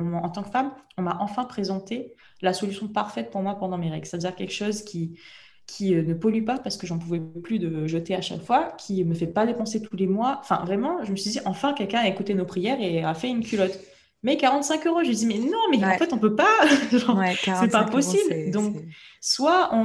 [0.00, 3.90] En tant que femme, on m'a enfin présenté la solution parfaite pour moi pendant mes
[3.90, 4.06] règles.
[4.06, 5.18] C'est-à-dire quelque chose qui,
[5.66, 8.72] qui euh, ne pollue pas parce que j'en pouvais plus de jeter à chaque fois,
[8.78, 10.38] qui me fait pas dépenser tous les mois.
[10.40, 13.28] Enfin, vraiment, je me suis dit, enfin, quelqu'un a écouté nos prières et a fait
[13.28, 13.78] une culotte.
[14.22, 16.46] Mais 45 euros, je me dis, mais non, mais en fait, on peut pas.
[17.12, 18.50] Ouais, c'est 45 pas possible.
[18.50, 18.84] Donc,
[19.20, 19.78] soit on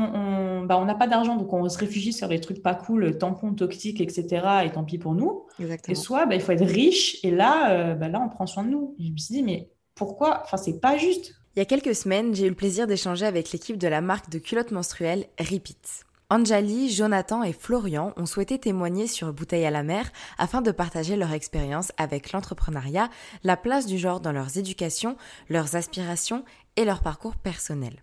[0.62, 3.18] on- bah, on n'a pas d'argent, donc on se réfugie sur les trucs pas cool,
[3.18, 4.66] tampons toxiques, etc.
[4.66, 5.46] Et tant pis pour nous.
[5.88, 8.64] Et soit bah, il faut être riche, et là, euh, bah, là, on prend soin
[8.64, 8.96] de nous.
[9.00, 11.36] Et je me suis dit, mais pourquoi Enfin, c'est pas juste.
[11.56, 14.30] Il y a quelques semaines, j'ai eu le plaisir d'échanger avec l'équipe de la marque
[14.30, 16.06] de culottes menstruelles Repeat.
[16.30, 21.16] Anjali, Jonathan et Florian ont souhaité témoigner sur Bouteille à la mer afin de partager
[21.16, 23.10] leur expérience avec l'entrepreneuriat,
[23.44, 25.16] la place du genre dans leurs éducations,
[25.48, 26.44] leurs aspirations
[26.76, 28.02] et leur parcours personnel.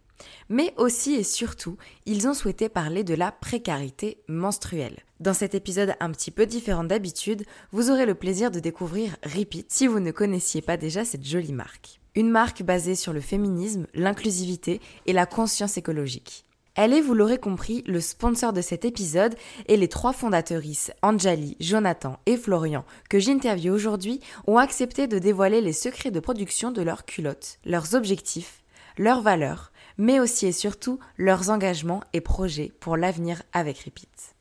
[0.48, 1.76] Mais aussi et surtout,
[2.06, 4.98] ils ont souhaité parler de la précarité menstruelle.
[5.20, 9.70] Dans cet épisode un petit peu différent d'habitude, vous aurez le plaisir de découvrir Repeat
[9.70, 12.00] si vous ne connaissiez pas déjà cette jolie marque.
[12.14, 16.44] Une marque basée sur le féminisme, l'inclusivité et la conscience écologique.
[16.76, 19.34] Elle est, vous l'aurez compris, le sponsor de cet épisode
[19.66, 25.60] et les trois fondatrices, Anjali, Jonathan et Florian, que j'interviewe aujourd'hui, ont accepté de dévoiler
[25.60, 28.62] les secrets de production de leurs culottes, leurs objectifs,
[28.98, 34.34] leurs valeurs, mais aussi et surtout leurs engagements et projets pour l'avenir avec Repeat.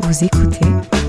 [0.00, 1.01] Vous écoutez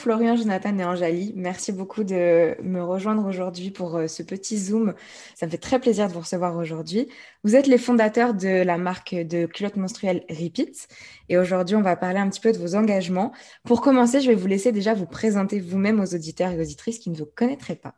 [0.00, 1.32] Florian, Jonathan et Anjali.
[1.36, 4.94] Merci beaucoup de me rejoindre aujourd'hui pour euh, ce petit Zoom.
[5.34, 7.08] Ça me fait très plaisir de vous recevoir aujourd'hui.
[7.44, 10.88] Vous êtes les fondateurs de la marque de culottes menstruelles Repeat.
[11.28, 13.32] Et aujourd'hui, on va parler un petit peu de vos engagements.
[13.64, 17.10] Pour commencer, je vais vous laisser déjà vous présenter vous-même aux auditeurs et auditrices qui
[17.10, 17.94] ne vous connaîtraient pas.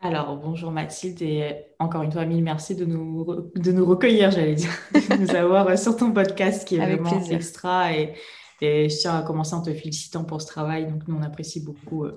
[0.00, 4.54] Alors, bonjour Mathilde, et encore une fois, mille merci de nous, de nous recueillir, j'allais
[4.54, 7.36] dire, de nous avoir euh, sur ton podcast qui est Avec vraiment plaisir.
[7.36, 7.92] extra.
[7.92, 8.14] Et,
[8.60, 10.86] et je tiens à commencer en te félicitant pour ce travail.
[10.86, 12.04] Donc, nous, on apprécie beaucoup.
[12.04, 12.16] euh,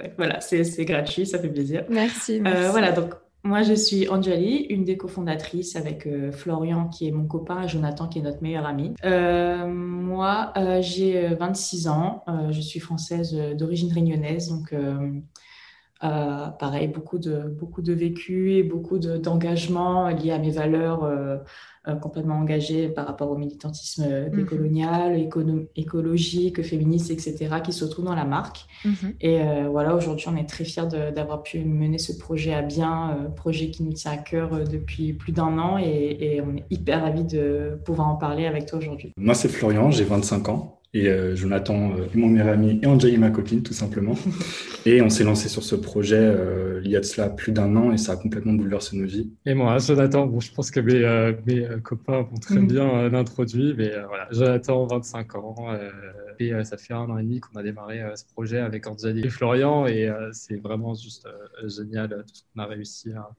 [0.00, 1.84] ouais, voilà, c'est gratuit, ça fait plaisir.
[1.88, 2.42] Merci.
[2.44, 3.14] Euh, voilà, donc
[3.46, 7.68] moi, je suis Anjali, une des cofondatrices avec euh, Florian, qui est mon copain, et
[7.68, 8.94] Jonathan, qui est notre meilleur ami.
[9.04, 14.74] Euh, moi, euh, j'ai euh, 26 ans, je suis française d'origine réunionnaise, donc
[16.04, 21.04] euh, pareil, beaucoup de, beaucoup de vécu et beaucoup de- d'engagement liés à mes valeurs
[21.04, 21.38] euh,
[21.88, 24.30] euh, complètement engagées par rapport au militantisme Mhm.
[24.36, 28.66] décolonial, écono- écologique, féministe, etc., qui se retrouvent dans la marque.
[28.84, 29.14] Mhm.
[29.20, 32.62] Et euh, voilà, aujourd'hui, on est très fiers de- d'avoir pu mener ce projet à
[32.62, 36.40] bien, euh, projet qui nous tient à cœur euh, depuis plus d'un an et, et
[36.40, 39.12] on est hyper ravis de pouvoir en parler avec toi aujourd'hui.
[39.16, 40.80] Moi, c'est Florian, j'ai 25 ans.
[40.96, 44.14] Et euh, Jonathan euh, est mon meilleur ami et Anjali ma copine, tout simplement.
[44.86, 47.74] et on s'est lancé sur ce projet euh, il y a de cela plus d'un
[47.76, 49.32] an et ça a complètement bouleversé nos vies.
[49.44, 52.66] Et moi, Jonathan, bon, je pense que mes, euh, mes euh, copains vont très Mhm.
[52.68, 55.90] bien euh, l'introduire, mais euh, voilà, Jonathan, 25 ans, euh,
[56.38, 58.86] et euh, ça fait un an et demi qu'on a démarré euh, ce projet avec
[58.86, 63.12] Anjali et Florian, et euh, c'est vraiment juste euh, génial tout ce qu'on a réussi
[63.12, 63.30] à,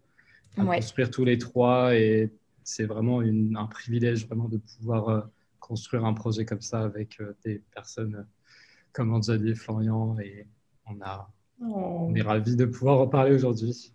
[0.57, 1.95] à construire tous les trois.
[1.95, 2.31] Et
[2.63, 5.29] c'est vraiment un privilège vraiment de pouvoir
[5.67, 8.27] construire un projet comme ça avec des personnes
[8.91, 10.15] comme Anjali et Florian.
[10.19, 10.47] Et
[10.85, 11.29] on, a,
[11.59, 13.91] on est ravis de pouvoir en parler aujourd'hui.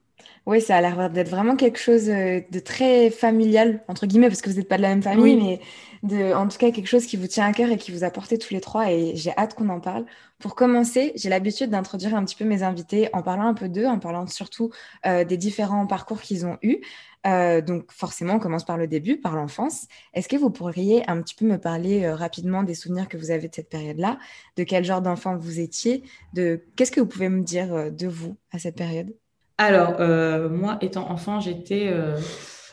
[0.47, 4.43] Oui, ça a l'air d'être vraiment quelque chose euh, de très familial, entre guillemets, parce
[4.43, 5.61] que vous n'êtes pas de la même famille, mais
[6.03, 8.11] de, en tout cas quelque chose qui vous tient à cœur et qui vous a
[8.11, 8.91] porté tous les trois.
[8.91, 10.05] Et j'ai hâte qu'on en parle.
[10.39, 13.87] Pour commencer, j'ai l'habitude d'introduire un petit peu mes invités en parlant un peu d'eux,
[13.87, 14.71] en parlant surtout
[15.07, 16.81] euh, des différents parcours qu'ils ont eus.
[17.27, 19.87] Euh, donc forcément, on commence par le début, par l'enfance.
[20.15, 23.49] Est-ce que vous pourriez un petit peu me parler rapidement des souvenirs que vous avez
[23.49, 24.19] de cette période-là,
[24.57, 26.03] de quel genre d'enfant vous étiez,
[26.35, 29.13] de qu'est-ce que vous pouvez me dire de vous à cette période?
[29.61, 32.17] Alors, euh, moi, étant enfant, j'étais euh,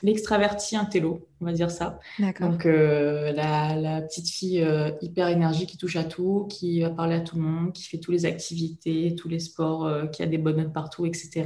[0.03, 1.99] l'extraverti intello, on va dire ça.
[2.39, 4.65] Donc, euh, la, petite fille
[5.01, 7.97] hyper énergique qui touche à tout, qui va parler à tout le monde, qui fait
[7.97, 11.43] toutes les activités, tous les sports, qui a des bonnes notes partout, etc.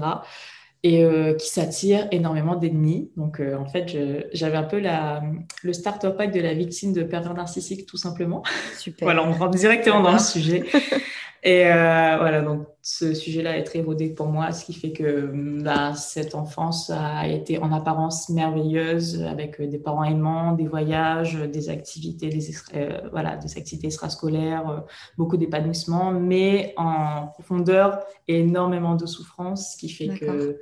[0.84, 1.06] Et
[1.38, 3.12] qui s'attire énormément d'ennemis.
[3.16, 3.96] Donc, en fait,
[4.34, 5.22] j'avais un peu la,
[5.62, 8.42] le starter pack de la victime de pervers narcissique, tout simplement.
[8.80, 9.06] Super.
[9.06, 10.64] voilà, on rentre directement dans le sujet.
[11.44, 15.32] Et euh, voilà, donc ce sujet-là est très rodé pour moi, ce qui fait que
[15.64, 21.70] bah, cette enfance a été en apparence merveilleuse, avec des parents aimants, des voyages, des
[21.70, 24.80] activités, des, euh, voilà, des activités extrascolaires, euh,
[25.18, 30.60] beaucoup d'épanouissement, mais en profondeur, énormément de souffrance, ce qui fait que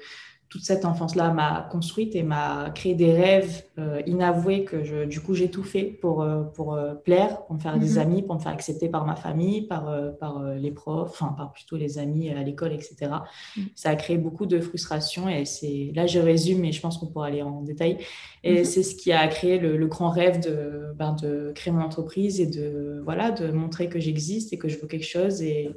[0.50, 5.22] toute cette enfance-là m'a construite et m'a créé des rêves euh, inavoués que je, du
[5.22, 7.98] coup j'ai tout fait pour, euh, pour euh, plaire, pour me faire des mhm.
[8.00, 11.78] amis, pour me faire accepter par ma famille, par, par les profs, enfin par plutôt
[11.78, 13.12] les amis à l'école, etc.
[13.56, 13.66] Mhm.
[13.76, 17.08] Ça a créé beaucoup de frustration et c'est là je résume mais je pense qu'on
[17.08, 18.00] pourra aller en détail.
[18.44, 18.66] Et mhm.
[18.66, 22.48] c'est ce qui a créé le, grand rêve de, ben, de créer mon entreprise et
[22.48, 25.70] de, voilà, de montrer que j'existe et que je veux quelque chose et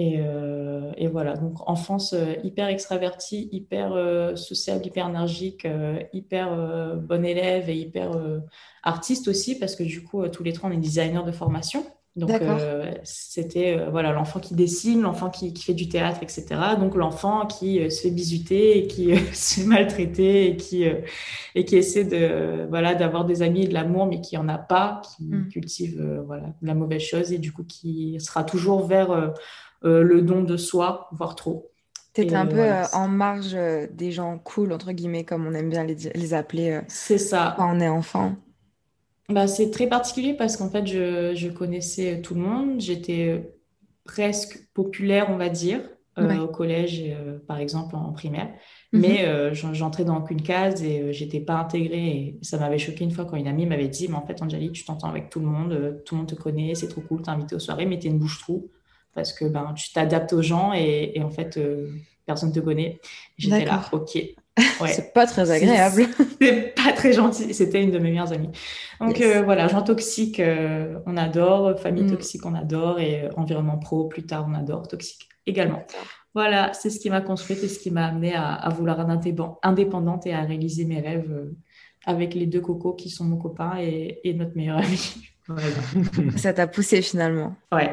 [0.00, 5.66] euh, et, voilà, donc enfance euh, hyper extravertie, hyper euh, sociable, hyper énergique,
[6.12, 8.12] hyper bon élève et hyper
[8.82, 11.84] artiste aussi, parce que du coup, tous les trois, on est designers de formation.
[12.16, 12.30] Donc,
[13.02, 16.44] c'était voilà l'enfant qui dessine, l'enfant qui, qui, fait du théâtre, etc.
[16.78, 20.84] Donc, l'enfant qui se fait bisuter et qui se fait maltraiter et qui,
[21.56, 24.58] et qui essaie de, voilà, d'avoir des amis et de l'amour, mais qui n'en a
[24.58, 25.48] pas, qui mmh.
[25.48, 29.32] cultive voilà, la mauvaise chose et du coup qui sera toujours vers
[29.84, 31.70] euh, le don de soi, voire trop.
[32.14, 35.52] Tu étais un peu euh, en marge euh, des gens cool, entre guillemets, comme on
[35.52, 37.54] aime bien les, appeler C'est ça.
[37.56, 38.36] quand on est enfant.
[39.28, 42.80] Bah, c'est très particulier parce qu'en fait, je, connaissais tout le monde.
[42.80, 43.54] J'étais
[44.04, 45.80] presque populaire, on va dire,
[46.16, 47.02] au collège,
[47.48, 48.50] par exemple, en primaire.
[48.92, 49.00] Mhm.
[49.00, 52.06] Mais j'entrais dans aucune case et j'étais pas intégrée.
[52.06, 54.72] Et ça m'avait choqué une fois quand une amie m'avait dit Mais en fait, Angélique,
[54.72, 57.30] tu t'entends avec tout le monde, tout le monde te connaît, c'est trop cool, t'es
[57.30, 58.70] invité aux soirées, mais t'es une bouche trou
[59.14, 61.88] parce que ben, tu t'adaptes aux gens et, en fait, euh,
[62.26, 63.00] personne ne te connaît.
[63.38, 64.18] J'étais là, ok.
[64.80, 64.92] Ouais.
[64.92, 66.06] c'est pas très agréable.
[66.40, 67.52] C'est pas très gentil.
[67.52, 68.50] C'était une de mes meilleures amies.
[69.00, 71.76] Donc euh, voilà, gens toxiques, euh, on adore.
[71.80, 72.10] Famille mm.
[72.10, 73.00] toxique, on adore.
[73.00, 74.86] Et environnement pro, plus tard, on adore.
[74.86, 75.82] Toxique également.
[76.34, 80.24] Voilà, c'est ce qui m'a construite et ce qui m'a amené à, vouloir être indépendante
[80.28, 81.50] et à réaliser mes rêves
[82.06, 85.16] avec les deux cocos qui sont mon copain et, et notre meilleure amie.
[86.36, 87.56] Ça t'a poussé finalement.
[87.72, 87.90] Ouais,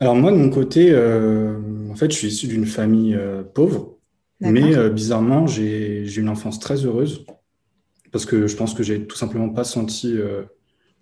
[0.00, 1.58] alors moi, de mon côté, euh,
[1.90, 3.98] en fait, je suis issu d'une famille euh, pauvre,
[4.40, 7.24] mais euh, bizarrement, j'ai une enfance très heureuse
[8.12, 10.16] parce que je pense que j'ai tout simplement pas senti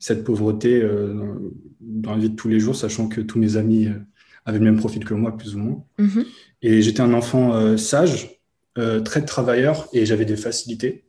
[0.00, 0.82] cette pauvreté
[1.80, 3.88] dans la vie de tous les jours, sachant que tous mes amis
[4.44, 5.84] avaient le même profil que moi, plus ou moins.
[6.00, 6.26] Mm-hmm.
[6.62, 8.40] Et j'étais un enfant sage,
[9.04, 11.04] très travailleur, et j'avais des facilités.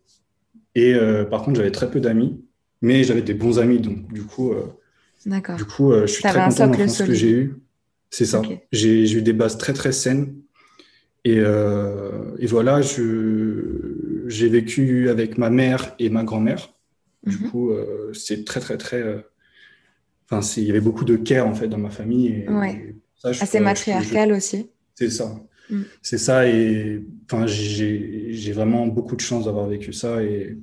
[0.75, 0.93] Et
[1.31, 2.39] par contre, j'avais très peu d'amis,
[2.83, 4.53] mais j'avais des bons amis, donc du coup,
[5.25, 7.55] du coup, je suis très content de l'enfance que j'ai eue.
[8.09, 8.41] C'est ça.
[8.71, 10.35] J'ai eu des bases très très saines.
[11.23, 16.73] Et, euh, et voilà, j'ai vécu avec ma mère et ma grand-mère.
[17.25, 17.49] Du mhm.
[17.49, 19.01] coup, euh, c'est très très très.
[19.01, 19.19] Euh,
[20.29, 22.27] enfin, il y avait beaucoup de care en fait dans ma famille.
[22.27, 22.95] Et, ouais.
[23.23, 24.69] Assez matriarcal aussi.
[24.95, 25.35] C'est ça.
[25.69, 25.81] Mm.
[26.01, 26.47] C'est ça.
[26.47, 30.23] Et enfin, j'ai vraiment beaucoup de chance d'avoir vécu ça.
[30.23, 30.57] Et,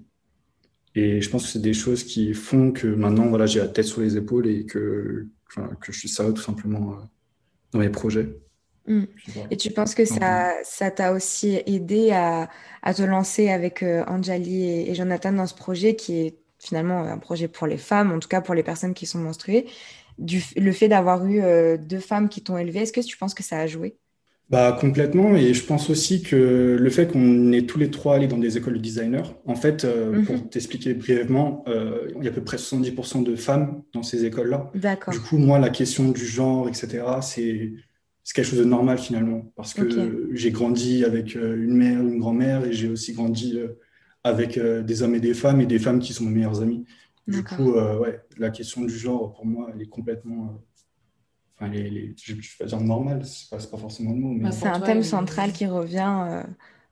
[0.94, 3.86] et je pense que c'est des choses qui font que maintenant, voilà, j'ai la tête
[3.86, 6.96] sur les épaules et que, que je suis sérieux tout simplement
[7.74, 8.28] dans mes projets.
[8.86, 9.04] Mm.
[9.50, 12.48] Et tu penses que ça, ça t'a aussi aidé à,
[12.82, 17.18] à, te lancer avec euh, Anjali et, Jonathan dans ce projet qui est finalement un
[17.18, 19.66] projet pour les femmes, en tout cas pour les personnes qui sont menstruées.
[20.18, 23.34] Du, le fait d'avoir eu euh, deux femmes qui t'ont élevé, est-ce que tu penses
[23.34, 23.96] que ça a joué?
[24.50, 25.34] Bah, complètement.
[25.34, 28.58] Et je pense aussi que le fait qu'on est tous les trois allés dans des
[28.58, 30.48] écoles de designer, en fait, euh, pour mhm.
[30.48, 34.70] t'expliquer brièvement, euh, il y a à peu près 70% de femmes dans ces écoles-là.
[34.74, 35.14] D'accord.
[35.14, 37.72] Du coup, moi, la question du genre, etc., c'est
[38.34, 39.50] quelque chose de normal finalement.
[39.56, 43.58] Parce que j'ai grandi avec euh, une mère, une grand-mère, et j'ai aussi grandi
[44.24, 46.84] avec des hommes et des femmes et des femmes qui sont mes meilleures amies.
[47.26, 50.62] Du coup, ouais, la question du genre, pour moi, elle est complètement
[51.56, 54.32] enfin, les, je ne vais pas dire normal, ce n'est pas, pas, forcément le mot.
[54.32, 54.52] Mais...
[54.52, 56.42] C'est un thème central qui revient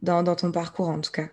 [0.03, 1.29] dans, dans, ton parcours, en tout cas.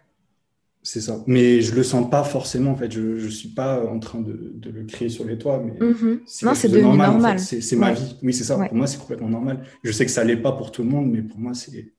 [0.81, 1.21] C'est ça.
[1.27, 2.89] Mais je le sens pas forcément, en fait.
[2.91, 5.61] Je ne suis pas en train de, de, le créer sur les toits.
[5.63, 6.21] Mais mhm.
[6.43, 7.11] Non, c'est devenu normal.
[7.11, 7.39] normal.
[7.39, 8.17] C'est ma vie.
[8.23, 8.57] Oui, c'est ça.
[8.57, 9.63] Pour moi, c'est complètement normal.
[9.83, 11.93] Je sais que ça l'est pas pour tout le monde, mais pour moi, c'est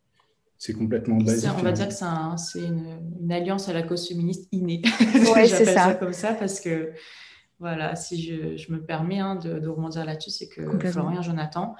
[0.60, 1.48] c'est complètement basique.
[1.58, 4.82] On va dire que c'est une, une, alliance à la cause féministe innée.
[5.34, 5.74] Oui, c'est ça.
[5.74, 5.94] ça.
[5.94, 6.90] comme ça parce que,
[7.60, 11.76] voilà, si je, je me permets hein, de, de rebondir là-dessus, c'est que Florian Jonathan,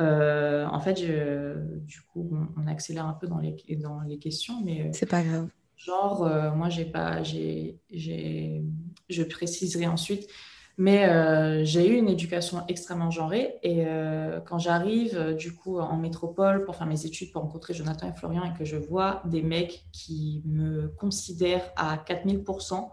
[0.00, 4.60] euh, en fait, je, du coup, on, accélère un peu dans les, dans les questions,
[4.62, 4.82] mais...
[4.82, 5.48] Euh, c'est pas grave.
[5.76, 8.62] Genre, euh, moi, j'ai pas, j'ai, j'ai,
[9.08, 10.28] je préciserai ensuite,
[10.78, 13.54] mais euh, j'ai eu une éducation extrêmement genrée.
[13.62, 13.84] Et
[14.44, 18.44] quand j'arrive, du coup, en métropole pour faire mes études, pour rencontrer Jonathan et Florian,
[18.44, 22.90] et que je vois des mecs qui me considèrent à 4000%,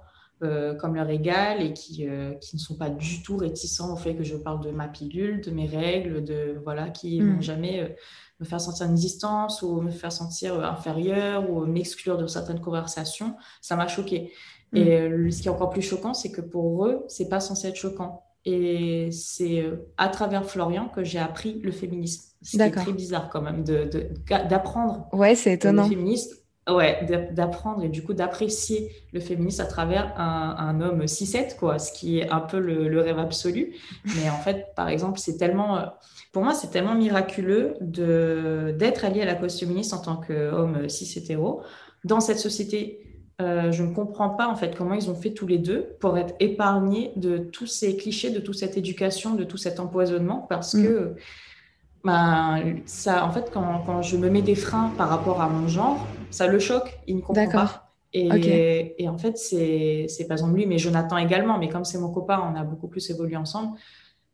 [0.80, 2.08] comme leur égal et qui,
[2.42, 5.42] qui, ne sont pas du tout réticents au fait que je parle de ma pilule,
[5.42, 7.42] de mes règles, de voilà, qui ne vont mm.
[7.42, 7.96] jamais
[8.44, 12.60] me faire sentir une distance ou me faire sentir euh, inférieure ou m'exclure de certaines
[12.60, 14.32] conversations, ça m'a choqué.
[14.72, 14.78] Mm.
[14.78, 17.68] Et euh, ce qui est encore plus choquant, c'est que pour eux, c'est pas censé
[17.68, 18.24] être choquant.
[18.46, 22.32] Et c'est euh, à travers Florian que j'ai appris le féminisme.
[22.42, 25.84] C'est très bizarre quand même d'apprendre de, ouais, c'est étonnant.
[25.84, 26.36] le féminisme.
[26.70, 31.78] Ouais, d'apprendre et du coup d'apprécier le féminisme à travers un, un homme 6-7, quoi,
[31.78, 33.76] ce qui est un peu le, le, rêve absolu.
[34.16, 35.92] Mais en fait, par exemple, c'est tellement
[36.34, 41.20] pour moi, c'est tellement miraculeux d'être allié à la cause féministe en tant qu'homme cis
[41.20, 41.62] hétéro.
[42.06, 43.04] Dans cette société,
[43.40, 46.18] euh, je ne comprends pas en fait comment ils ont fait tous les deux pour
[46.18, 50.74] être épargnés de tous ces clichés, de toute cette éducation, de tout cet empoisonnement, parce
[50.74, 50.84] mm.
[50.84, 51.16] que
[52.04, 55.68] ben, ça, en fait, quand, quand, je me mets des freins par rapport à mon
[55.68, 57.94] genre, ça le choque, il ne comprend pas.
[58.16, 61.58] Et, et, en fait, c'est pas exemple lui, mais Jonathan également.
[61.58, 63.78] Mais comme c'est mon copain, on a beaucoup plus évolué ensemble.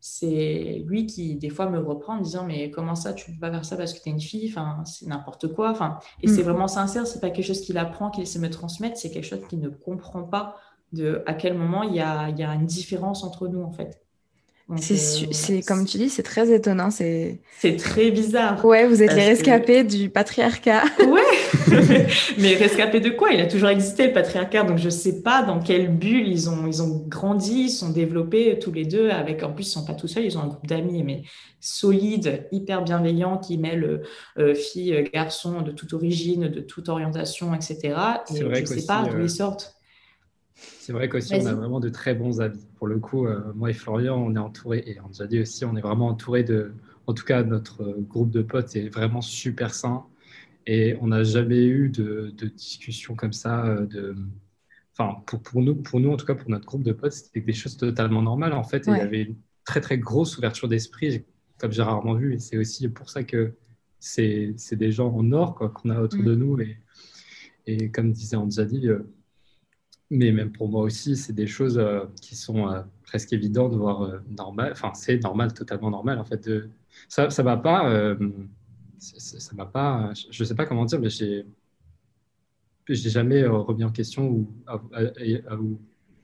[0.02, 3.50] C'est lui qui des fois me reprend en disant mais comment ça tu peux pas
[3.50, 4.48] faire ça parce que tu es une fille?
[4.48, 5.70] Enfin c'est n'importe quoi.
[5.70, 6.44] Enfin et c'est mm.
[6.44, 7.06] vraiment sincère.
[7.06, 8.96] C'est pas quelque chose qu'il apprend qu'il essaie de me transmettre.
[8.96, 10.56] C'est quelque chose qu'il ne comprend pas
[10.94, 13.72] de à quel moment il y a, il y a une différence entre nous en
[13.72, 14.02] fait
[14.76, 16.90] c'est euh, comme tu dis, c'est très étonnant.
[16.90, 17.40] C'est
[17.78, 18.64] très bizarre.
[18.64, 20.84] Ouais, vous êtes les rescapés du patriarcat.
[21.00, 21.20] Ouais,
[22.38, 23.32] mais rescapés de quoi?
[23.32, 26.66] Il a toujours existé le patriarcat, donc je sais pas dans quelle bulle ils ont
[26.66, 29.10] ils ont grandi, ils sont développés tous les deux.
[29.10, 31.22] Avec en plus, ils sont pas tout seuls, ils ont un groupe d'amis, mais
[31.60, 34.02] solides, hyper bienveillants, qui mêlent
[34.38, 37.78] euh, filles, garçons de toute origine, de toute orientation, etc.
[38.34, 39.79] Et vrai je sais pas d'où euh, ils sortent.
[40.78, 42.66] C'est vrai qu'aussi, on a vraiment de très bons amis.
[42.76, 45.64] Pour le coup, euh, moi et Florian, on est entouré, et on a dit aussi,
[45.64, 46.72] on est vraiment entouré de.
[47.06, 50.04] En tout cas, notre groupe de potes est vraiment super sain.
[50.66, 53.66] Et on n'a jamais eu de, de discussion comme ça.
[53.66, 54.14] Euh, de...
[54.96, 57.40] Enfin, pour, pour, nous, pour nous, en tout cas, pour notre groupe de potes, c'était
[57.40, 58.86] des choses totalement normales, en fait.
[58.86, 61.24] Et il y avait une très, très grosse ouverture d'esprit,
[61.58, 62.34] comme j'ai rarement vu.
[62.34, 63.54] Et c'est aussi pour ça que
[63.98, 66.26] c'est des gens en or qu'on a autour mm.
[66.26, 66.60] de nous.
[66.60, 66.78] Et,
[67.66, 69.00] et comme disait Anjali, euh,
[70.10, 74.02] mais même pour moi aussi, c'est des choses euh, qui sont euh, presque évidentes, voire
[74.02, 74.72] euh, normales.
[74.72, 76.18] Enfin, c'est normal, totalement normal.
[76.18, 76.50] En fait,
[77.08, 78.16] ça, ça va pas.
[78.98, 80.10] ça va pas.
[80.30, 81.46] Je sais pas comment dire, mais j'ai,
[82.88, 84.52] j'ai jamais remis en question ou,
[85.58, 85.80] ou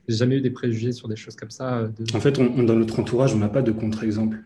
[0.09, 1.89] j'ai jamais eu des préjugés sur des choses comme ça.
[2.13, 4.37] En fait, dans notre entourage, on n'a pas de contre-exemple.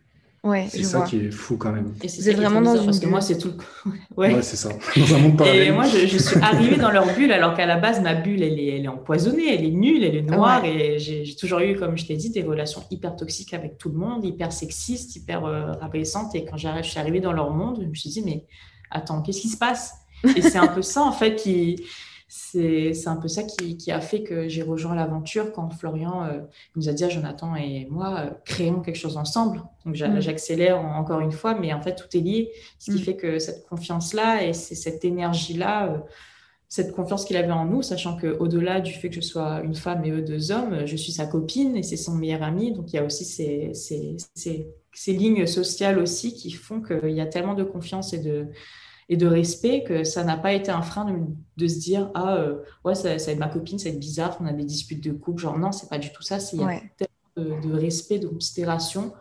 [0.43, 1.93] Ouais, c'est ça qui est fou quand même.
[2.01, 3.53] Et c'est vraiment dans une parce que moi c'est tout.
[4.17, 4.69] ouais, ouais c'est ça.
[4.95, 5.67] Dans un monde parallèle.
[5.67, 8.41] Et moi je, je suis arrivée dans leur bulle alors qu'à la base ma bulle
[8.41, 11.75] elle est, elle est empoisonnée, elle est nulle, elle est noire et j'ai toujours eu
[11.75, 15.45] comme je t'ai dit des relations hyper toxiques avec tout le monde, hyper sexistes, hyper
[15.45, 18.47] euh, rabaissantes et quand je suis arrivée dans leur monde je me suis dit mais
[18.89, 19.93] attends qu'est-ce qui se passe?
[20.35, 21.83] Et c'est un peu ça en fait qui
[22.33, 26.39] c'est un peu ça qui, a fait que j'ai rejoint l'aventure quand Florian euh,
[26.77, 29.61] nous a dit à Jonathan et moi, euh, créons quelque chose ensemble.
[29.85, 30.21] Donc mm.
[30.21, 32.53] j'accélère encore une fois, mais en fait tout est lié.
[32.79, 33.03] Ce qui mm.
[33.03, 35.97] fait que cette confiance-là et c'est cette énergie-là, euh,
[36.69, 40.05] cette confiance qu'il avait en nous, sachant qu'au-delà du fait que je sois une femme
[40.05, 42.71] et eux deux hommes, je suis sa copine et c'est son meilleur ami.
[42.71, 44.15] Donc il y a aussi ces, ces,
[44.93, 48.47] ces lignes sociales aussi qui font qu'il y a tellement de confiance et de
[49.11, 51.05] et de respect que ça n'a pas été un frein
[51.57, 53.99] de, se dire ah euh, ouais ça, ça va être ma copine ça va être
[53.99, 56.39] bizarre on a des disputes de couple genre non c'est pas du tout ça.
[56.39, 59.13] C'est tellement de, respect de considération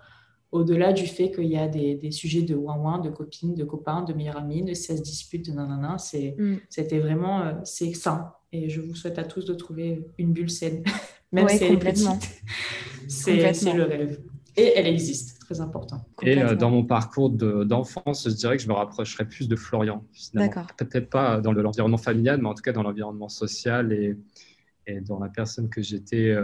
[0.53, 4.03] au-delà du fait qu'il y a des, des sujets de ouin de copines de copains
[4.03, 5.99] de meilleurs amis de 16 disputes de nanana.
[5.99, 6.59] C'est mm.
[6.69, 8.33] c'était vraiment euh, c'est sain.
[8.53, 10.85] Et je vous souhaite à tous de trouver une bulle saine
[11.33, 12.43] même si elle est petite.
[13.09, 14.21] C'est le rêve.
[14.57, 16.05] Et elle existe, très important.
[16.23, 20.05] Et dans mon parcours d'enfance, je dirais que je me rapprocherais plus de Florian.
[20.35, 20.67] D'accord.
[20.77, 24.17] Peut-être pas dans l'environnement familial, mais en tout cas dans l'environnement social et,
[24.87, 26.37] et, dans la personne que j'étais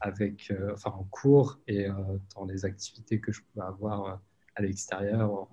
[0.00, 1.86] avec, enfin, en cours et
[2.34, 4.20] dans les activités que je pouvais avoir
[4.56, 5.46] à l'extérieur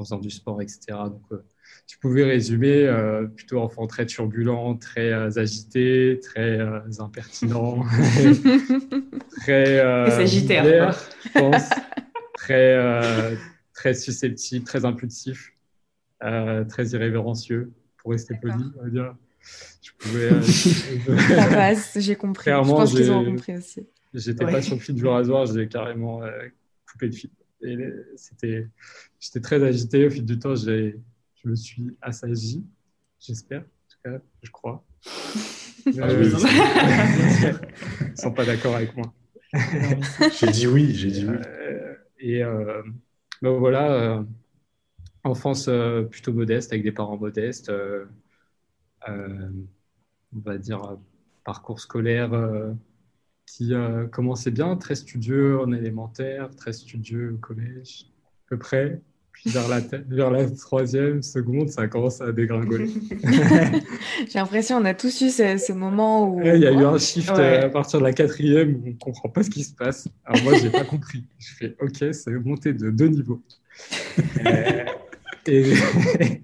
[0.00, 0.80] en faisant du sport, etc.
[0.88, 1.44] Donc, euh,
[1.86, 6.58] tu pouvais résumer euh, plutôt enfant très turbulent, très euh, agité, très
[6.98, 7.84] impertinent,
[9.40, 10.92] très sagittaire,
[11.24, 11.68] je pense,
[12.34, 13.36] très,
[13.74, 15.52] très susceptible, très impulsif,
[16.20, 19.14] très irrévérencieux, pour rester poli, on va dire.
[19.82, 20.42] Je pouvais.
[21.34, 22.44] Ça passe, j'ai compris.
[22.44, 23.86] Clairement, je pense qu'ils ont compris aussi.
[24.12, 26.20] J'étais pas sur le fil du rasoir, j'ai carrément
[26.90, 27.30] coupé le fil.
[28.16, 28.68] C'était,
[29.18, 30.06] j'étais très agité.
[30.06, 30.98] Au fil du temps, j'ai,
[31.42, 32.64] je me suis assagi,
[33.18, 34.84] j'espère, en tout cas, je crois.
[35.86, 36.24] Euh,
[38.10, 39.14] ils sont pas d'accord avec moi.
[40.38, 41.36] j'ai dit oui, j'ai dit oui.
[41.36, 42.82] Euh, et euh,
[43.42, 44.22] ben voilà, euh,
[45.24, 45.70] enfance
[46.10, 47.72] plutôt modeste, avec des parents modestes.
[49.08, 49.18] on
[50.32, 50.98] va dire
[51.44, 52.30] parcours scolaire
[53.56, 58.06] qui euh, commençait bien, très studieux en élémentaire, très studieux au collège,
[58.46, 59.00] à peu près.
[59.32, 62.88] Puis vers la, vers la troisième, seconde, ça commence à dégringoler.
[64.28, 66.40] J'ai l'impression qu'on a tous eu ce, moment où...
[66.42, 68.94] Il y a eu un shift euh, à partir de la quatrième où on ne
[68.94, 70.08] comprend pas ce qui se passe.
[70.24, 71.24] Alors moi, je n'ai pas compris.
[71.38, 73.42] Je fais, OK, c'est monté de deux niveaux.
[74.46, 74.84] Euh,
[75.46, 75.72] et,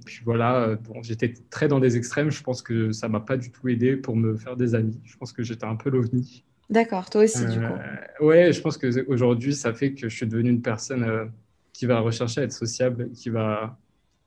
[0.05, 2.31] puis voilà, bon, j'étais très dans des extrêmes.
[2.31, 5.01] Je pense que ça m'a pas du tout aidé pour me faire des amis.
[5.05, 6.45] Je pense que j'étais un peu l'ovni.
[6.68, 7.64] D'accord, toi aussi, du coup.
[7.64, 11.26] Euh, ouais, je pense qu'aujourd'hui, ça fait que je suis devenu une personne euh,
[11.73, 13.78] qui va rechercher à être sociable, qui va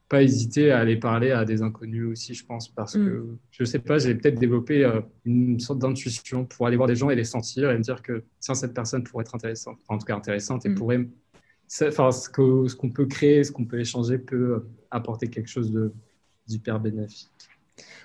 [0.08, 3.06] pas hésiter à aller parler à des inconnus aussi, je pense, parce mm.
[3.06, 6.96] que, je sais pas, j'ai peut-être développé euh, une sorte d'intuition pour aller voir des
[6.96, 9.98] gens et les sentir et me dire que tiens, cette personne pourrait être intéressante, en
[9.98, 10.76] tout cas intéressante, et mm.
[10.76, 11.08] pourrait.
[11.84, 15.72] Enfin, ce qu'on ce peut créer, ce qu'on peut échanger peut apporter quelque chose
[16.48, 17.30] d'hyper bénéfique.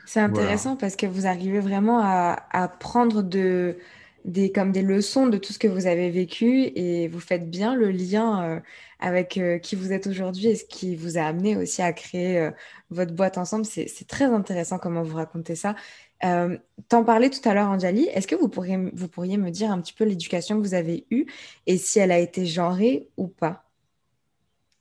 [0.04, 3.78] C'est intéressant parce que vous arrivez vraiment à, à prendre de
[4.24, 7.90] des, des leçons de tout ce que vous avez vécu et vous faites bien le
[7.90, 8.60] lien euh,
[8.98, 12.38] avec euh, qui vous êtes aujourd'hui et ce qui vous a amené aussi à créer
[12.38, 12.50] euh,
[12.90, 13.64] votre boîte ensemble.
[13.66, 15.74] C'est très intéressant comment vous racontez ça.
[16.88, 18.04] T'en parlais tout à l'heure, Anjali.
[18.14, 21.06] Est-ce que vous pourriez, vous pourriez me dire un petit peu l'éducation que vous avez
[21.10, 21.26] eue
[21.66, 23.63] et si elle a été genrée ou pas?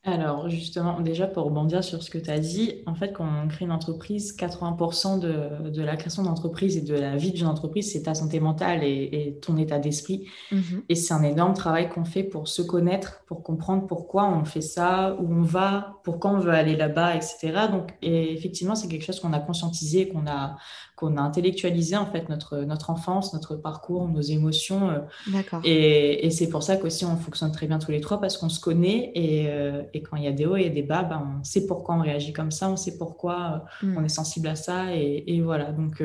[0.06, 3.48] Alors, justement, déjà pour rebondir sur ce que tu as dit, en fait, quand on
[3.48, 7.94] crée une entreprise, 80% de, de la création d'entreprise et de la vie d'une entreprise,
[7.94, 10.28] c'est ta santé mentale et, ton état d'esprit.
[10.52, 10.84] Mhm.
[10.90, 14.62] Et c'est un énorme travail qu'on fait pour se connaître, pour comprendre pourquoi on fait
[14.62, 17.68] ça, où on va, pourquoi on veut aller là-bas, etc.
[17.72, 20.58] Donc, et effectivement, c'est quelque chose qu'on a conscientisé, qu'on a,
[21.04, 24.90] qu'on a intellectualisé en fait notre, notre enfance, notre parcours, nos émotions.
[24.90, 25.00] Euh.
[25.28, 25.60] D'accord.
[25.64, 28.50] Et, et c'est pour ça qu'aussi on fonctionne très bien tous les trois parce qu'on
[28.50, 31.40] se connaît et, euh, et, quand il y a des hauts et des bas, ben,
[31.40, 33.98] on sait pourquoi on réagit comme ça, on sait pourquoi euh, mm.
[33.98, 35.72] on est sensible à ça et, et voilà.
[35.72, 36.02] Donc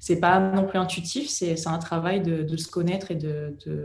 [0.00, 3.18] c'est pas non plus intuitif, c'est un travail de, de, se connaître et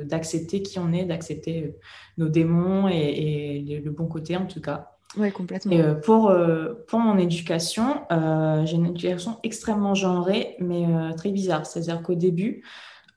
[0.06, 1.76] d'accepter de, qui on est, d'accepter
[2.18, 4.99] nos démons et, le bon côté en tout cas.
[5.18, 5.72] Oui, complètement.
[5.72, 11.32] Et euh, pour, euh, pour mon éducation, euh, j'ai une éducation extrêmement genrée, mais très
[11.32, 11.66] bizarre.
[11.66, 12.64] C'est-à-dire qu'au début,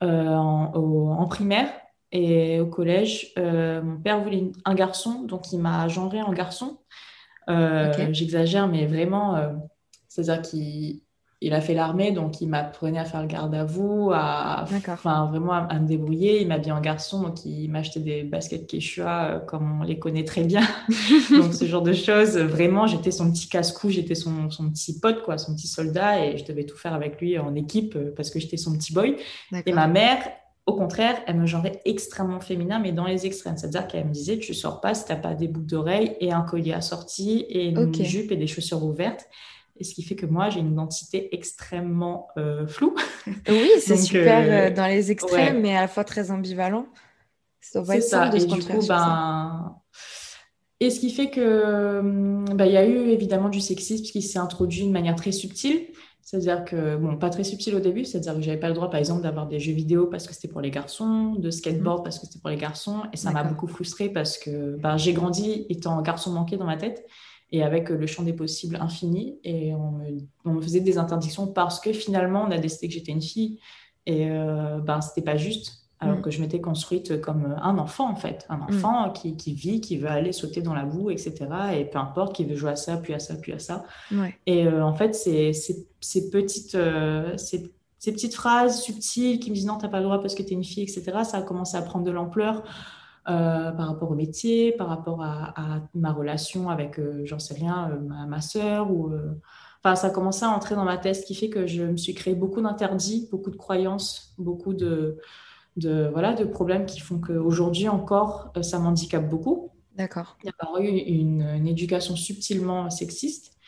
[0.01, 1.71] en, en, primaire
[2.11, 6.79] et au collège, mon père voulait un garçon, donc il m'a genré en garçon.
[7.49, 9.37] J'exagère, mais vraiment,
[10.09, 11.03] c'est-à-dire qu'il
[11.43, 15.27] il a fait l'armée, donc il m'apprenait à faire le garde à vous, à, enfin,
[15.27, 16.41] vraiment à, me débrouiller.
[16.41, 19.99] Il m'a bien en garçon, donc il m'achetait des baskets Quechua euh, comme on les
[19.99, 20.63] connaît très bien.
[21.31, 25.23] donc ce genre de choses, vraiment, j'étais son petit casse-cou, j'étais son, son, petit pote,
[25.23, 28.31] quoi, son petit soldat, et je devais tout faire avec lui en équipe euh, parce
[28.31, 29.17] que j'étais son petit boy.
[29.67, 30.19] Et ma mère,
[30.67, 33.57] au contraire, elle me genrait extrêmement féminin, mais dans les extrêmes.
[33.57, 36.43] C'est-à-dire qu'elle me disait, tu sors pas si t'as pas des boucles d'oreilles et un
[36.43, 39.27] collier assorti et une jupe et des chaussures ouvertes.
[39.77, 42.95] Et ce qui fait que moi, j'ai une identité extrêmement euh, floue.
[43.49, 46.87] Oui, c'est super euh, euh, dans les extrêmes, mais à la fois très ambivalent.
[47.61, 48.29] Ça c'est ça.
[48.29, 49.77] De et du coup, ben...
[50.81, 52.01] Et ce qui fait que
[52.55, 55.87] ben, il y a eu évidemment du sexisme qui s'est introduit de manière très subtile.
[56.23, 58.99] C'est-à-dire que, bon, pas très subtil au début, c'est-à-dire que j'avais pas le droit, par
[58.99, 62.03] exemple, d'avoir des jeux vidéo parce que c'était pour les garçons, de skateboard mmh.
[62.05, 63.03] parce que c'était pour les garçons.
[63.13, 66.77] Et ça m'a beaucoup frustrée parce que ben, j'ai grandi étant garçon manqué dans ma
[66.77, 67.07] tête
[67.53, 69.39] et avec le champ des possibles infini.
[69.45, 73.23] Et on me, faisait des interdictions parce que finalement, on a décidé que j'étais une
[73.23, 73.61] fille.
[74.07, 75.79] Et euh, ben, c'était pas juste.
[76.01, 76.23] Alors mm.
[76.23, 78.47] que je m'étais construite comme un enfant, en fait.
[78.49, 78.63] Un mm.
[78.63, 81.35] enfant qui, qui, vit, qui veut aller sauter dans la boue, etc.
[81.77, 83.85] Et peu importe, qui veut jouer à ça, puis à ça, puis à ça.
[84.47, 89.67] Et euh, en fait, c'est ces petites, euh, ces, petites phrases subtiles qui me disent
[89.67, 91.19] non, t'as pas le droit parce que t'es une fille, etc.
[91.25, 92.63] Ça a commencé à prendre de l'ampleur
[93.25, 98.41] par rapport au métier, par rapport à, ma relation avec, j'en sais rien, ma, ma
[98.41, 99.13] soeur ou
[99.85, 101.97] Enfin, ça a commencé à entrer dans ma tête, ce qui fait que je me
[101.97, 105.19] suis créé beaucoup d'interdits, beaucoup de croyances, beaucoup de,
[105.77, 109.71] de, voilà, de problèmes qui font qu'aujourd'hui encore, ça m'handicape beaucoup.
[109.97, 110.37] D'accord.
[110.45, 113.59] Il y a eu une, éducation subtilement sexiste.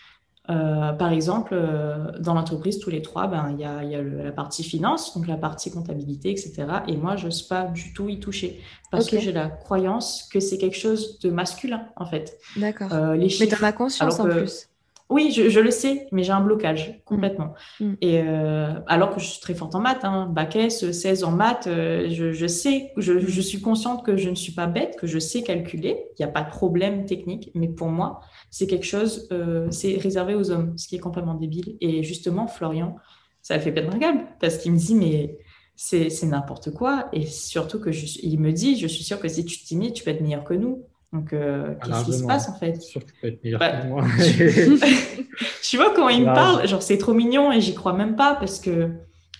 [0.50, 4.02] Euh, par exemple, euh, dans l'entreprise, tous les trois, ben, il y a, y a
[4.02, 6.66] la partie finance, donc la partie comptabilité, etc.
[6.86, 10.40] Et moi, je n'ose pas du tout y toucher parce que j'ai la croyance que
[10.40, 12.38] c'est quelque chose de masculin, en fait.
[12.56, 12.92] D'accord.
[12.92, 14.68] Euh, Mais tu as conscience en plus.
[15.10, 17.54] Oui, je, le sais, mais j'ai un blocage complètement.
[17.78, 17.84] Mm.
[17.84, 17.96] Mm.
[18.00, 21.30] Et euh, alors que je suis très forte en maths, hein, bac S, 16 en
[21.30, 25.06] maths, euh, je, sais, je, je, suis consciente que je ne suis pas bête, que
[25.06, 26.06] je sais calculer.
[26.18, 29.98] Il n'y a pas de problème technique, mais pour moi, c'est quelque chose, euh, c'est
[29.98, 31.76] réservé aux hommes, ce qui est complètement débile.
[31.82, 32.96] Et justement, Florian,
[33.42, 35.38] ça le fait perdre un câble parce qu'il me dit, mais
[35.76, 37.08] c'est n'importe quoi.
[37.12, 37.90] Et surtout que
[38.22, 40.54] il me dit, je suis sûre que si tu t'imites, tu peux être meilleur que
[40.54, 40.86] nous.
[41.14, 42.82] Donc, euh, qu'est-ce qui se passe en fait?
[42.82, 44.04] Sûr que tu peux être meilleur que moi.
[45.62, 48.34] tu vois comment il me parle Genre, c'est trop mignon et j'y crois même pas
[48.34, 48.90] parce que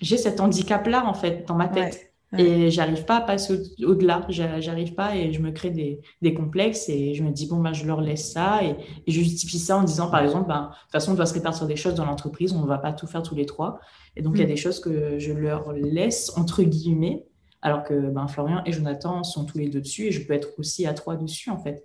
[0.00, 2.12] j'ai cet handicap-là en fait dans ma tête.
[2.38, 4.24] Et j'arrive pas à passer au-delà.
[4.28, 7.72] j'arrive pas et je me crée des, des, complexes et je me dis, bon, ben,
[7.72, 8.60] je leur laisse ça.
[8.64, 11.34] Et, je justifie ça en disant, par exemple, ben, de toute façon, on doit se
[11.34, 13.78] répartir des choses dans l'entreprise, on ne va pas tout faire tous les trois.
[14.16, 14.48] Et donc, il y a mm.
[14.48, 17.24] des choses que je leur laisse, entre guillemets,
[17.64, 20.50] alors que ben, Florian et Jonathan sont tous les deux dessus et je peux être
[20.58, 21.82] aussi à trois dessus en fait.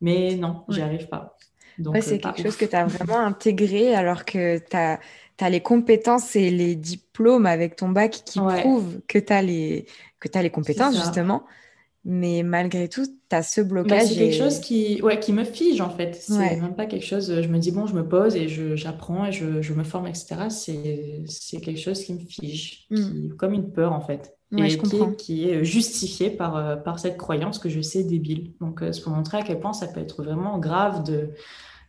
[0.00, 1.38] Mais non, j'y arrive pas.
[2.00, 4.98] c'est euh, quelque chose que tu as vraiment intégré alors que tu as,
[5.48, 9.86] les compétences et les diplômes avec ton bac qui prouvent que tu as, les,
[10.18, 11.44] que as les compétences justement.
[12.04, 14.08] Mais malgré tout, tu as ce bah, blocage.
[14.08, 16.14] c'est quelque chose qui, ouais, qui me fige en fait.
[16.14, 17.40] C'est même pas quelque chose.
[17.40, 20.48] Je me dis, bon, je me pose et j'apprends et je, je, me forme, etc.
[20.48, 23.36] C'est quelque chose qui me fige, mm.
[23.36, 27.16] comme une peur en fait et je qui, qui, est justifié par, euh, par cette
[27.16, 28.52] croyance que je sais débile.
[28.60, 31.30] Donc, euh, c'est pour montrer à quel point ça peut être vraiment grave de,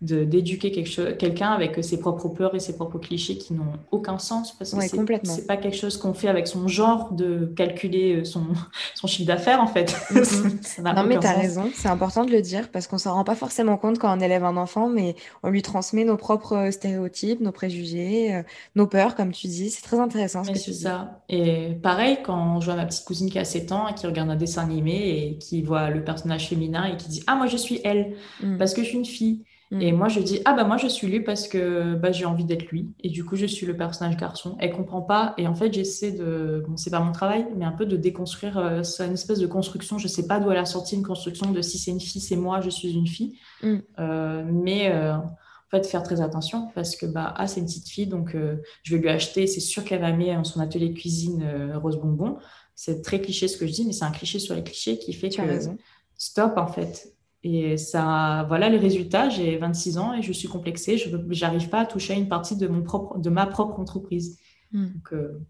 [0.01, 4.73] d'éduquer quelqu'un avec ses propres peurs et ses propres clichés qui n'ont aucun sens parce
[4.73, 4.81] que
[5.23, 8.47] c'est pas quelque chose qu'on fait avec son genre de calculer euh, son,
[8.95, 9.95] son chiffre d'affaires en fait.
[10.11, 10.95] Mm-hmm.
[10.95, 13.35] non mais tu as raison, c'est important de le dire parce qu'on s'en rend pas
[13.35, 17.51] forcément compte quand on élève un enfant mais on lui transmet nos propres stéréotypes, nos
[17.51, 18.43] préjugés, euh,
[18.75, 21.23] nos peurs comme tu dis, c'est très intéressant ce C'est ça.
[21.29, 24.29] Et pareil quand je vois ma petite cousine qui a 7 ans et qui regarde
[24.29, 27.57] un dessin animé et qui voit le personnage féminin et qui dit "Ah moi je
[27.57, 28.57] suis elle mm.
[28.57, 29.43] parce que je suis une fille."
[29.79, 29.95] Et mm.
[29.95, 32.65] moi, je dis, ah bah moi, je suis lui parce que bah, j'ai envie d'être
[32.65, 32.93] lui.
[32.99, 34.57] Et du coup, je suis le personnage garçon.
[34.59, 35.33] Elle comprend pas.
[35.37, 38.57] Et en fait, j'essaie de, bon, c'est pas mon travail, mais un peu de déconstruire.
[38.57, 39.97] Euh, c'est une espèce de construction.
[39.97, 42.35] Je sais pas d'où elle a sorti une construction de si c'est une fille, c'est
[42.35, 43.39] moi, je suis une fille.
[43.63, 43.77] Mm.
[43.99, 45.27] Euh, mais euh, en
[45.69, 48.35] fait, faire très attention parce que bah, ah, c'est une petite fille, donc
[48.83, 49.47] je vais lui acheter.
[49.47, 52.37] C'est sûr qu'elle va mettre son atelier cuisine rose bonbon.
[52.75, 55.13] C'est très cliché ce que je dis, mais c'est un cliché sur les clichés qui
[55.13, 55.41] fait que
[56.17, 59.29] stop en fait et ça, voilà les résultats.
[59.29, 60.97] J'ai 26 ans et je suis complexée.
[60.97, 64.37] Je n'arrive pas à toucher une partie de, mon propre, de ma propre entreprise.
[64.71, 64.87] Hmm.
[64.87, 65.41] Donc, euh,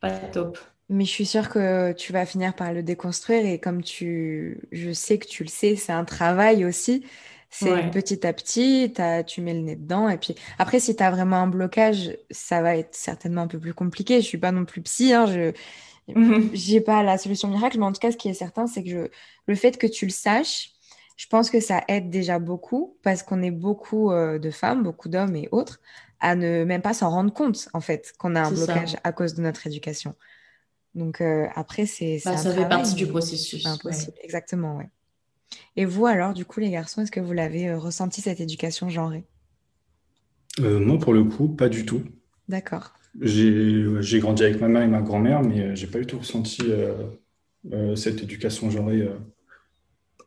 [0.00, 0.58] pas top.
[0.88, 3.46] Mais je suis sûre que tu vas finir par le déconstruire.
[3.46, 7.04] Et comme tu, je sais que tu le sais, c'est un travail aussi.
[7.50, 8.94] C'est petit à petit,
[9.26, 10.08] tu mets le nez dedans.
[10.08, 13.58] Et puis après, si tu as vraiment un blocage, ça va être certainement un peu
[13.58, 14.22] plus compliqué.
[14.22, 15.12] Je suis pas non plus psy.
[15.12, 15.52] Hein, je
[16.72, 17.78] n'ai pas la solution miracle.
[17.78, 18.98] Mais en tout cas, ce qui est certain, c'est que je,
[19.46, 20.70] le fait que tu le saches,
[21.16, 25.08] je pense que ça aide déjà beaucoup parce qu'on est beaucoup euh, de femmes, beaucoup
[25.08, 25.80] d'hommes et autres
[26.20, 29.34] à ne même pas s'en rendre compte en fait qu'on a un blocage à cause
[29.34, 30.14] de notre éducation.
[30.94, 33.66] Donc euh, après c'est bah, ça fait partie du processus.
[33.66, 34.88] Impossible, exactement, ouais.
[35.76, 38.88] Et vous alors du coup les garçons, est-ce que vous l'avez euh, ressenti cette éducation
[38.88, 39.24] genrée?
[40.58, 42.02] Moi pour le coup pas du tout.
[42.48, 42.92] D'accord.
[43.20, 46.62] J'ai grandi avec ma mère et ma grand-mère, mais j'ai pas du tout ressenti
[47.94, 49.08] cette éducation genrée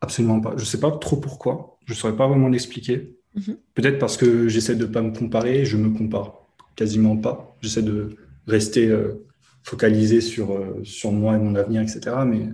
[0.05, 0.51] Absolument pas.
[0.55, 1.79] Je ne sais pas trop pourquoi.
[1.85, 3.17] Je ne saurais pas vraiment l'expliquer.
[3.33, 3.57] Mhm.
[3.73, 5.65] Peut-être parce que j'essaie de ne pas me comparer.
[5.65, 7.57] Je me compare quasiment pas.
[7.61, 8.15] J'essaie de
[8.45, 9.25] rester euh,
[9.63, 12.17] focalisé sur, euh, sur moi et mon avenir, etc.
[12.23, 12.49] Mais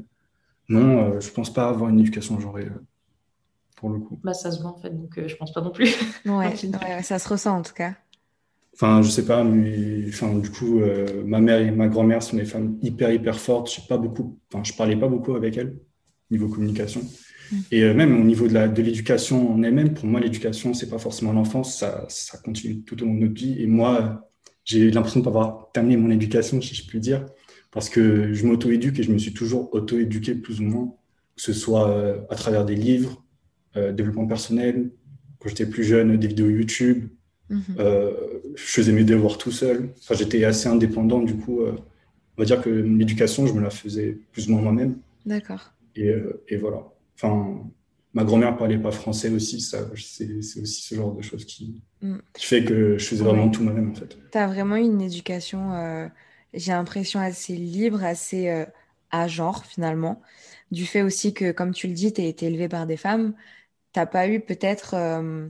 [0.69, 2.69] non, euh, je ne pense pas avoir une éducation genrée
[3.75, 4.17] pour le coup.
[4.23, 5.93] Bah, ça se voit en fait, donc je pense pas non plus.
[6.25, 6.55] ouais,
[7.03, 7.95] ça se ressent en tout cas.
[8.75, 10.79] Enfin, je sais pas, mais enfin, du coup,
[11.25, 13.69] ma mère et ma grand-mère sont des femmes hyper, hyper fortes.
[13.69, 15.75] Je pas beaucoup, enfin, je parlais pas beaucoup avec elles
[16.31, 17.01] niveau communication.
[17.71, 21.33] Et euh, même au niveau de l'éducation en elle-même, pour moi, l'éducation, c'est pas forcément
[21.33, 23.61] l'enfance, ça, ça, continue tout au long de notre vie.
[23.61, 24.29] Et moi,
[24.63, 27.25] j'ai l'impression de pas avoir terminé mon éducation, si je puis dire,
[27.71, 30.93] parce que je m'auto-éduque et je me suis toujours auto-éduqué plus ou moins,
[31.35, 33.23] que ce soit euh, à travers des livres,
[33.75, 34.91] euh, développement personnel,
[35.39, 37.09] quand j'étais plus jeune, des vidéos YouTube.
[37.49, 37.75] Mhm.
[38.55, 39.89] je faisais mes devoirs tout seul.
[39.99, 44.19] Enfin, j'étais assez indépendant, du coup, on va dire que l'éducation, je me la faisais
[44.31, 44.95] plus ou moins moi-même.
[45.25, 45.73] D'accord.
[45.97, 46.13] Et,
[46.47, 46.90] et voilà.
[47.21, 47.69] Enfin,
[48.13, 52.17] ma grand-mère parlait pas français aussi, ça, c'est aussi ce genre de choses qui, mm.
[52.33, 54.17] qui fait que je faisais vraiment tout moi-même en fait.
[54.31, 56.07] Tu as vraiment une éducation, euh,
[56.53, 58.65] j'ai l'impression, assez libre, assez euh,
[59.11, 60.21] à genre finalement.
[60.71, 63.33] Du fait aussi que, comme tu le dis, tu as été élevée par des femmes,
[63.93, 65.47] t'as pas eu peut-être euh,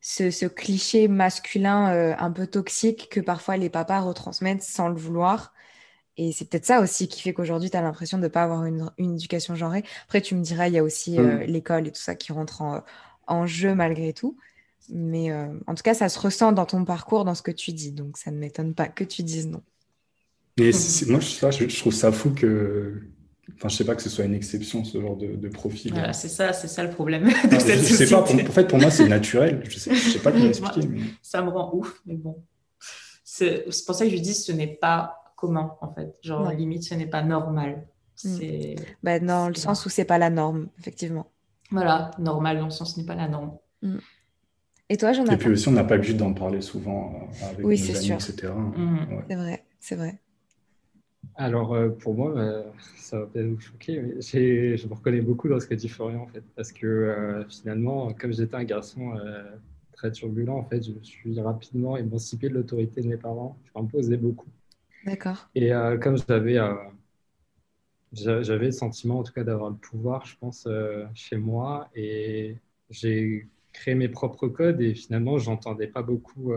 [0.00, 5.53] ce, ce, cliché masculin un peu toxique que parfois les papas retransmettent sans le vouloir.
[6.16, 8.64] Et c'est peut-être ça aussi qui fait qu'aujourd'hui, tu as l'impression de ne pas avoir
[8.64, 9.82] une, éducation genrée.
[10.04, 11.42] Après, tu me diras, il y a aussi euh, mm.
[11.42, 12.62] l'école et tout ça qui rentre
[13.26, 14.36] en, jeu malgré tout.
[14.90, 17.72] Mais euh, en tout cas, ça se ressent dans ton parcours, dans ce que tu
[17.72, 17.90] dis.
[17.90, 19.62] Donc, ça ne m'étonne pas que tu dises non.
[20.58, 20.70] Mais
[21.08, 23.02] moi, je, je, trouve ça fou que.
[23.56, 25.92] Enfin, je sais pas que ce soit une exception, ce genre de, profil.
[25.92, 27.24] Voilà, c'est ça, c'est ça le problème.
[27.50, 29.62] De cette je, sais pas, pour, en fait, pour moi, c'est naturel.
[29.68, 30.88] Je sais, sais pas comment expliquer.
[31.22, 32.42] Ça me rend ouf, mais bon.
[33.24, 36.16] C'est pour ça que je dis ce n'est pas commun, en fait.
[36.22, 37.86] Genre, limite, ce n'est pas normal.
[38.24, 38.28] Mm.
[38.28, 41.26] C'est bah, dans le sens où c'est pas la norme, effectivement.
[41.70, 43.56] Voilà, normal dans le sens où ce n'est pas la norme.
[43.82, 43.98] Mm.
[44.90, 45.34] Et toi, Jonathan?
[45.34, 48.04] Et puis aussi, on n'a pas l'habitude d'en parler souvent euh, avec oui, nos amis,
[48.04, 48.14] sûr.
[48.14, 48.52] etc.
[48.52, 48.96] Mm.
[49.28, 50.18] C'est vrai, c'est vrai.
[51.36, 52.62] Alors, euh, pour moi, euh,
[52.96, 56.22] ça va peut-être vous choquer, mais je me reconnais beaucoup dans ce que dit Florian,
[56.22, 59.14] en fait, parce que finalement, comme j'étais un garçon
[59.92, 63.56] très turbulent, en fait, je me suis rapidement émancipé de l'autorité de mes parents.
[63.64, 64.48] Je m'imposais beaucoup.
[65.04, 65.48] D'accord.
[65.54, 66.74] Et euh, comme j'avais euh,
[68.12, 72.56] j'avais le sentiment, en tout cas, d'avoir le pouvoir, je pense, euh, chez moi, et
[72.90, 76.52] j'ai créé mes propres codes, et finalement, j'entendais pas beaucoup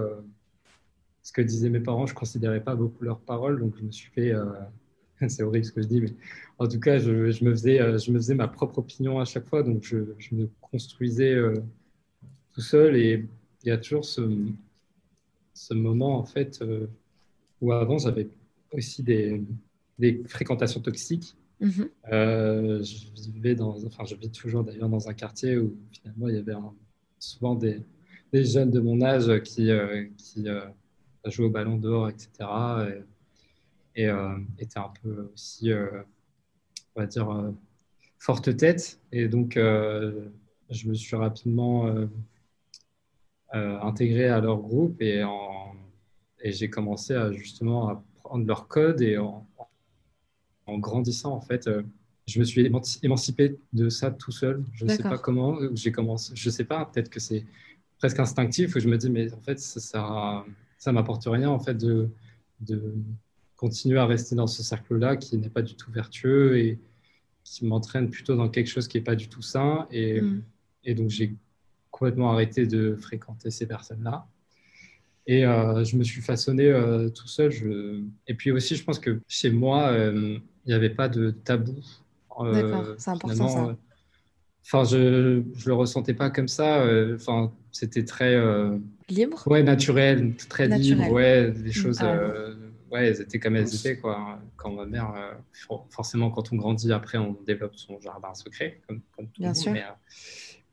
[1.23, 4.09] ce que disaient mes parents, je considérais pas beaucoup leurs paroles, donc je me suis
[4.11, 4.33] fait,
[5.27, 6.13] c'est horrible ce que je dis, mais
[6.59, 9.47] en tout cas, je, je me, faisais, je me faisais ma propre opinion à chaque
[9.47, 11.35] fois, donc je, je me construisais
[12.53, 13.25] tout seul, et
[13.63, 14.05] il y a toujours
[15.53, 16.63] ce moment, en fait,
[17.61, 18.29] où avant, j'avais
[18.71, 19.41] aussi des,
[19.99, 21.35] des fréquentations toxiques.
[21.59, 21.89] Mhm.
[22.11, 26.35] Euh, je vivais dans, enfin, je vis toujours d'ailleurs dans un quartier où finalement il
[26.35, 26.53] y avait
[27.17, 27.81] souvent des,
[28.31, 30.61] des, jeunes de mon âge qui, euh, qui euh,
[31.25, 32.29] jouaient au ballon dehors, etc.
[33.95, 34.11] Et, et
[34.59, 35.71] étaient un peu aussi,
[36.95, 37.51] on va dire,
[38.19, 38.99] forte tête.
[39.11, 41.91] Et donc, je me suis rapidement
[43.51, 45.66] intégré à leur groupe et en
[46.47, 49.45] et j'ai commencé à justement à prendre leur code et en,
[50.65, 51.83] en grandissant, en fait, euh,
[52.25, 52.71] je me suis
[53.03, 54.63] émancipé de ça tout seul.
[54.73, 55.57] Je ne sais pas comment.
[55.73, 56.33] J'ai commencé.
[56.35, 56.85] Je sais pas.
[56.85, 57.45] Peut-être que c'est
[57.99, 58.75] presque instinctif.
[58.75, 60.45] Où je me dis, mais en fait, ça, ça,
[60.77, 62.09] ça m'apporte rien en fait de,
[62.61, 62.95] de
[63.57, 66.79] continuer à rester dans ce cercle-là qui n'est pas du tout vertueux et
[67.43, 69.87] qui m'entraîne plutôt dans quelque chose qui n'est pas du tout sain.
[69.91, 70.43] Et, mm.
[70.85, 71.35] et donc, j'ai
[71.91, 74.27] complètement arrêté de fréquenter ces personnes-là.
[75.29, 77.51] Et euh, je me suis façonné euh, tout seul.
[77.51, 78.01] Je...
[78.27, 81.75] Et puis aussi, je pense que chez moi, euh, il n'y avait pas de tabou.
[82.39, 83.77] D'accord, c'est important ça.
[84.63, 86.85] Enfin, je ne le ressentais pas comme ça.
[87.13, 88.37] Enfin, c'était très...
[89.09, 89.41] libre?
[89.47, 91.11] Ouais, naturel, très libre.
[91.11, 91.73] Ouais, les mm.
[91.73, 91.99] choses...
[92.01, 92.19] Ah
[92.91, 93.97] ouais, elles étaient comme elles étaient.
[93.97, 94.39] Quoi.
[94.55, 95.13] Quand ma mère...
[95.89, 99.55] forcément, quand on grandit, après, on développe son jardin secret, comme, comme tout Bien le
[99.55, 99.71] sûr.
[99.71, 99.83] Mais,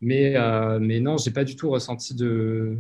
[0.01, 2.79] mais, mais non, j'ai pas du tout ressenti de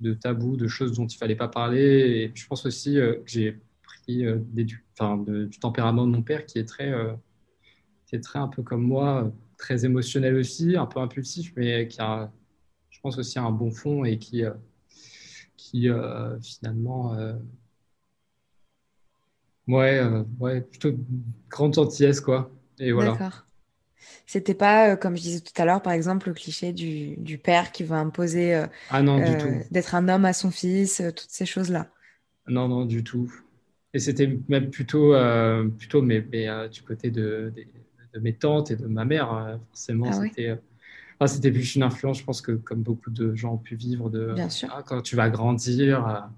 [0.00, 1.80] de tabous, de choses dont il fallait pas parler.
[1.80, 4.84] Et je pense aussi euh, que j'ai pris euh, du,
[5.60, 7.12] tempérament de mon père qui est très, euh,
[8.06, 12.00] qui est très un peu comme moi, très émotionnel aussi, un peu impulsif, mais qui
[12.00, 12.30] a,
[12.90, 14.42] je pense aussi un bon fond et qui,
[15.56, 15.88] qui
[16.42, 17.16] finalement,
[19.68, 20.02] ouais,
[20.38, 20.92] ouais, plutôt
[21.48, 22.50] grande gentillesse quoi.
[22.78, 23.45] Et voilà.
[24.26, 27.38] C'était pas, euh, comme je disais tout à l'heure, par exemple, le cliché du, du
[27.38, 29.68] père qui va imposer euh, ah non, du euh, tout.
[29.70, 31.88] d'être un homme à son fils, toutes ces choses-là.
[32.48, 33.32] Non, non, du tout.
[33.94, 35.14] Et c'était même plutôt,
[35.78, 37.52] plutôt mais, du côté de,
[38.12, 40.06] de, mes tantes et de ma mère, hein, forcément.
[40.10, 40.58] Ah c'était,
[41.26, 44.32] c'était plus une influence, je pense, que comme beaucoup de gens ont pu vivre, de
[44.34, 44.68] Bien sûr.
[44.72, 46.28] Ah, quand tu vas grandir,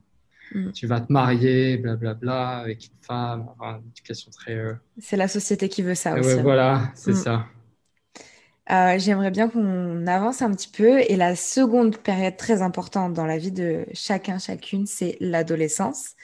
[0.55, 0.71] mm.
[0.73, 4.61] tu vas te marier, blablabla, bla, bla, avec une femme, une éducation très.
[5.01, 6.29] C'est la société qui veut ça aussi.
[6.29, 7.17] Ouais, voilà, c'est Mm.
[7.17, 7.47] ça.
[8.71, 11.01] Euh, J'aimerais bien qu'on avance un petit peu.
[11.01, 16.15] Et la seconde période très importante dans la vie de chacun, chacune, c'est l'adolescence.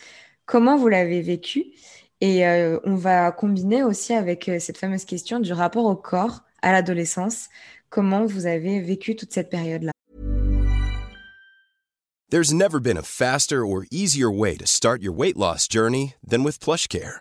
[0.46, 1.66] Comment vous l'avez vécu?
[2.20, 6.40] Et euh, on va combiner aussi avec euh, cette fameuse question du rapport au corps
[6.62, 7.48] à l'adolescence.
[7.90, 9.92] Comment vous avez vécu toute cette période-là?
[12.30, 16.42] There's never been a faster or easier way to start your weight loss journey than
[16.42, 17.20] with PlushCare.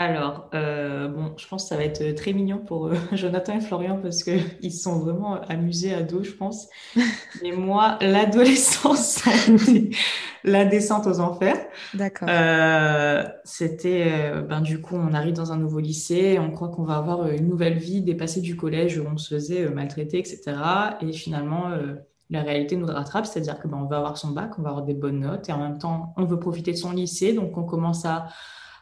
[0.00, 3.60] Alors, euh, bon, je pense que ça va être très mignon pour euh, Jonathan et
[3.60, 6.68] Florian parce qu'ils sont vraiment amusés à dos, je pense.
[7.42, 9.22] Mais moi, l'adolescence,
[10.42, 11.58] la descente aux enfers.
[11.92, 12.28] D'accord.
[12.30, 16.96] Euh, c'était, ben, du coup, on arrive dans un nouveau lycée, on croit qu'on va
[16.96, 20.40] avoir une nouvelle vie, dépasser du collège où on se faisait maltraiter, etc.
[21.02, 21.72] Et finalement,
[22.30, 24.86] la réalité nous rattrape, c'est-à-dire que ben, on va avoir son bac, on va avoir
[24.86, 27.64] des bonnes notes et en même temps, on veut profiter de son lycée, donc on
[27.64, 28.28] commence à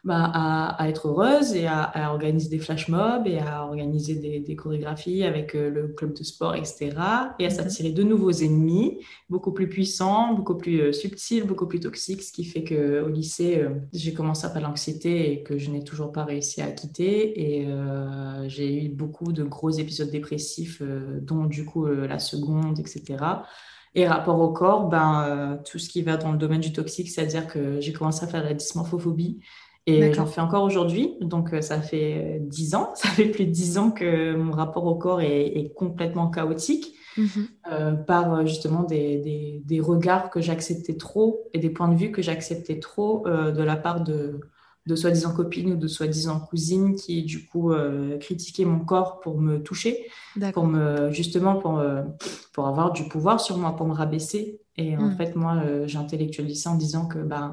[0.05, 4.15] bah, à, à, être heureuse et à, à, organiser des flash mobs et à organiser
[4.15, 6.91] des, des chorégraphies avec euh, le club de sport, etc.
[7.39, 11.81] Et à s'attirer de nouveaux ennemis, beaucoup plus puissants, beaucoup plus euh, subtils, beaucoup plus
[11.81, 15.71] toxiques, ce qui fait qu'au lycée, euh, j'ai commencé à faire l'anxiété et que je
[15.71, 17.59] n'ai toujours pas réussi à quitter.
[17.59, 22.79] Et euh, j'ai eu beaucoup de gros épisodes dépressifs, euh, dont du coup la seconde,
[22.79, 23.17] etc.
[23.95, 27.09] Et rapport au corps, ben, euh, tout ce qui va dans le domaine du toxique,
[27.09, 29.41] c'est-à-dire que j'ai commencé à faire la dysmorphophobie.
[29.90, 31.05] Et j'en fais encore aujourd'hui.
[31.20, 32.88] Donc, euh, ça fait dix ans.
[33.03, 36.87] Ça fait plus de dix ans que mon rapport au corps est, est complètement chaotique
[37.16, 37.46] mm -hmm.
[37.72, 42.11] euh, par justement des, des, des regards que j'acceptais trop et des points de vue
[42.16, 44.18] que j'acceptais trop euh, de la part de,
[44.90, 49.35] de soi-disant copines ou de soi-disant cousines qui, du coup, euh, critiquaient mon corps pour
[49.46, 49.94] me toucher,
[50.55, 50.85] pour me,
[51.20, 51.74] justement pour,
[52.55, 54.42] pour avoir du pouvoir sur moi, pour me rabaisser.
[54.83, 55.16] Et en Mmh.
[55.18, 57.48] fait, moi, euh, j'intellectualisais en disant que, ben,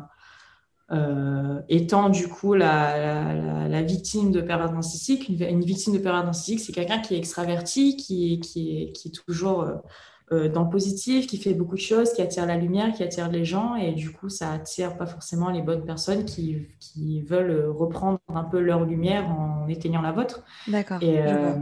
[0.91, 5.93] euh, étant du coup la, la, la, la victime de pervers narcissique, une, une, victime
[5.93, 9.75] de pervers narcissique, c'est quelqu'un qui est extraverti, qui, qui, est, qui est toujours euh,
[10.31, 13.29] euh, dans le positif, qui fait beaucoup de choses, qui attire la lumière, qui attire
[13.29, 17.67] les gens, et du coup, ça attire pas forcément les bonnes personnes qui, qui veulent
[17.69, 20.43] reprendre un peu leur lumière en éteignant la vôtre.
[20.67, 21.01] D'accord.
[21.01, 21.53] Et, euh,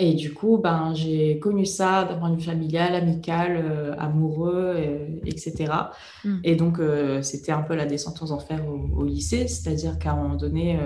[0.00, 4.74] et du coup, ben, j'ai connu ça d'un point de vue familial, amical, euh, amoureux,
[4.76, 5.72] euh, etc.
[6.24, 6.36] Mm.
[6.44, 9.48] Et donc, euh, c'était un peu la descente aux enfers au, au lycée.
[9.48, 10.78] C'est-à-dire qu'à un moment donné,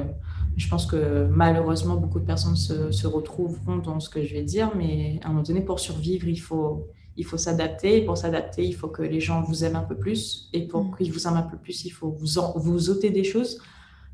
[0.57, 4.45] je pense que malheureusement, beaucoup de personnes se, se, retrouveront dans ce que je vais
[4.45, 4.71] dire.
[4.75, 7.99] Mais à un moment donné, pour survivre, il faut, il faut s'adapter.
[7.99, 10.49] Et pour s'adapter, il faut que les gens vous aiment un peu plus.
[10.55, 10.97] Et pour mm.
[10.97, 13.61] qu'ils vous aiment un peu plus, il faut vous, en, vous ôter des choses.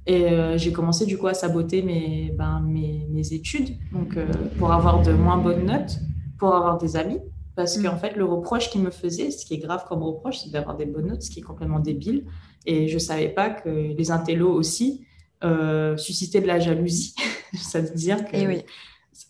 [0.06, 4.26] Et euh, j'ai commencé du coup à saboter mes, ben, mes, mes études donc, euh,
[4.58, 5.98] pour avoir de moins bonnes notes,
[6.38, 7.18] pour avoir des amis.
[7.56, 7.82] Parce mmh.
[7.82, 10.76] qu'en fait, le reproche qu'ils me faisaient, ce qui est grave comme reproche, c'est d'avoir
[10.76, 12.24] des bonnes notes, ce qui est complètement débile.
[12.66, 15.04] Et je ne savais pas que les intellos aussi
[15.44, 17.14] euh, suscitaient de la jalousie.
[17.54, 18.62] Ça veut dire que, oui.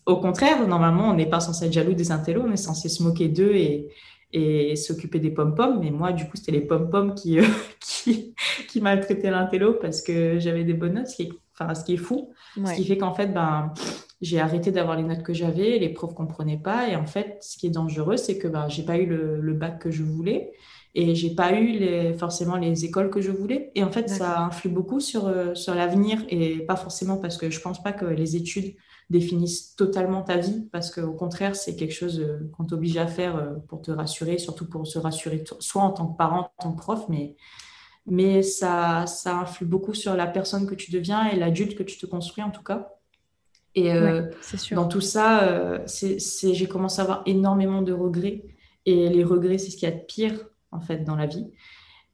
[0.05, 3.03] au contraire, normalement, on n'est pas censé être jaloux des intellos, on est censé se
[3.03, 3.89] moquer d'eux et,
[4.31, 5.79] et s'occuper des pom-pom.
[5.79, 7.43] Mais moi, du coup, c'était les pom-pom qui, euh,
[7.79, 8.33] qui,
[8.67, 11.93] qui maltraitaient l'intello parce que j'avais des bonnes notes, ce qui est, enfin, ce qui
[11.93, 12.33] est fou.
[12.57, 12.67] Ouais.
[12.67, 13.73] Ce qui fait qu'en fait, ben,
[14.21, 16.89] j'ai arrêté d'avoir les notes que j'avais, les profs ne comprenaient pas.
[16.89, 19.39] Et en fait, ce qui est dangereux, c'est que ben, je n'ai pas eu le,
[19.39, 20.51] le, bac que je voulais
[20.95, 23.71] et je n'ai pas eu les, forcément les écoles que je voulais.
[23.75, 27.49] Et en fait, ça influe beaucoup sur, euh, sur l'avenir et pas forcément parce que
[27.49, 28.75] je ne pense pas que les études
[29.09, 33.35] définissent totalement ta vie parce qu'au contraire, c'est quelque chose euh, qu'on t'oblige à faire
[33.35, 36.71] euh, pour te rassurer, surtout pour se rassurer, soit en tant que parent, en tant
[36.73, 37.35] que prof, mais,
[38.05, 41.97] mais ça, ça influe beaucoup sur la personne que tu deviens et l'adulte que tu
[41.97, 42.93] te construis en tout cas.
[43.75, 48.43] Et euh, ouais, dans tout ça, euh, j'ai commencé à avoir énormément de regrets.
[48.85, 51.51] Et les regrets, c'est ce qu'il y a de pire en fait dans la vie.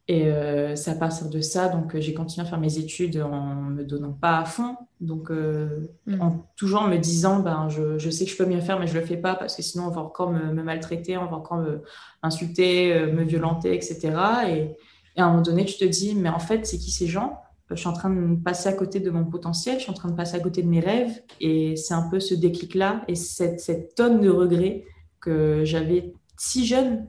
[0.08, 3.56] Et euh, c'est à partir de ça, donc j'ai continué à faire mes études en
[3.56, 6.22] me donnant pas à fond, donc euh, mm.
[6.22, 8.86] en toujours en me disant, ben je, je, sais que je peux mieux faire, mais
[8.86, 11.38] je le fais pas parce que sinon on va encore me, me maltraiter, on va
[11.38, 11.82] encore me
[12.22, 14.12] insulter, euh, me violenter, etc.
[14.48, 14.78] Et,
[15.16, 17.42] et, à un moment donné, tu te dis, mais en fait, c'est qui ces gens?
[17.72, 20.10] Je suis en train de passer à côté de mon potentiel, je suis en train
[20.10, 23.60] de passer à côté de mes rêves, et c'est un peu ce déclic-là et cette,
[23.60, 24.86] cette tonne de regrets
[25.20, 27.08] que j'avais si jeune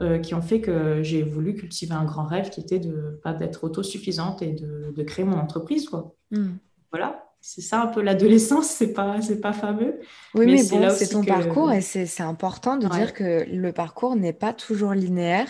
[0.00, 3.32] euh, qui ont fait que j'ai voulu cultiver un grand rêve qui était de pas
[3.32, 6.14] d'être autosuffisante et de, de, créer mon entreprise quoi.
[6.30, 6.54] Mm.
[6.90, 10.00] Voilà, c'est ça un peu l'adolescence, c'est pas c'est pas fameux.
[10.34, 11.28] Oui, mais, mais bon, c'est ton que...
[11.28, 12.96] parcours et c'est important de ouais.
[12.96, 15.48] dire que le parcours n'est pas toujours linéaire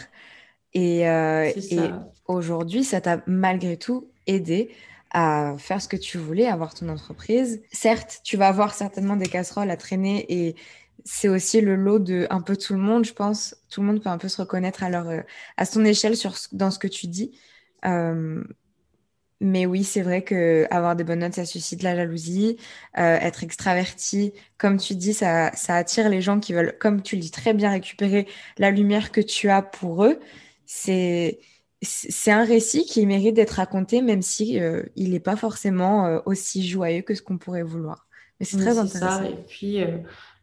[0.74, 1.78] et, euh, et
[2.26, 4.70] aujourd'hui, ça t'a malgré tout aidé
[5.14, 7.62] à faire ce que tu voulais, avoir ton entreprise.
[7.72, 10.56] Certes, tu vas avoir certainement des casseroles à traîner et
[11.04, 13.56] c'est aussi le lot de un peu tout le monde, je pense.
[13.70, 15.06] Tout le monde peut un peu se reconnaître à, leur,
[15.56, 17.38] à son échelle sur, dans ce que tu dis.
[17.84, 18.42] Euh,
[19.40, 22.56] mais oui, c'est vrai que avoir des bonnes notes, ça suscite la jalousie.
[22.96, 27.16] Euh, être extraverti, comme tu dis, ça, ça attire les gens qui veulent, comme tu
[27.16, 28.26] le dis très bien, récupérer
[28.56, 30.18] la lumière que tu as pour eux.
[30.66, 31.40] C'est
[31.82, 36.66] c'est un récit qui mérite d'être raconté, même si euh, il n'est pas forcément aussi
[36.66, 38.08] joyeux que ce qu'on pourrait vouloir.
[38.40, 39.18] Mais c'est très intéressant.
[39.18, 39.28] Ça.
[39.28, 39.84] Et puis,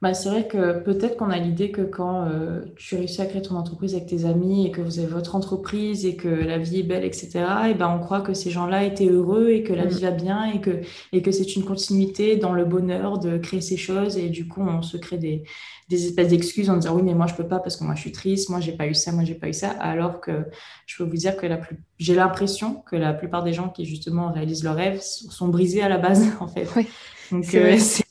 [0.02, 3.44] bah, c'est vrai que peut-être qu'on a l'idée que quand euh, tu réussis à créer
[3.44, 6.80] ton entreprise avec tes amis et que vous avez votre entreprise et que la vie
[6.80, 7.30] est belle, etc.,
[7.70, 9.90] et ben on croit que ces gens-là étaient heureux et que la mm.
[9.90, 10.82] vie va bien et que,
[11.12, 14.18] et que c'est une continuité dans le bonheur de créer ces choses.
[14.18, 15.44] Et du coup, on se crée des,
[15.88, 18.02] des espèces d'excuses en disant oui, mais moi je peux pas parce que moi je
[18.02, 19.70] suis triste, moi j'ai pas eu ça, moi j'ai pas eu ça.
[19.70, 20.46] Alors que
[20.88, 21.78] je peux vous dire que la plus...
[22.00, 25.90] j'ai l'impression que la plupart des gens qui justement réalisent leurs rêves sont brisés à
[25.90, 26.68] la base, en fait.
[26.76, 26.88] Oui.
[27.32, 28.04] Donc, c'est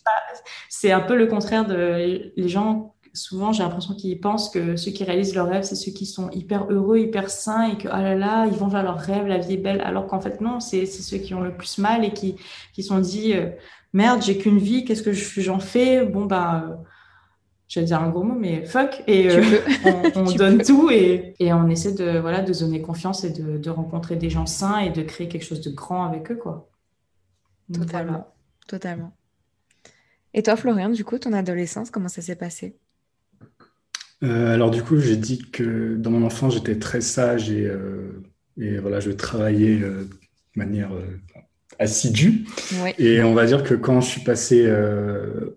[0.68, 2.94] c'est un peu le contraire de les gens.
[3.12, 6.30] Souvent, j'ai l'impression qu'ils pensent que ceux qui réalisent leurs rêves, c'est ceux qui sont
[6.30, 9.38] hyper heureux, hyper sains et que, ah là là, ils vont vers leurs rêves, la
[9.38, 9.80] vie est belle.
[9.80, 12.36] Alors qu'en fait, non, c'est ceux qui ont le plus mal et qui,
[12.72, 13.50] qui sont dit, euh,
[13.92, 16.04] merde, j'ai qu'une vie, qu'est-ce que j'en fais?
[16.04, 16.74] Bon, bah, euh,
[17.70, 19.02] je vais dire un gros mot, mais fuck.
[19.06, 19.42] Et euh,
[20.16, 23.70] on, donne tout et, et, on essaie de, voilà, de donner confiance et de, de,
[23.70, 26.68] rencontrer des gens sains et de créer quelque chose de grand avec eux, quoi.
[27.72, 28.26] Totalement.
[28.66, 29.12] Totalement.
[30.35, 32.76] Et toi, Florian, du coup, ton adolescence, comment ça s'est passé?
[34.22, 38.22] Euh, Alors, du coup, j'ai dit que dans mon enfance, j'étais très sage et, euh,
[38.59, 40.91] et, voilà, je travaillais euh, de manière
[41.78, 42.45] assidue.
[42.99, 44.70] Et on va dire que quand je suis passé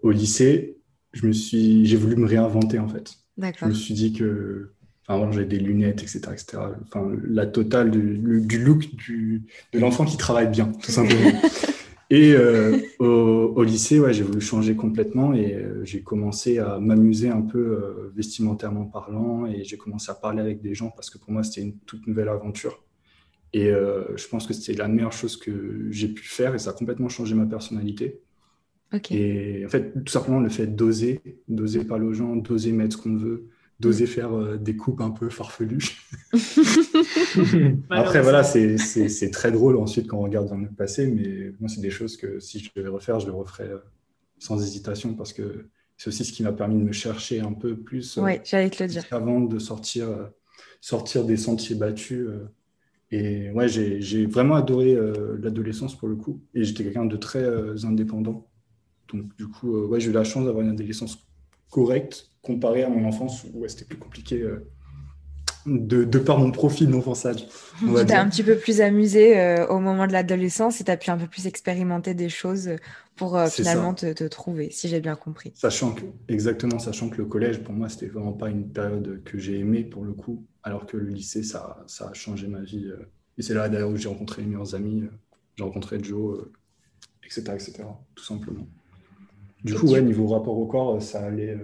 [0.01, 0.78] au lycée,
[1.11, 3.15] je me suis, j'ai voulu me réinventer en fait.
[3.38, 4.74] Je me suis dit que
[5.07, 6.57] Enfin, j'avais des lunettes, etc., etc.
[6.86, 9.43] Enfin, la totale du, du look du,
[9.74, 11.32] de l'enfant qui travaille bien, tout simplement.
[12.14, 17.30] Et euh, au, lycée, ouais, j'ai voulu changer complètement et euh, j'ai commencé à m'amuser
[17.30, 21.18] un peu euh, vestimentairement parlant et j'ai commencé à parler avec des gens parce que
[21.18, 22.84] pour moi, c'était une toute nouvelle aventure.
[23.51, 26.74] Et je pense que c'était la meilleure chose que j'ai pu faire et ça a
[26.74, 28.20] complètement changé ma personnalité.
[29.11, 33.01] Et en fait, tout simplement, le fait d'oser, d'oser parler aux gens, d'oser mettre ce
[33.03, 33.49] qu'on veut,
[33.80, 35.97] d'oser faire euh, des coupes un peu farfelues.
[37.89, 41.82] Après, voilà, c'est très drôle ensuite quand on regarde dans le passé, mais moi, c'est
[41.82, 43.80] des choses que si je devais refaire, je le referais euh,
[44.39, 45.67] sans hésitation parce que
[45.97, 48.17] c'est aussi ce qui m'a permis de me chercher un peu plus.
[48.17, 49.05] Euh, oui, j'allais te le dire.
[49.11, 50.07] Avant de sortir,
[50.82, 52.28] sortir des sentiers battus.
[53.11, 54.97] et ouais, j'ai vraiment adoré
[55.39, 56.41] l'adolescence pour le coup.
[56.53, 58.49] Et j'étais quelqu'un de très indépendant.
[59.11, 61.17] Donc, du coup, ouais, j'ai eu la chance d'avoir une adolescence
[61.74, 64.69] correcte comparé à mon enfance où c'était plus compliqué euh,
[65.65, 67.47] de, de, par mon profil d'enfançage.
[67.80, 70.97] Tu t'es un petit peu plus amusé euh, au moment de l'adolescence et tu as
[70.97, 72.69] pu un peu plus expérimenter des choses
[73.15, 75.51] pour euh, finalement te, trouver, si j'ai bien compris.
[75.55, 79.39] Sachant que, exactement, sachant que le collège, pour moi, c'était vraiment pas une période que
[79.39, 82.91] j'ai aimée pour le coup, alors que le lycée, ça, ça a changé ma vie.
[83.38, 85.05] et c'est là d'ailleurs où j'ai rencontré mes meilleurs amis,
[85.55, 86.45] j'ai rencontré Joe,
[87.24, 88.67] etc., etc., tout simplement.
[89.64, 91.57] Du coup, ouais, niveau rapport au corps, ça allait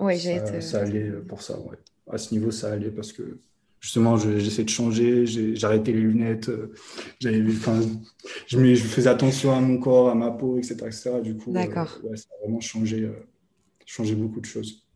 [0.00, 1.76] Ouais, ça, ça, allait pour ça, ouais.
[2.10, 3.38] À ce niveau, ça allait parce que
[3.84, 6.72] justement, j'essaie de changer, j'ai arrêté les lunettes, euh,
[7.48, 7.80] enfin,
[8.46, 10.74] je, je, faisais attention à mon corps, à ma peau, etc.
[10.86, 11.20] etc.
[11.22, 13.12] Du coup, euh, ouais, ça a vraiment changé, euh,
[13.84, 14.86] changé beaucoup de choses.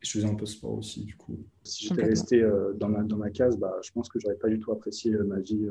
[0.00, 1.36] Et je faisais un peu sport aussi, du coup.
[1.64, 4.60] Si j'étais resté dans, ma, dans ma case, bah, je pense que j'aurais pas du
[4.60, 5.66] tout apprécié ma vie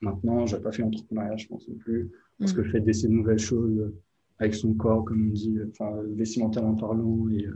[0.00, 0.44] maintenant.
[0.44, 2.10] J'aurais pas fait l'entrepreneuriat, je pense non plus.
[2.40, 3.92] Parce que le fait d'essayer de nouvelles choses
[4.38, 7.46] avec son corps, comme on dit, enfin, vestimentairement parlant et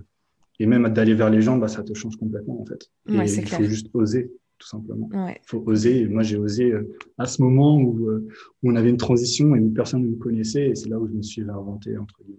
[0.63, 2.89] et même d'aller vers les gens, bah, ça te change complètement, en fait.
[3.09, 5.09] il faut juste oser, tout simplement.
[5.29, 6.07] Il faut oser.
[6.07, 8.29] moi, j'ai osé euh, à ce moment euh,
[8.63, 10.69] où, on avait une transition et où personne ne me connaissait.
[10.69, 12.39] Et c'est là où je me suis réinventé, entre guillemets.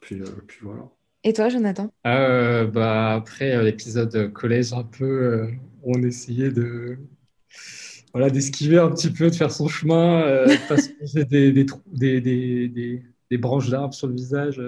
[0.00, 0.88] Puis, euh, puis voilà.
[1.24, 1.90] Et toi, Jonathan?
[2.04, 5.48] Bah, Après l'épisode collège, un peu,
[5.82, 6.98] on essayait de
[8.12, 11.66] voilà, d'esquiver un petit peu, de faire son chemin, parce que j'ai des, des,
[12.20, 14.60] des, des, des branches d'arbres sur le visage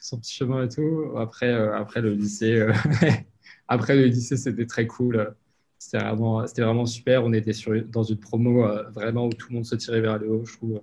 [0.00, 1.12] son petit chemin et tout.
[1.16, 2.72] Après, euh, après le lycée, euh,
[3.68, 5.34] après le lycée, c'était très cool.
[5.78, 7.24] C'était vraiment, c'était vraiment super.
[7.24, 7.52] On était
[7.90, 10.44] dans une promo euh, vraiment où tout le monde se tirait vers le haut.
[10.44, 10.80] Je trouve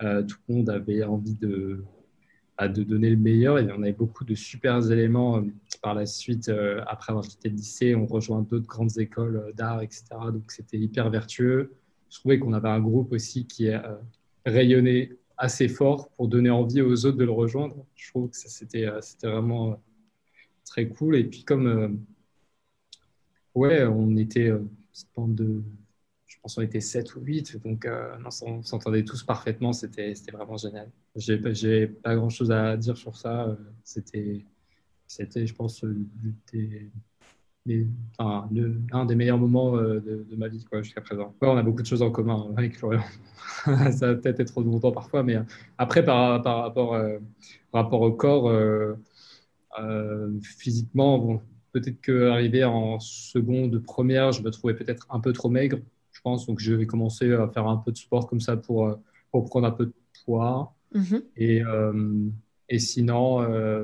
[0.00, 1.84] tout le monde avait envie de,
[2.56, 3.58] bah, de donner le meilleur.
[3.58, 5.44] Et en avait beaucoup de super éléments
[5.82, 6.50] par la suite.
[6.86, 10.04] après avoir quitté le lycée, on rejoint d'autres grandes écoles d'art, etc.
[10.32, 11.74] Donc c'était hyper vertueux.
[12.08, 13.68] Je trouvais qu'on avait un groupe aussi qui
[14.46, 15.10] rayonnait
[15.40, 17.86] assez fort pour donner envie aux autres de le rejoindre.
[17.96, 19.76] Je trouve que c'était euh, vraiment euh,
[20.64, 21.16] très cool.
[21.16, 21.88] Et puis comme euh,
[23.54, 24.52] ouais, on était
[25.16, 25.62] bande de
[26.26, 27.88] je pense qu'on était 7 ou 8, donc
[28.22, 30.88] on s'entendait tous parfaitement, c'était vraiment génial.
[31.16, 34.44] J'ai pas grand chose à dire sur ça, c'était,
[35.08, 35.84] je pense,
[36.52, 36.88] des,
[38.18, 41.34] un des meilleurs moments euh, de, ma vie jusqu'à présent.
[41.40, 43.02] on a beaucoup de choses en commun hein, avec Florian.
[43.64, 45.42] ça va peut-être être longtemps parfois, mais euh,
[45.78, 47.18] après, par, par, rapport, euh,
[47.72, 48.50] rapport au corps,
[50.42, 51.40] physiquement, bon,
[51.72, 55.78] peut-être qu'arrivé en seconde, première, je me trouvais peut-être un peu trop maigre,
[56.12, 56.46] je pense.
[56.46, 58.98] Donc, je vais commencer à faire un peu de sport comme ça pour,
[59.30, 59.94] pour prendre un peu de
[60.24, 60.74] poids.
[60.94, 61.22] Mm-hmm.
[61.36, 61.62] Et.
[62.72, 63.40] Et sinon,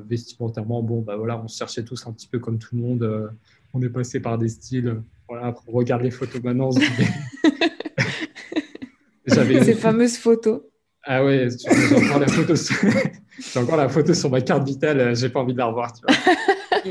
[0.07, 3.30] vestimentairement, bon, bah voilà, on se cherchait tous un petit peu comme tout le monde
[3.77, 5.03] on est passé par des styles.
[5.29, 6.70] Voilà, on regarde les photos maintenant.
[9.27, 10.62] Ces fameuses photos.
[11.03, 12.77] Ah ouais, j'ai encore, la photo sur...
[13.57, 15.93] encore la photo sur ma carte vitale, euh, j'ai pas envie de la revoir.
[15.93, 16.16] Tu vois.
[16.85, 16.91] Il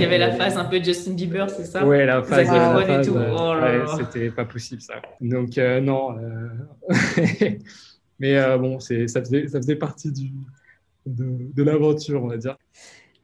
[0.00, 1.86] y avait la phase un peu Justin Bieber, c'est ça?
[1.86, 2.46] Ouais, la phase.
[2.48, 4.94] La euh, oh C'était pas possible ça.
[5.20, 6.16] Donc euh, non.
[8.18, 10.32] Mais bon, ça faisait, ça faisait partie du,
[11.04, 12.56] de, de l'aventure, on va dire.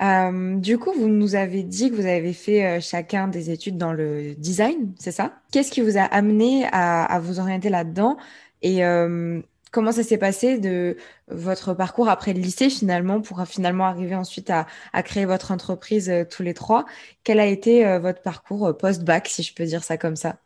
[0.03, 3.77] Euh, du coup, vous nous avez dit que vous avez fait euh, chacun des études
[3.79, 5.41] dans le design, c'est ça?
[5.53, 8.17] Qu'est-ce qui vous a amené à, vous orienter là-dedans?
[8.63, 9.41] Et euh,
[9.71, 10.97] comment ça s'est passé de
[11.29, 16.13] votre parcours après le lycée finalement pour finalement arriver ensuite à, à créer votre entreprise
[16.31, 16.85] tous les trois?
[17.23, 20.39] Quel a été votre parcours post-bac, si je peux dire ça comme ça?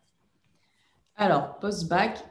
[1.16, 2.30] Alors, post-bac,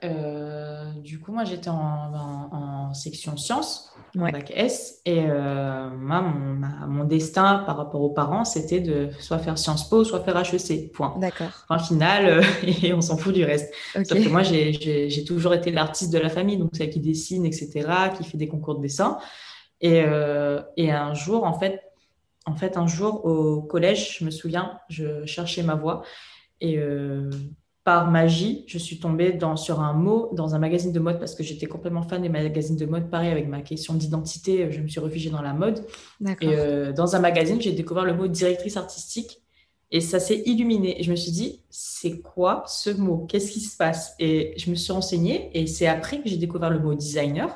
[1.03, 5.01] du coup, moi, j'étais en, section sciences bac S.
[5.05, 10.03] Et euh, moi, mon, destin par rapport aux parents, c'était de soit faire Sciences Po,
[10.03, 10.91] soit faire HEC.
[10.91, 11.15] Point.
[11.19, 11.65] D'accord.
[11.67, 12.43] Point final, euh,
[12.83, 13.73] et on s'en fout du reste.
[13.93, 17.87] Sauf que moi, j'ai toujours été l'artiste de la famille, donc celle qui dessine, etc.,
[18.17, 19.17] qui fait des concours de dessin.
[19.81, 21.81] Et, euh, et un jour, en fait,
[22.45, 26.03] en fait, un jour au collège, je me souviens, je cherchais ma voix.
[26.61, 26.79] Et
[27.85, 31.35] par magie, je suis tombée dans, sur un mot dans un magazine de mode parce
[31.35, 33.11] que j'étais complètement fan des magazines de mode.
[33.11, 35.85] Pareil, avec ma question d'identité, je me suis réfugiée dans la mode.
[36.41, 39.39] Et euh, dans un magazine, j'ai découvert le mot directrice artistique
[39.91, 40.99] et ça s'est illuminé.
[40.99, 43.27] Et je me suis dit, c'est quoi ce mot?
[43.29, 44.15] Qu'est-ce qui se passe?
[44.17, 47.55] Et je me suis renseignée et c'est après que j'ai découvert le mot designer.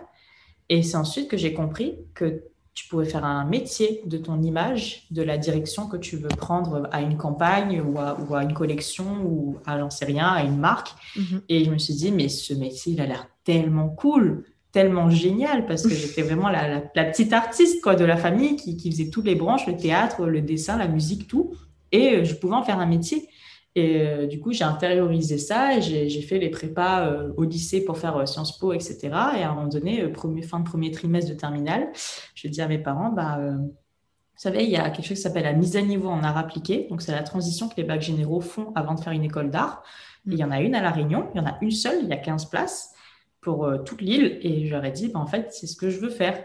[0.69, 2.43] Et c'est ensuite que j'ai compris que
[2.79, 6.87] tu pouvais faire un métier de ton image, de la direction que tu veux prendre
[6.93, 10.93] à une campagne ou à, une collection ou à, j'en sais rien, à une marque.
[11.17, 11.41] Mhm.
[11.49, 15.65] Et je me suis dit, mais ce métier, il a l'air tellement cool, tellement génial,
[15.65, 19.25] parce que j'étais vraiment la, petite artiste quoi, de la famille qui, qui faisait toutes
[19.25, 21.51] les branches, le théâtre, le dessin, la musique, tout.
[21.91, 23.27] Et euh, je pouvais en faire un métier.
[23.75, 27.85] Et euh, du coup, j'ai intériorisé ça et j'ai fait les prépas euh, au lycée
[27.85, 28.97] pour faire euh, Sciences Po, etc.
[29.37, 31.89] Et à un moment donné, premier, fin de premier trimestre de terminale,
[32.33, 35.43] je dis à mes parents, bah, vous savez, il y a quelque chose qui s'appelle
[35.43, 36.87] la mise à niveau en art appliqué.
[36.89, 39.83] Donc, c'est la transition que les bacs généraux font avant de faire une école d'art.
[40.25, 42.09] Il y en a une à La Réunion, il y en a une seule, il
[42.09, 42.93] y a 15 places
[43.41, 44.39] pour toute l'île.
[44.41, 46.43] Et je leur ai dit, bah, en fait, c'est ce que je veux faire.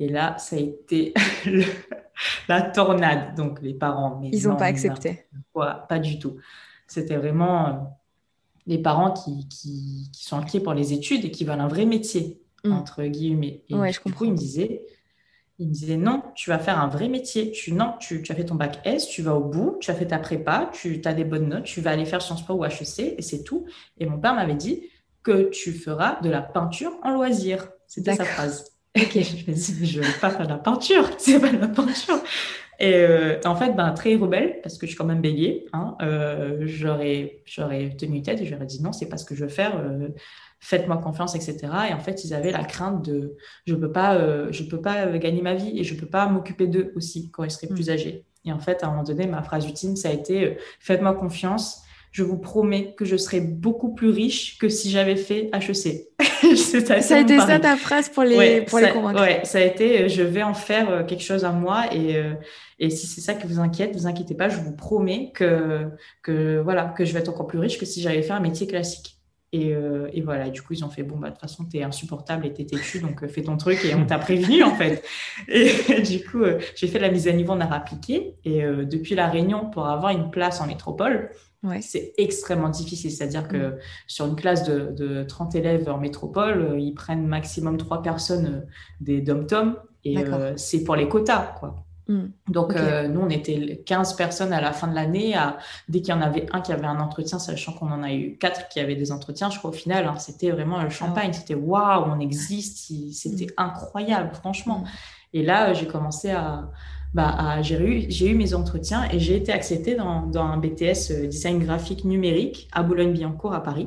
[0.00, 1.12] Et là, ça a été
[2.48, 3.34] la tornade.
[3.36, 4.18] Donc, les parents.
[4.20, 5.26] Mais Ils n'ont pas accepté.
[5.54, 6.36] pas du tout.
[6.86, 7.72] C'était vraiment euh,
[8.66, 12.40] les parents qui, qui, sont inquiets pour les études et qui veulent un vrai métier,
[12.64, 12.72] mm.
[12.72, 13.64] entre guillemets.
[13.68, 14.18] Et ouais, je comprends.
[14.18, 14.84] coup, ils me disaient.
[15.60, 17.50] Il me disait non, tu vas faire un vrai métier.
[17.50, 19.94] Tu, non, tu, tu, as fait ton bac S, tu vas au bout, tu as
[19.94, 22.64] fait ta prépa, tu as des bonnes notes, tu vas aller faire Sciences Po ou
[22.64, 23.66] HEC et c'est tout.
[23.98, 24.84] Et mon père m'avait dit
[25.24, 27.70] que tu feras de la peinture en loisir.
[27.88, 28.77] C'était sa phrase.
[29.00, 31.58] Ok, je me dis, je ne vais pas faire de la peinture, c'est pas de
[31.58, 32.20] la peinture.
[32.80, 35.96] Et euh, en fait, ben, très rebelle, parce que je suis quand même bélier, hein,
[36.00, 39.50] euh, j'aurais, j'aurais tenu tête et j'aurais dit non, c'est pas ce que je veux
[39.50, 40.08] faire, euh,
[40.60, 41.58] faites-moi confiance, etc.
[41.90, 43.36] Et en fait, ils avaient la crainte de
[43.66, 46.92] je peux pas, je peux pas gagner ma vie et je peux pas m'occuper d'eux
[46.94, 47.92] aussi quand ils seraient plus mm.
[47.92, 48.24] âgés.
[48.44, 51.82] Et en fait, à un moment donné, ma phrase ultime, ça a été faites-moi confiance
[52.18, 56.08] je vous promets que je serai beaucoup plus riche que si j'avais fait HEC.
[56.56, 59.20] ça a été ça ta phrase pour les, pour les convaincre.
[59.20, 62.16] Ouais, ça a été euh, je vais en faire euh, quelque chose à moi et,
[62.16, 62.32] euh,
[62.80, 65.86] et si c'est ça qui vous inquiète, vous inquiétez pas, je vous promets que,
[66.24, 68.66] que, voilà, que je vais être encore plus riche que si j'avais fait un métier
[68.66, 69.14] classique.
[69.52, 69.72] Et,
[70.12, 72.44] et, voilà, du coup, ils ont fait bon, bah, de toute façon, tu es insupportable
[72.44, 75.02] et tu es têtu, donc fais ton truc et on t'a prévenu en fait.
[75.48, 76.42] Et du coup,
[76.76, 80.12] j'ai fait la mise à niveau en art appliqué et depuis la Réunion, pour avoir
[80.12, 81.30] une place en métropole,
[81.80, 83.10] c'est extrêmement difficile.
[83.10, 83.78] C'est-à-dire que mm.
[84.06, 88.66] sur une classe de, 30 élèves en métropole, euh, ils prennent maximum 3 personnes euh,
[89.00, 91.54] des dom-tom et euh, c'est pour les quotas.
[91.58, 91.84] Quoi.
[92.06, 92.26] Mm.
[92.48, 95.34] Donc, nous, on était 15 personnes à la fin de l'année.
[95.88, 98.38] Dès qu'il y en avait un qui avait un entretien, sachant qu'on en a eu
[98.38, 101.30] 4 qui avaient des entretiens, je crois au final, hein, c'était vraiment le champagne.
[101.32, 102.92] Ah c'était waouh, on existe.
[103.12, 103.54] C'était mm.
[103.58, 104.84] incroyable, franchement.
[105.34, 106.70] Et là, j'ai commencé à,
[107.14, 111.26] bah, j'ai eu, eu, mes entretiens et j'ai été acceptée dans, dans, un BTS euh,
[111.26, 113.86] design graphique numérique à Boulogne-Billancourt à Paris.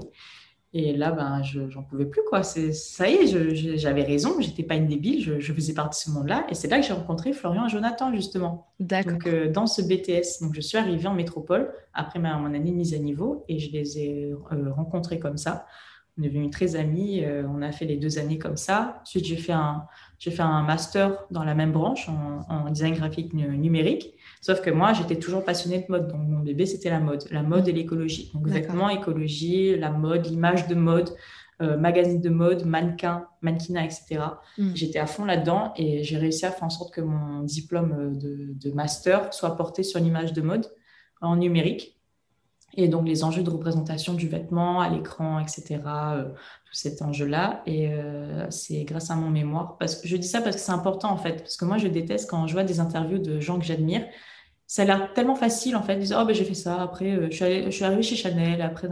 [0.74, 2.44] Et là, ben, je j'en pouvais plus, quoi.
[2.44, 6.18] C'est, ça y est, j'avais raison, j'étais pas une débile, je, faisais partie de ce
[6.18, 6.46] monde-là.
[6.50, 8.72] Et c'est là que j'ai rencontré Florian et Jonathan, justement.
[8.80, 9.14] D'accord.
[9.14, 10.42] Donc, euh, dans ce BTS.
[10.42, 13.60] Donc, je suis arrivée en métropole après ma, mon année de mise à niveau et
[13.60, 15.66] je les ai euh, rencontrés comme ça.
[16.18, 19.02] On est devenus très amis, euh, on a fait les deux années comme ça.
[19.02, 19.86] Ensuite, j'ai fait un,
[20.22, 24.14] j'ai fait un master dans la même branche en, en design graphique numérique.
[24.40, 26.10] Sauf que moi, j'étais toujours passionnée de mode.
[26.10, 28.30] Donc, mon bébé, c'était la mode, la mode et l'écologie.
[28.36, 31.10] Donc, vêtements, écologie, la mode, l'image de mode,
[31.64, 34.20] euh, magazine de mode, mannequin, mannequinat, etc.
[34.60, 34.76] Mm.
[34.76, 38.72] J'étais à fond là-dedans et j'ai réussi à faire en sorte que mon diplôme de,
[38.74, 40.68] master soit porté sur l'image de mode
[41.20, 42.00] en numérique.
[42.74, 47.62] Et donc, les enjeux de représentation du vêtement à l'écran, etc., euh, tout cet enjeu-là.
[47.66, 49.78] Et euh, c'est grâce à mon mémoire.
[49.78, 51.40] Parce que je dis ça parce que c'est important, en fait.
[51.40, 54.06] Parce que moi, je déteste quand je vois des interviews de gens que j'admire
[54.72, 55.96] ça a l'air tellement facile en fait.
[55.96, 58.04] Ils disent, oh ben j'ai fait ça, après euh, je, suis allée, je suis arrivée
[58.04, 58.88] chez Chanel, après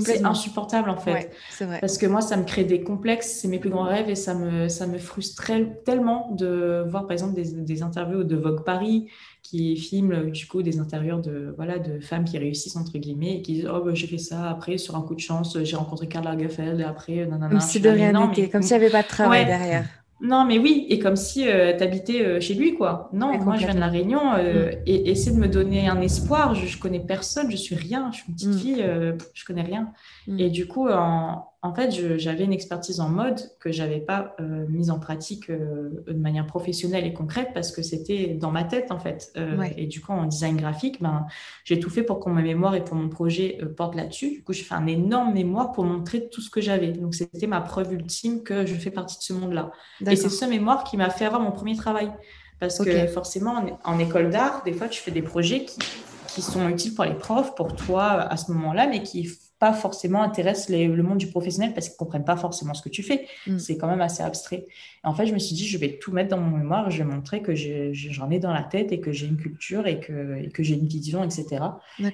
[0.00, 1.30] c'est insupportable en fait.
[1.64, 1.80] vrai.
[1.80, 4.34] Parce que moi ça me crée des complexes, c'est mes plus grands rêves et ça
[4.34, 5.50] me, ça me frustre
[5.86, 9.08] tellement de voir par exemple des, des, interviews de Vogue Paris
[9.42, 13.40] qui filment du coup des interviews de, voilà, de femmes qui réussissent entre guillemets et
[13.42, 16.08] qui disent, oh ben j'ai fait ça, après sur un coup de chance j'ai rencontré
[16.08, 17.48] Karl Lagerfeld et après nanana.
[17.48, 19.86] Comme si de rien n'était, comme s'il n'y avait pas de travail derrière.
[20.22, 23.10] Non, mais oui, et comme si euh, tu habitais euh, chez lui, quoi.
[23.12, 24.82] Non, moi, je viens de La Réunion euh, mm.
[24.86, 26.54] et essaie de me donner un espoir.
[26.54, 28.58] Je, je, connais personne, je suis rien, je suis une petite mm.
[28.58, 28.86] fille,
[29.34, 29.92] je connais rien.
[30.28, 30.38] Mm.
[30.38, 34.66] Et du coup, en, en fait, j'avais une expertise en mode que j'avais pas euh,
[34.68, 38.90] mise en pratique euh, de manière professionnelle et concrète parce que c'était dans ma tête
[38.90, 39.30] en fait.
[39.36, 41.24] Euh, et du coup, en design graphique, ben,
[41.62, 44.30] j'ai tout fait pour que ma mémoire et pour mon projet portent là-dessus.
[44.30, 46.88] Du coup, j'ai fait un énorme mémoire pour montrer tout ce que j'avais.
[46.88, 49.70] Donc, c'était ma preuve ultime que je fais partie de ce monde-là.
[50.04, 52.10] Et c'est ce mémoire qui m'a fait avoir mon premier travail.
[52.58, 55.78] Parce que forcément, en, école d'art, des fois, tu fais des projets qui,
[56.26, 59.28] qui sont utiles pour les profs, pour toi à ce moment-là, mais qui
[59.62, 63.04] pas forcément intéresse le monde du professionnel parce qu'ils comprennent pas forcément ce que tu
[63.04, 63.28] fais.
[63.46, 63.60] Mm.
[63.60, 64.66] C'est quand même assez abstrait.
[65.04, 67.08] en fait, je me suis dit, je vais tout mettre dans mon mémoire, je vais
[67.08, 70.64] montrer que j'en ai, dans la tête et que j'ai une culture et que, que
[70.64, 71.62] j'ai une vision, etc.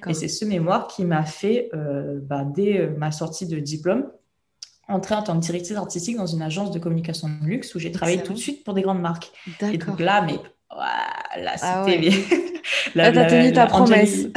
[0.07, 4.11] Et c'est ce mémoire qui m'a fait, euh, bah, dès euh, ma sortie de diplôme,
[4.87, 7.91] entrer en tant que directrice artistique dans une agence de communication de luxe où j'ai
[7.91, 9.31] travaillé tout de suite pour des grandes marques.
[9.73, 10.37] Et donc là, mais
[10.71, 12.11] voilà, ah c'était...
[12.93, 14.27] là, t'as tenu ta promesse.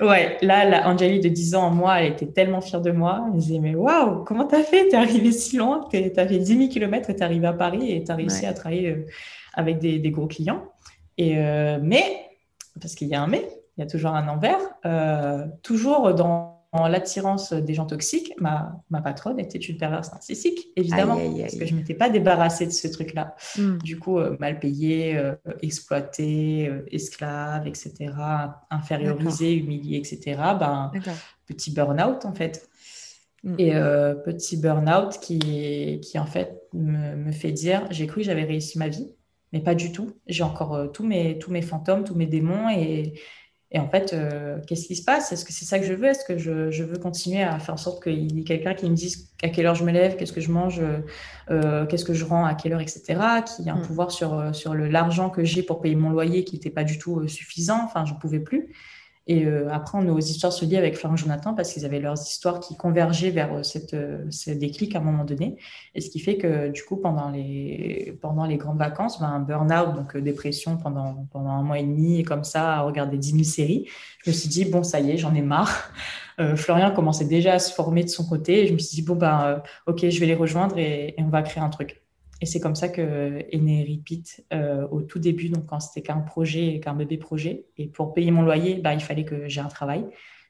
[0.00, 3.26] Ouais, là, la Angélie de 10 ans, moi, elle était tellement fière de moi.
[3.26, 4.88] Elle disait, mais waouh, comment t'as fait?
[4.88, 8.02] T'es arrivée si loin, t'as fait 10 000 km et t'es arrivée à Paris et
[8.02, 9.06] t'as réussi à travailler euh,
[9.52, 10.64] avec des, gros clients.
[11.18, 12.30] Et, euh, mais,
[12.80, 13.46] parce qu'il y a un mais,
[13.76, 19.02] il y a toujours un envers, euh, toujours dans l'attirance des gens toxiques, ma, ma
[19.02, 22.86] patronne était une perverse narcissique, évidemment, parce que je ne m'étais pas débarrassée de ce
[22.86, 23.34] truc-là.
[23.58, 23.78] Hmm.
[23.78, 28.12] Du coup, euh, mal payé, euh, exploité, euh, esclave, etc.,
[28.70, 30.92] infériorisé, humilié, etc., ben,
[31.46, 32.68] petit burn-out, en fait.
[33.42, 33.54] Hmm.
[33.58, 33.72] Et
[34.24, 38.78] petit burn-out qui, qui, en fait, me, me fait dire, j'ai cru que j'avais réussi
[38.78, 39.16] ma vie,
[39.52, 40.12] mais pas du tout.
[40.28, 43.14] J'ai encore tous, mes, tous mes fantômes, tous mes démons, et
[43.72, 45.30] et en fait, euh, qu'est-ce qui se passe?
[45.30, 46.08] Est-ce que c'est ça que je veux?
[46.08, 48.96] Est-ce que je, veux continuer à faire en sorte qu'il y ait quelqu'un qui me
[48.96, 50.80] dise à quelle heure je me lève, qu'est-ce que je mange,
[51.50, 53.02] euh, qu'est-ce que je rends, à quelle heure, etc.
[53.44, 53.82] Qui a un mm.
[53.82, 57.20] pouvoir sur, sur l'argent que j'ai pour payer mon loyer qui n'était pas du tout
[57.20, 57.80] euh, suffisant.
[57.84, 58.74] Enfin, je ne pouvais plus.
[59.26, 62.58] Et euh, après, nos histoires se lient avec Florent Jonathan parce qu'ils avaient leurs histoires
[62.58, 65.56] qui convergeaient vers euh, cette, euh, ce déclic à un moment donné.
[65.94, 69.40] Et ce qui fait que, du coup, pendant les, pendant les grandes vacances, ben, un
[69.40, 73.30] burn-out, donc dépression pendant, pendant un mois et demi, et comme ça, à regarder 10
[73.32, 73.88] 000 séries,
[74.24, 75.92] je me suis dit, bon, ça y est, j'en ai marre.
[76.56, 78.64] Florian commençait déjà à se former de son côté.
[78.64, 81.42] Et je me suis dit, bon, ben, ok, je vais les rejoindre et on va
[81.42, 82.02] créer un truc.
[82.40, 86.20] Et c'est comme ça que est Repeat euh, au tout début, donc quand c'était qu'un
[86.20, 87.66] projet, qu'un bébé projet.
[87.76, 90.06] Et pour payer mon loyer, bah, il fallait que j'ai un travail.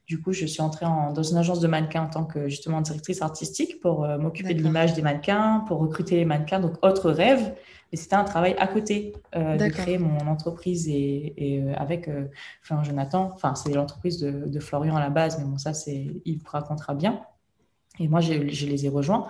[0.07, 3.21] Du coup, je suis entrée dans une agence de mannequins en tant que justement directrice
[3.21, 6.59] artistique pour euh, m'occuper de l'image des mannequins, pour recruter les mannequins.
[6.59, 7.53] Donc, autre rêve.
[7.93, 12.09] Et c'était un travail à côté euh, de créer mon entreprise et, avec
[12.61, 13.31] Florian Jonathan.
[13.33, 16.95] Enfin, c'est l'entreprise de, Florian à la base, mais bon, ça, c'est, il vous racontera
[16.95, 17.21] bien.
[17.99, 19.27] Et moi, je les ai rejoints.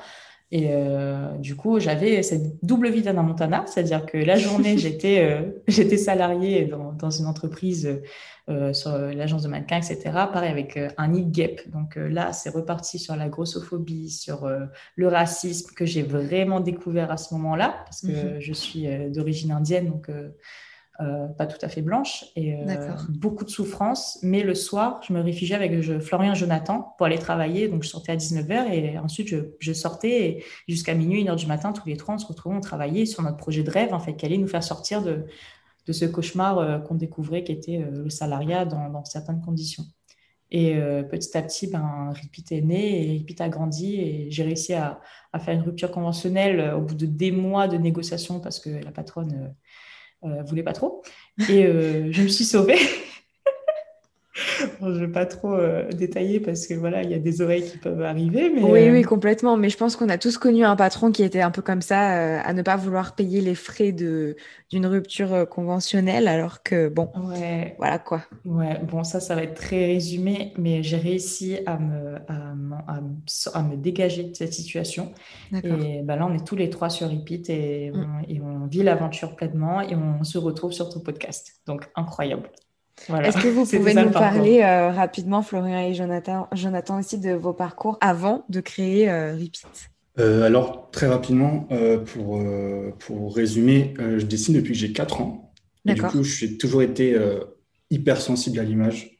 [0.53, 5.21] Et euh, du coup, j'avais cette double vie d'Anna Montana, c'est-à-dire que la journée, j'étais
[5.21, 8.01] euh, j'étais salariée dans, dans, une entreprise
[8.49, 9.99] euh, sur l'agence de mannequins, etc.
[10.33, 11.61] Pareil avec un nid gap.
[11.69, 14.49] Donc là, c'est reparti sur la grossophobie, sur
[14.95, 18.41] le racisme que j'ai vraiment découvert à ce moment-là, parce que mhm.
[18.41, 20.09] je suis d'origine indienne, donc
[21.01, 22.65] euh, pas tout à fait blanche, et euh,
[23.09, 24.19] beaucoup de souffrance.
[24.21, 27.67] Mais le soir, je me réfugiais avec je, Florian Jonathan pour aller travailler.
[27.67, 31.87] Donc, je sortais à 19h et ensuite, je, sortais jusqu'à minuit, 1h du matin, tous
[31.87, 34.25] les trois, on se retrouvait, on travaillait sur notre projet de rêve, en fait, qui
[34.25, 35.25] allait nous faire sortir de,
[35.87, 39.85] de ce cauchemar euh, qu'on découvrait qui était le salariat dans, certaines conditions.
[40.53, 40.75] Et
[41.09, 44.99] petit à petit, ben, Repeat est né et Repeat a grandi et j'ai réussi à,
[45.31, 48.91] à, faire une rupture conventionnelle au bout de des mois de négociations parce que la
[48.91, 49.55] patronne
[50.23, 51.03] euh, voulait pas trop.
[51.49, 51.63] Et
[52.11, 52.77] je me suis sauvée.
[54.81, 57.69] Je ne vais pas trop euh, détailler parce que voilà, il y a des oreilles
[57.69, 58.49] qui peuvent arriver.
[58.49, 59.57] Mais, oui, oui, euh, complètement.
[59.57, 62.17] Mais je pense qu'on a tous connu un patron qui était un peu comme ça,
[62.17, 67.75] euh, à ne pas vouloir payer les frais d'une rupture conventionnelle, alors que bon, ouais.
[67.77, 68.21] voilà quoi.
[68.45, 72.99] Ouais, bon, ça, ça va être très résumé, mais j'ai réussi à me, à,
[73.53, 75.13] à, me dégager de cette situation.
[75.63, 78.25] Et bah, là, on est tous les trois sur Repeat et mm.
[78.27, 81.61] et on vit l'aventure pleinement et on se retrouve sur ton podcast.
[81.65, 82.49] Donc, incroyable.
[83.23, 87.53] Est-ce que vous pouvez nous parler euh, rapidement, Florian et Jonathan, Jonathan aussi, de vos
[87.53, 89.63] parcours avant de créer euh, Repeat?
[90.19, 91.67] Euh, Alors, très rapidement,
[92.13, 92.43] pour,
[92.99, 95.53] pour résumer, je dessine depuis que j'ai 4 ans.
[95.87, 97.17] Et du coup, j'ai toujours été
[97.89, 99.17] hyper sensible à l'image.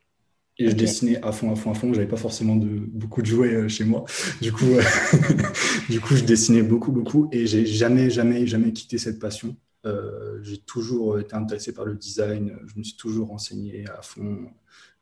[0.57, 1.91] Et je dessinais à fond, à fond, à fond.
[1.93, 4.05] J'avais pas forcément de, beaucoup de jouets chez moi.
[4.41, 4.65] Du coup,
[5.89, 7.29] du coup, je dessinais beaucoup, beaucoup.
[7.31, 9.55] Et j'ai jamais, jamais, jamais quitté cette passion.
[9.85, 14.21] Euh, j'ai toujours été intéressé par le design, je me suis toujours renseigné à fond,
[14.21, 14.49] je me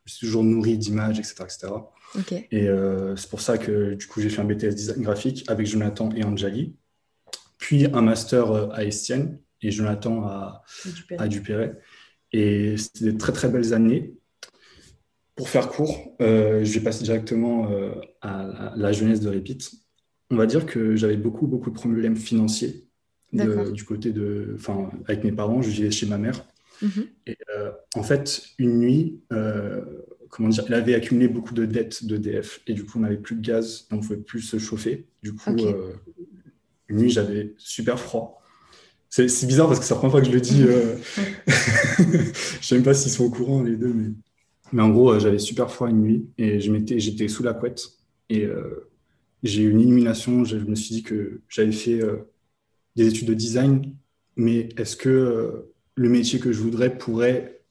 [0.05, 1.35] suis toujours nourri d'images, etc.
[1.43, 1.73] etc.
[2.51, 5.67] Et euh, c'est pour ça que du coup j'ai fait un BTS design graphique avec
[5.67, 6.75] Jonathan et Anjali,
[7.57, 10.63] puis un master euh, à Estienne et Jonathan à,
[11.17, 11.77] à Dupéret.
[12.31, 14.13] Et c'était des très très belles années.
[15.35, 17.69] Pour faire court, je vais passer directement
[18.21, 19.71] à la, jeunesse de Repeat.
[20.29, 22.88] On va dire que j'avais beaucoup beaucoup de problèmes financiers
[23.31, 26.45] du côté de, enfin, avec mes parents, je vivais chez ma mère.
[26.81, 27.07] Mhm.
[27.27, 29.81] Et euh, en fait, une nuit, euh,
[30.29, 33.35] comment dire, elle avait accumulé beaucoup de dettes d'EDF et du coup, on n'avait plus
[33.35, 35.05] de gaz, on ne pouvait plus se chauffer.
[35.21, 35.93] Du coup, euh,
[36.87, 38.41] une nuit, j'avais super froid.
[39.09, 40.61] C'est bizarre parce que c'est la première fois que je le dis.
[41.47, 44.11] je ne sais même pas s'ils sont au courant les deux, mais,
[44.71, 47.89] mais en gros, j'avais super froid une nuit et j'étais sous la couette
[48.29, 48.47] et
[49.41, 50.45] j'ai eu une illumination.
[50.45, 52.01] Je me suis dit que j'avais fait
[52.95, 53.93] des études de design,
[54.35, 57.61] mais est-ce que euh, le métier que je voudrais pourrait,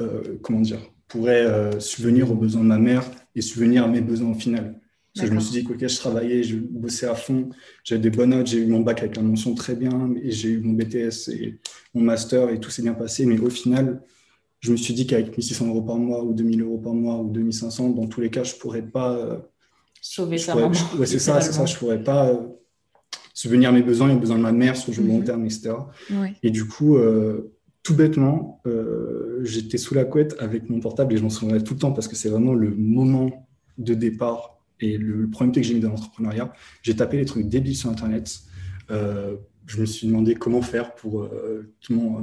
[0.00, 4.00] euh, comment dire, pourrait euh, subvenir aux besoins de ma mère et subvenir à mes
[4.00, 4.80] besoins au final?
[5.14, 7.50] Parce que je me suis dit que je travaillais, je bossais à fond,
[7.84, 10.48] j'avais des bonnes notes, j'ai eu mon bac avec la mention très bien, et j'ai
[10.48, 11.60] eu mon BTS et
[11.92, 14.02] mon master, et tout s'est bien passé, mais au final,
[14.60, 17.28] je me suis dit qu'avec 1600 euros par mois ou 2000 euros par mois ou
[17.28, 19.46] 2500, dans tous les cas, je pourrais pas...
[20.00, 20.72] Sauver sa maman.
[20.98, 22.32] Ouais, c'est ça, c'est ça, je pourrais pas
[23.42, 25.24] subvenir à mes besoins aux besoins de ma mère sur le long mhm.
[25.24, 25.72] terme, etc.
[26.44, 31.16] Et du coup, euh, tout bêtement, euh, j'étais sous la couette avec mon portable et
[31.16, 34.96] je m'en souviendrai tout le temps parce que c'est vraiment le moment de départ et
[34.96, 36.52] le, premier truc que j'ai mis dans l'entrepreneuriat.
[36.82, 38.42] J'ai tapé les trucs débiles sur Internet.
[38.92, 39.34] Euh,
[39.66, 41.28] je me suis demandé comment faire pour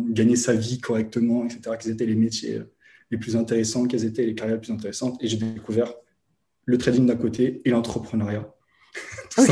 [0.10, 1.76] gagner sa vie correctement, etc.
[1.82, 2.62] Quels étaient les métiers
[3.12, 5.18] les plus intéressants, quelles étaient les carrières les plus intéressantes.
[5.22, 5.94] Et j'ai découvert
[6.66, 8.54] le trading d'un côté et l'entrepreneuriat.
[9.38, 9.50] ok.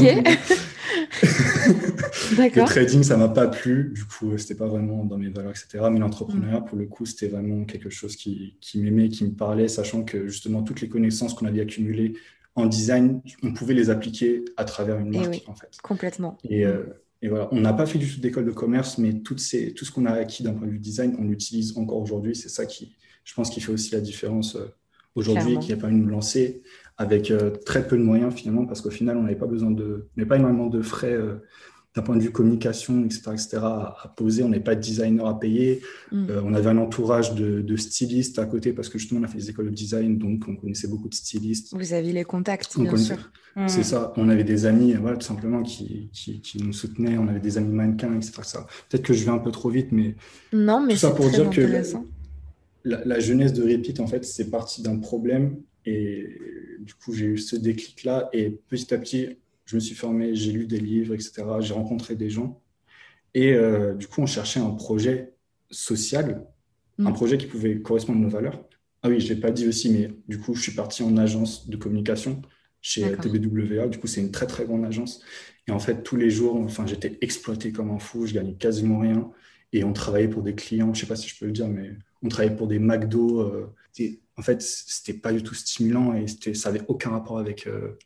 [2.37, 3.93] le trading, ça m'a pas plu.
[3.93, 5.85] Du coup, c'était pas vraiment dans mes valeurs, etc.
[5.91, 6.65] Mais l'entrepreneuriat, mm.
[6.65, 10.27] pour le coup, c'était vraiment quelque chose qui, qui m'aimait, qui me parlait, sachant que
[10.27, 12.13] justement, toutes les connaissances qu'on avait accumulées
[12.55, 15.77] en design, on pouvait les appliquer à travers une marque, en fait.
[15.83, 16.37] Complètement.
[16.49, 16.83] Et, euh,
[17.21, 19.85] et voilà, on n'a pas fait du tout d'école de commerce, mais toutes ces, tout
[19.85, 22.35] ce qu'on a acquis d'un point de vue design, on l'utilise encore aujourd'hui.
[22.35, 24.73] C'est ça qui, je pense, qui fait aussi la différence euh,
[25.17, 26.61] aujourd'hui, qui a permis de nous lancer
[26.97, 30.07] avec euh, très peu de moyens finalement, parce qu'au final, on n'avait pas besoin de,
[30.17, 31.35] on pas énormément de frais euh,
[31.95, 34.43] d'un point de vue communication, etc., etc., à, poser.
[34.43, 35.81] On n'avait pas de designer à payer.
[36.11, 36.27] Mm.
[36.29, 39.37] Euh, on avait un entourage de, stylistes à côté parce que justement, on a fait
[39.37, 41.75] des écoles de design, donc on connaissait beaucoup de stylistes.
[41.75, 43.31] Vous aviez les contacts, bien sûr.
[43.67, 43.83] C'est mm.
[43.83, 44.13] ça.
[44.17, 47.17] On avait des amis, voilà, tout simplement, qui, qui, nous soutenaient.
[47.17, 48.59] On avait des amis mannequins, etc.
[48.89, 50.15] Peut-être que je vais un peu trop vite, mais
[50.53, 51.61] non, mais tout ça pour dire que
[52.87, 56.37] la, la, jeunesse de Repeat, en fait, c'est parti d'un problème et
[56.79, 58.29] du coup, j'ai eu ce déclic-là.
[58.33, 61.43] Et petit à petit, je me suis formé, j'ai lu des livres, etc.
[61.59, 62.61] J'ai rencontré des gens.
[63.33, 65.33] Et euh, du coup, on cherchait un projet
[65.69, 66.45] social,
[66.99, 67.13] un mm.
[67.13, 68.63] projet qui pouvait correspondre à nos valeurs.
[69.03, 71.15] Ah oui, je ne l'ai pas dit aussi, mais du coup, je suis parti en
[71.17, 72.41] agence de communication
[72.81, 73.87] chez TBWA.
[73.87, 75.21] Du coup, c'est une très, très grande agence.
[75.67, 78.25] Et en fait, tous les jours, enfin, j'étais exploité comme un fou.
[78.25, 79.31] Je gagnais quasiment rien.
[79.73, 81.67] Et on travaillait pour des clients, je ne sais pas si je peux le dire,
[81.67, 81.91] mais
[82.23, 83.41] on travaillait pour des McDo.
[83.41, 83.73] Euh,
[84.37, 87.97] en fait, c'était pas du tout stimulant et ça avait aucun rapport avec, euh,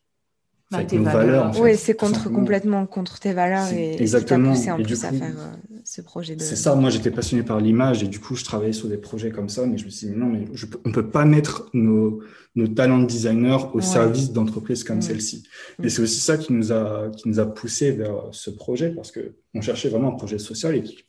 [0.72, 1.60] bah, nos valeurs.
[1.60, 4.54] oui, c'est contre, complètement contre tes valeurs et exactement.
[4.54, 6.42] poussé en plus à faire euh, ce projet de.
[6.42, 9.32] C'est ça, moi j'étais passionné par l'image et du coup je travaillais sur des projets
[9.32, 10.46] comme ça, mais je me suis dit non, mais
[10.86, 12.22] on ne peut pas mettre nos,
[12.56, 15.44] nos talents de designer au service d'entreprises comme celle-ci.
[15.84, 19.12] Et c'est aussi ça qui nous a, qui nous a poussé vers ce projet parce
[19.12, 21.04] qu'on cherchait vraiment un projet social et qui,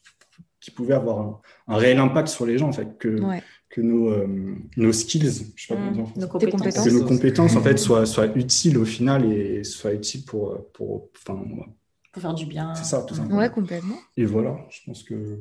[0.63, 3.19] qui pouvait avoir un, réel impact sur les gens, en fait, que,
[3.69, 6.85] que nos, euh, nos skills, je sais pas Mmh, comment dire, nos compétences.
[6.85, 7.65] que nos compétences en Mmh.
[7.65, 11.43] fait soient, soient utiles au final et soient utiles pour, pour enfin,
[12.13, 12.75] Pour faire du bien.
[12.75, 13.39] c'est ça, tout simplement.
[13.41, 13.97] Ouais, complètement.
[14.17, 15.39] Et voilà, je pense que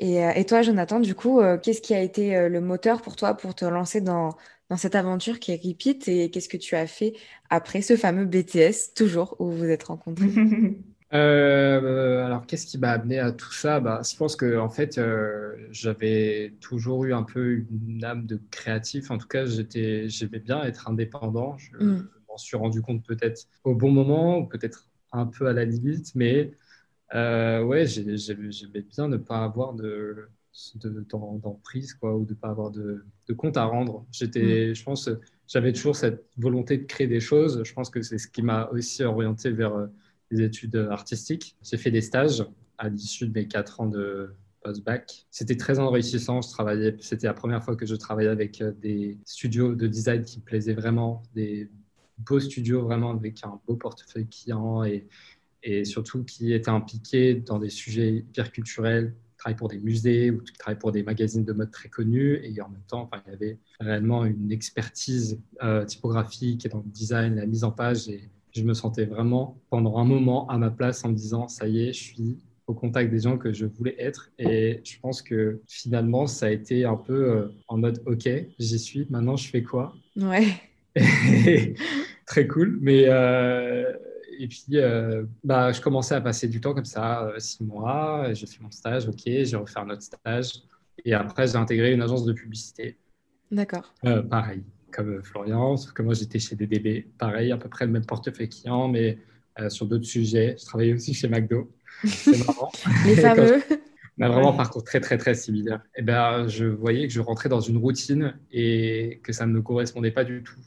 [0.00, 3.00] Et, euh, et toi, Jonathan, du coup, euh, qu'est-ce qui a été euh, le moteur
[3.02, 4.30] pour toi pour te lancer dans,
[4.70, 7.12] dans cette aventure qui est Repeat et qu'est-ce que tu as fait
[7.50, 10.26] après ce fameux BTS, toujours, où vous vous êtes rencontrés?
[11.14, 13.78] Euh, alors, qu'est-ce qui m'a amené à tout ça?
[13.78, 18.40] Bah, je pense que en fait, euh, j'avais toujours eu un peu une âme de
[18.50, 19.10] créatif.
[19.12, 21.56] En tout cas, j'étais, j'aimais bien être indépendant.
[21.56, 22.08] Je Mm.
[22.28, 26.12] m'en suis rendu compte peut-être au bon moment, ou peut-être un peu à la limite,
[26.16, 26.52] mais
[27.14, 30.28] euh, ouais, j'ai- j'ai- j'aimais bien ne pas avoir de,
[31.42, 34.06] d'emprise, quoi, ou de pas avoir de, de compte à rendre.
[34.12, 35.08] J'étais, je pense,
[35.48, 37.62] j'avais toujours cette volonté de créer des choses.
[37.64, 39.86] Je pense que c'est ce qui m'a aussi orienté vers euh,
[40.34, 41.56] des études artistiques.
[41.62, 42.44] J'ai fait des stages
[42.78, 45.26] à l'issue de mes quatre ans de post-bac.
[45.30, 46.42] C'était très enrichissant.
[46.42, 50.24] Je travaillais, c'était la première fois que je travaillais avec euh, des studios de design
[50.24, 51.70] qui me plaisaient vraiment, des
[52.18, 55.06] beaux studios vraiment avec un beau portefeuille client et,
[55.84, 59.14] surtout qui étaient impliqués dans des sujets hyper culturels.
[59.38, 62.60] Travaille pour des musées ou je travaille pour des magazines de mode très connus et
[62.60, 66.90] en même temps, enfin, il y avait réellement une expertise euh, typographique et dans le
[66.90, 70.70] design, la mise en page et je me sentais vraiment pendant un moment à ma
[70.70, 73.66] place en me disant ça y est, je suis au contact des gens que je
[73.66, 74.30] voulais être.
[74.38, 78.28] Et je pense que finalement ça a été un peu euh, en mode ok,
[78.58, 79.94] j'y suis, maintenant je fais quoi?
[80.16, 80.46] Ouais.
[82.26, 83.92] Très cool, mais euh,
[84.38, 88.46] et puis euh, bah, je commençais à passer du temps comme ça, six mois, j'ai
[88.46, 90.62] fait mon stage, ok, j'ai refait un autre stage.
[91.04, 92.96] Et après j'ai intégré une agence de publicité.
[93.50, 93.92] D'accord.
[94.30, 94.62] Pareil,
[94.94, 98.48] comme Florian, sauf que moi j'étais chez DDB, pareil, à peu près le même portefeuille
[98.48, 99.18] client, mais
[99.58, 100.56] euh, sur d'autres sujets.
[100.58, 101.70] Je travaillais aussi chez McDo.
[102.04, 102.70] C'est marrant.
[103.06, 103.62] Les fameux.
[104.18, 105.80] On a vraiment un parcours très, très, très similaire.
[105.96, 109.62] Et ben, je voyais que je rentrais dans une routine et que ça ne me
[109.62, 110.60] correspondait pas du tout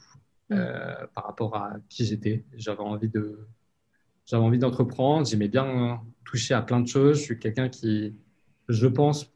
[0.52, 2.44] euh, par rapport à qui j'étais.
[2.56, 3.46] J'avais envie de,
[4.26, 5.26] j'avais envie d'entreprendre.
[5.26, 7.18] J'aimais bien toucher à plein de choses.
[7.18, 8.14] Je suis quelqu'un qui,
[8.68, 9.32] je pense,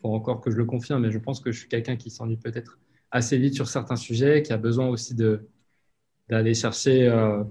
[0.00, 2.36] faut encore que je le confirme, mais je pense que je suis quelqu'un qui s'ennuie
[2.36, 2.78] peut-être
[3.12, 7.44] assez vite sur certains sujets, qui a besoin aussi d'aller chercher euh,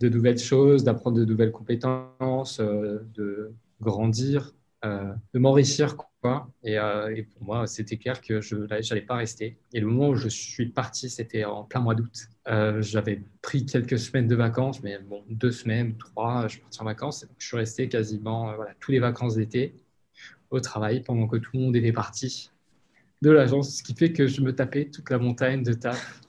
[0.00, 5.96] de nouvelles choses, d'apprendre de nouvelles compétences, euh, de grandir, euh, de m'enrichir.
[5.96, 6.48] Quoi.
[6.62, 6.78] Et,
[7.34, 9.58] pour moi, c'était clair que je n'allais pas rester.
[9.72, 12.28] Et le moment où je suis parti, c'était en plein mois d'août.
[12.78, 16.84] J'avais pris quelques semaines de vacances, mais bon, deux semaines, trois, je suis parti en
[16.84, 17.26] vacances.
[17.38, 19.74] Je suis resté quasiment voilà, tous les vacances d'été
[20.50, 22.51] au travail pendant que tout le monde était parti
[23.22, 26.20] de l'agence, ce qui fait que je me tapais toute la montagne de taf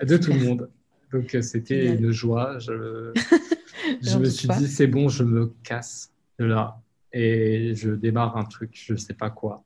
[0.00, 0.70] de tout le monde.
[1.12, 2.58] Donc euh, c'était une joie.
[2.58, 3.12] Je,
[4.18, 6.80] me suis dit, c'est bon, je me casse de là
[7.12, 9.64] et je démarre un truc, je ne sais pas quoi.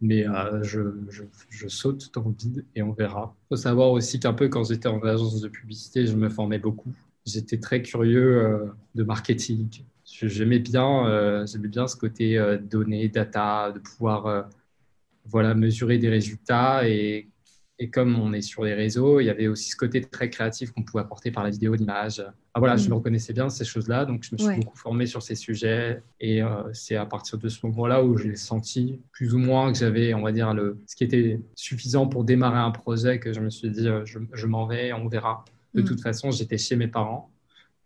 [0.00, 0.80] Mais euh, je,
[1.10, 3.34] je, je saute dans le vide et on verra.
[3.44, 6.58] Il faut savoir aussi qu'un peu quand j'étais en agence de publicité, je me formais
[6.58, 6.92] beaucoup.
[7.26, 9.68] J'étais très curieux euh, de marketing.
[10.04, 14.48] J'aimais bien, euh, bien ce côté données, data, de pouvoir
[15.30, 16.88] voilà, mesurer des résultats.
[16.88, 17.28] Et,
[17.78, 20.70] et comme on est sur les réseaux, il y avait aussi ce côté très créatif
[20.72, 22.22] qu'on pouvait apporter par la vidéo, l'image.
[22.52, 22.90] Ah, voilà, je Mm.
[22.90, 24.56] me reconnaissais bien ces choses-là, donc je me suis Ouais.
[24.56, 26.02] beaucoup formé sur ces sujets.
[26.20, 29.78] Et euh, c'est à partir de ce moment-là où j'ai senti plus ou moins que
[29.78, 33.40] j'avais, on va dire, le, ce qui était suffisant pour démarrer un projet, que je
[33.40, 35.44] me suis dit, euh, je, je m'en vais, on verra.
[35.74, 35.84] De Mm.
[35.86, 37.30] toute façon, j'étais chez mes parents.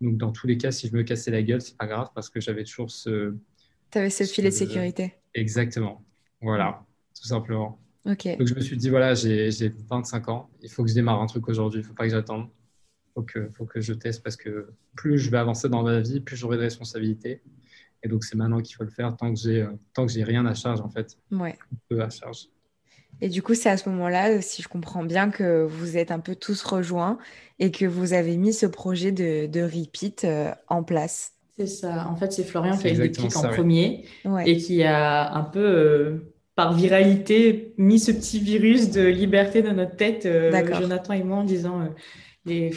[0.01, 2.29] Donc, dans tous les cas, si je me cassais la gueule, c'est pas grave parce
[2.29, 3.33] que j'avais toujours ce.
[3.91, 5.13] Tu avais ce filet de sécurité.
[5.33, 6.03] Exactement.
[6.41, 6.83] Voilà,
[7.19, 7.79] tout simplement.
[8.05, 11.21] Donc, je me suis dit, voilà, j'ai j'ai 25 ans, il faut que je démarre
[11.21, 12.47] un truc aujourd'hui, il ne faut pas que j'attende.
[13.07, 16.01] Il faut que, faut que je teste parce que plus je vais avancer dans ma
[16.01, 17.41] vie, plus j'aurai de responsabilités.
[18.03, 20.45] Et donc, c'est maintenant qu'il faut le faire tant que j'ai tant que j'ai rien
[20.45, 21.57] à charge, en fait, Ouais.
[21.89, 22.49] peu à charge.
[23.21, 26.19] Et du coup, c'est à ce moment-là, si je comprends bien, que vous êtes un
[26.19, 27.17] peu tous rejoints
[27.59, 31.31] et que vous avez mis ce projet de, de repeat euh, en place.
[31.57, 32.07] C'est ça.
[32.09, 33.55] En fait, c'est Florian qui a eu le en ouais.
[33.55, 34.49] premier Ouais.
[34.49, 39.73] et qui a un peu, euh, par viralité, mis ce petit virus de liberté dans
[39.73, 40.51] notre tête, euh.
[40.79, 41.85] Jonathan et moi, en disant, euh,
[42.45, 42.71] les,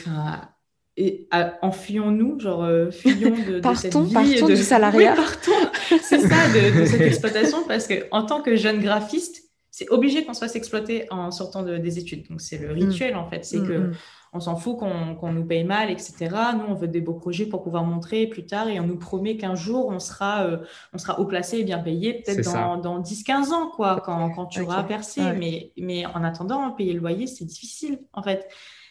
[0.97, 5.11] et, à- enfuyons-nous, genre, euh, fuyons de, de cette Partons, vie, partons de- du salariat.
[5.17, 6.01] Oui, partons.
[6.03, 10.25] C'est ça, de, de cette exploitation, parce que en tant que jeune graphiste, c'est obligé
[10.25, 12.29] qu'on se fasse exploiter en sortant de- des études.
[12.29, 13.45] Donc, c'est le rituel, en fait.
[13.45, 13.93] C'est Mm, que mm.
[14.33, 16.15] On s'en fout qu'on nous paye mal, etc.
[16.55, 19.37] Nous, on veut des beaux projets pour pouvoir montrer plus tard et on nous promet
[19.37, 20.59] qu'un jour, on sera, euh,
[20.93, 24.47] on sera haut placé et bien payé, peut-être dans, dans 10-15 ans, quoi, quand, quand
[24.47, 25.21] tu auras percé.
[25.21, 25.37] Ouais.
[25.37, 28.49] Mais, mais en attendant, payer le loyer, c'est difficile, en fait.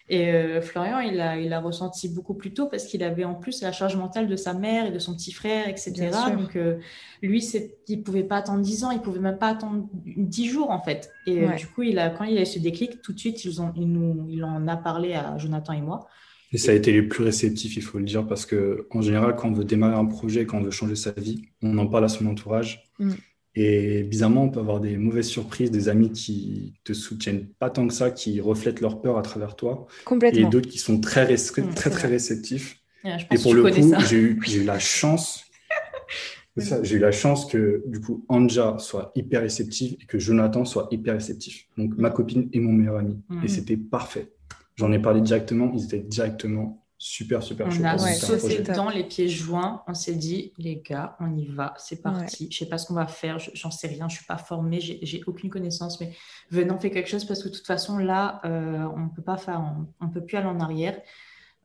[0.10, 3.36] Et euh, Florian, il a, il a ressenti beaucoup plus tôt parce qu'il avait en
[3.36, 6.12] plus la charge mentale de sa mère et de son petit frère, etc.
[6.38, 6.78] Donc, euh,
[7.22, 7.44] lui,
[7.90, 10.70] il ne pouvait pas attendre 10 ans, il ne pouvait même pas attendre 10 jours,
[10.70, 11.12] en fait.
[11.26, 13.44] Et euh, du coup, il a, quand il a eu ce déclic, tout de suite,
[13.44, 16.08] ils ont, il, nous, il en a parlé à Jonathan et moi.
[16.54, 19.36] Et ça a été les plus réceptifs, il faut le dire, parce que en général,
[19.36, 22.06] quand on veut démarrer un projet, quand on veut changer sa vie, on en parle
[22.06, 22.90] à son entourage.
[23.00, 23.12] Mm.
[23.60, 27.88] Et bizarrement, on peut avoir des mauvaises surprises, des amis qui te soutiennent pas tant
[27.88, 29.88] que ça, qui reflètent leur peur à travers toi.
[30.06, 30.48] Complètement.
[30.48, 32.84] Et d'autres qui sont très, mm, très, très, réceptifs.
[33.04, 35.44] et pour le coup, j'ai eu, eu, la chance.
[36.56, 40.88] J'ai eu la chance que du coup Anja soit hyper réceptive et que Jonathan soit
[40.92, 41.66] hyper réceptif.
[41.80, 43.18] Donc ma copine et mon meilleur ami.
[43.44, 44.34] Et c'était parfait.
[44.76, 47.68] J'en ai parlé directement, ils étaient directement super, super.
[47.68, 51.74] On a sauté dans les pieds joints, on s'est dit, les gars, on y va,
[51.78, 52.50] c'est parti.
[52.52, 55.22] Je sais pas ce qu'on va faire, j'en sais rien, je suis pas formée, j'ai
[55.28, 56.14] aucune connaissance, mais
[56.50, 59.38] venons, on fait quelque chose parce que de toute façon, là, euh, on peut pas
[59.38, 61.00] faire, on, on peut plus aller en arrière.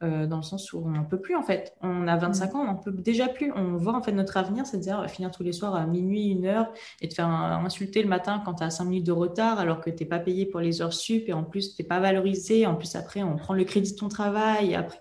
[0.03, 1.75] Euh, dans le sens où on ne peut plus en fait.
[1.81, 2.57] On a 25 mm.
[2.57, 3.53] ans, on peut déjà plus.
[3.55, 6.73] On voit en fait notre avenir, c'est-à-dire finir tous les soirs à minuit, une heure
[7.01, 9.91] et te faire insulter le matin quand tu as 5 minutes de retard alors que
[9.91, 12.67] tu n'es pas payé pour les heures sup et en plus tu n'es pas valorisé.
[12.67, 14.99] En plus après, on prend le crédit de ton travail et après.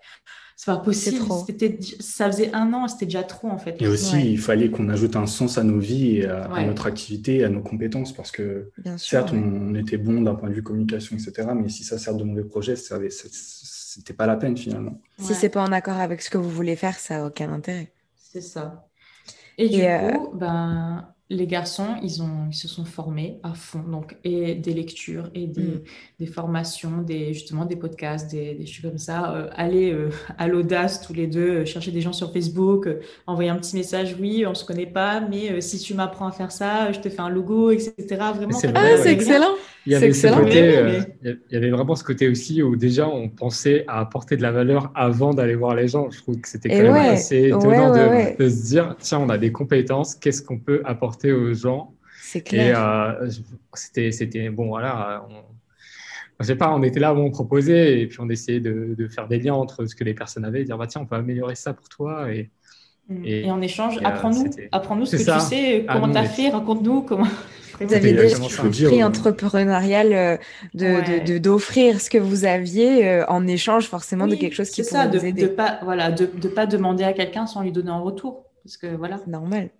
[0.55, 1.17] C'est pas possible.
[1.47, 3.81] C'était, ça faisait un an, c'était déjà trop en fait.
[3.81, 7.43] Et aussi, il fallait qu'on ajoute un sens à nos vies et à, notre activité,
[7.43, 11.47] à nos compétences, parce que certes, on, était bon d'un point de vue communication, etc.
[11.59, 12.99] Mais si ça sert de mauvais projets, ça,
[13.93, 15.01] c'était pas la peine finalement.
[15.19, 17.91] Si c'est pas en accord avec ce que vous voulez faire, ça n'a aucun intérêt.
[18.15, 18.87] C'est ça.
[19.57, 23.83] Et, du euh, coup, ben, les garçons, ils, ont, ils se sont formés à fond,
[23.89, 25.81] donc, et des lectures, et des, mm.
[26.19, 29.33] des formations, des, justement des podcasts, des, des choses comme ça.
[29.33, 32.89] Euh, aller euh, à l'audace tous les deux, euh, chercher des gens sur Facebook,
[33.27, 36.51] envoyer un petit message, oui, on se connaît pas, mais si tu m'apprends à faire
[36.51, 37.95] ça, je te fais un logo, etc.
[38.35, 39.55] Vraiment, c'est ah, excellent.
[39.87, 40.11] Il y, avait
[41.23, 44.51] il y avait vraiment ce côté aussi où déjà on pensait à apporter de la
[44.51, 46.11] valeur avant d'aller voir les gens.
[46.11, 49.39] Je trouve que c'était quand même assez étonnant de, de se dire tiens, on a
[49.39, 51.93] des compétences, qu'est-ce qu'on peut apporter aux gens.
[52.21, 52.65] C'est clair.
[52.65, 53.29] Et euh,
[53.73, 55.25] c'était, c'était bon, voilà.
[55.29, 55.43] On,
[56.39, 59.07] je sais pas, on était là où on proposait et puis on essayait de, de,
[59.07, 61.15] faire des liens entre ce que les personnes avaient et dire bah tiens, on peut
[61.15, 62.31] améliorer ça pour toi.
[62.31, 62.49] Et,
[63.09, 63.25] mm.
[63.25, 67.01] et, en échange, euh, apprends-nous, apprends-nous ce que tu sais, comment tu as fait, raconte-nous
[67.01, 67.27] comment.
[67.79, 70.37] Vous avez déjà l'esprit entrepreneurial euh,
[70.75, 75.07] de, d'offrir ce que vous aviez en échange forcément de quelque chose qui pourrait ça,
[75.07, 75.41] vous aider.
[75.41, 78.45] De pas, voilà, de ne pas demander à quelqu'un sans lui donner un retour.
[78.63, 79.19] Parce que voilà.
[79.25, 79.71] Normal.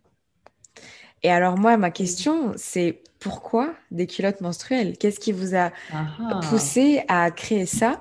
[1.24, 4.98] Et alors moi, ma question, c'est pourquoi des culottes menstruelles?
[4.98, 5.72] Qu'est-ce qui vous a
[6.50, 8.00] poussé à créer ça?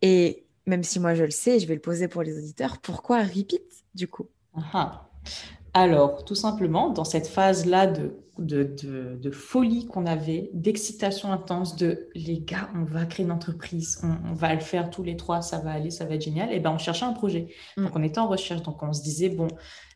[0.00, 3.22] Et même si moi je le sais, je vais le poser pour les auditeurs, pourquoi
[3.22, 3.62] Repeat
[3.94, 4.26] du coup?
[5.74, 12.40] Alors, tout simplement, dans cette phase-là de, de, folie qu'on avait, d'excitation intense, de les
[12.40, 15.72] gars, on va créer une entreprise, on, va le faire tous les trois, ça va
[15.72, 17.48] aller, ça va être génial, et ben on cherchait un projet.
[17.76, 17.84] Mm.
[17.84, 19.48] Donc on était en recherche, donc on se disait, bon,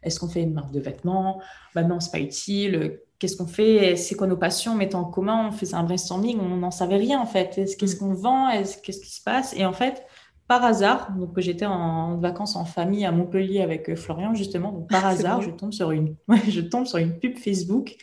[0.03, 1.41] est-ce qu'on fait une marque de vêtements?
[1.74, 3.01] Bah Non, c'est pas utile.
[3.18, 3.97] Qu'est-ce qu'on fait?
[3.97, 4.78] C'est quoi nos passions?
[4.78, 7.55] On en commun On faisait un brainstorming, on n'en savait rien en fait.
[7.55, 7.99] Qu'est-ce mm.
[7.99, 8.51] qu'on vend?
[8.82, 9.55] Qu'est-ce qui se passe?
[9.57, 10.05] Et en fait,
[10.49, 14.72] par hasard, donc j'étais en vacances en famille à Montpellier avec euh, Florian justement.
[14.72, 16.16] Donc par hasard, je tombe sur une,
[16.49, 17.97] je tombe sur une pub Facebook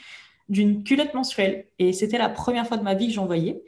[0.54, 1.68] d'une culotte mensuelle.
[1.80, 3.64] Et c'était la première fois de ma vie que j'en voyais.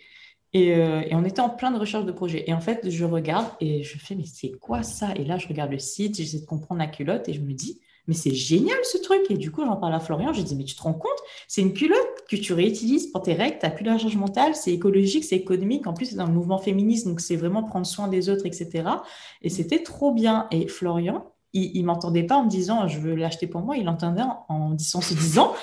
[0.54, 2.46] Et, euh, et, on était en plein de recherche de projet.
[2.48, 5.10] Et en fait, je regarde et je fais, mais c'est quoi ça?
[5.18, 7.82] Et là, je regarde le site, j'essaie de comprendre la culotte et je me dis,
[8.08, 9.22] mais c'est génial ce truc.
[9.30, 11.18] Et du coup, j'en parle à Florian, je dis, mais tu te rends compte,
[11.48, 14.56] c'est une culotte que tu réutilises pour tes règles, tu n'as plus la charge mentale,
[14.56, 15.88] c'est écologique, c'est économique.
[15.88, 18.84] En plus, c'est un mouvement féministe, donc c'est vraiment prendre soin des autres, etc.
[19.42, 20.48] Et c'était trop bien.
[20.52, 21.26] Et Florian,
[21.56, 24.72] il, ne m'entendait pas en me disant, je veux l'acheter pour moi, il entendait en,
[24.72, 25.54] disant, se disant,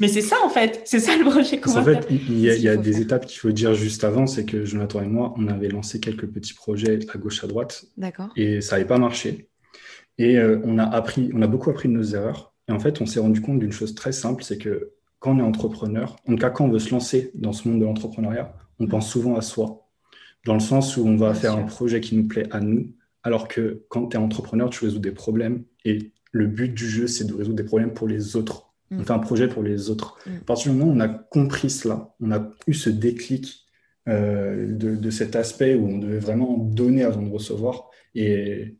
[0.00, 2.76] mais c'est ça en fait, c'est ça le projet qu'on en fait, Il y a,
[2.76, 6.00] des étapes qu'il faut dire juste avant, c'est que Jonathan et moi, on avait lancé
[6.00, 7.84] quelques petits projets à gauche, à droite.
[7.96, 8.30] D'accord.
[8.36, 9.48] Et ça n'avait pas marché.
[10.18, 12.54] Et euh, on, a appris, on a beaucoup appris de nos erreurs.
[12.68, 15.38] Et en fait, on s'est rendu compte d'une chose très simple, c'est que quand on
[15.38, 18.54] est entrepreneur, en tout cas quand on veut se lancer dans ce monde de l'entrepreneuriat,
[18.78, 19.86] on pense souvent à soi,
[20.46, 22.92] dans le sens où on va faire un projet qui nous plaît à nous,
[23.22, 27.06] alors que quand tu es entrepreneur, tu résous des problèmes et le but du jeu,
[27.06, 28.69] c'est de résoudre des problèmes pour les autres.
[28.90, 29.04] On mm.
[29.04, 30.18] fait un projet pour les autres.
[30.26, 30.30] Mm.
[30.36, 33.66] À partir du moment où on a compris cela, on a eu ce déclic
[34.08, 37.90] euh, de, de, cet aspect où on devait vraiment donner avant de recevoir.
[38.14, 38.78] Et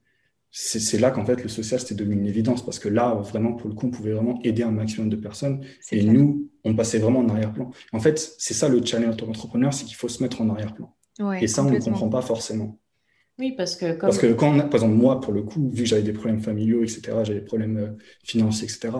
[0.50, 3.68] c'est là qu'en fait le social c'était devenu une évidence parce que là vraiment pour
[3.68, 7.20] le coup on pouvait vraiment aider un maximum de personnes et nous on passait vraiment
[7.20, 7.70] en arrière-plan.
[7.92, 10.92] En fait c'est ça le challenge entrepreneur c'est qu'il faut se mettre en arrière-plan
[11.40, 12.80] et ça on ne comprend pas forcément.
[13.38, 16.02] Oui parce que parce que quand par exemple moi pour le coup vu que j'avais
[16.02, 17.90] des problèmes familiaux etc j'avais des problèmes euh,
[18.24, 18.90] financiers etc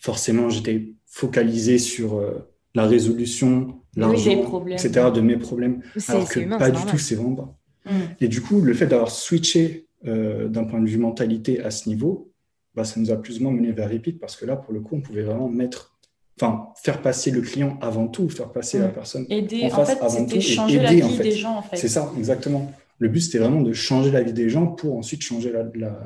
[0.00, 6.70] forcément j'étais focalisé sur euh, la résolution l'argent etc de mes problèmes alors que pas
[6.70, 7.90] du tout c'est vraiment pas Mm.
[8.20, 11.88] Et du coup, le fait d'avoir switché euh, d'un point de vue mentalité à ce
[11.88, 12.32] niveau,
[12.74, 14.80] bah, ça nous a plus ou moins mené vers Repeat parce que là, pour le
[14.80, 15.96] coup, on pouvait vraiment mettre,
[16.40, 18.92] enfin, faire passer le client avant tout, faire passer la mm.
[18.92, 21.76] personne aider, en face avant tout, et aider, la vie des gens, en fait.
[21.76, 22.72] C'est ça, exactement.
[23.00, 25.98] Le but, c'était vraiment de changer la vie des gens pour ensuite changer la,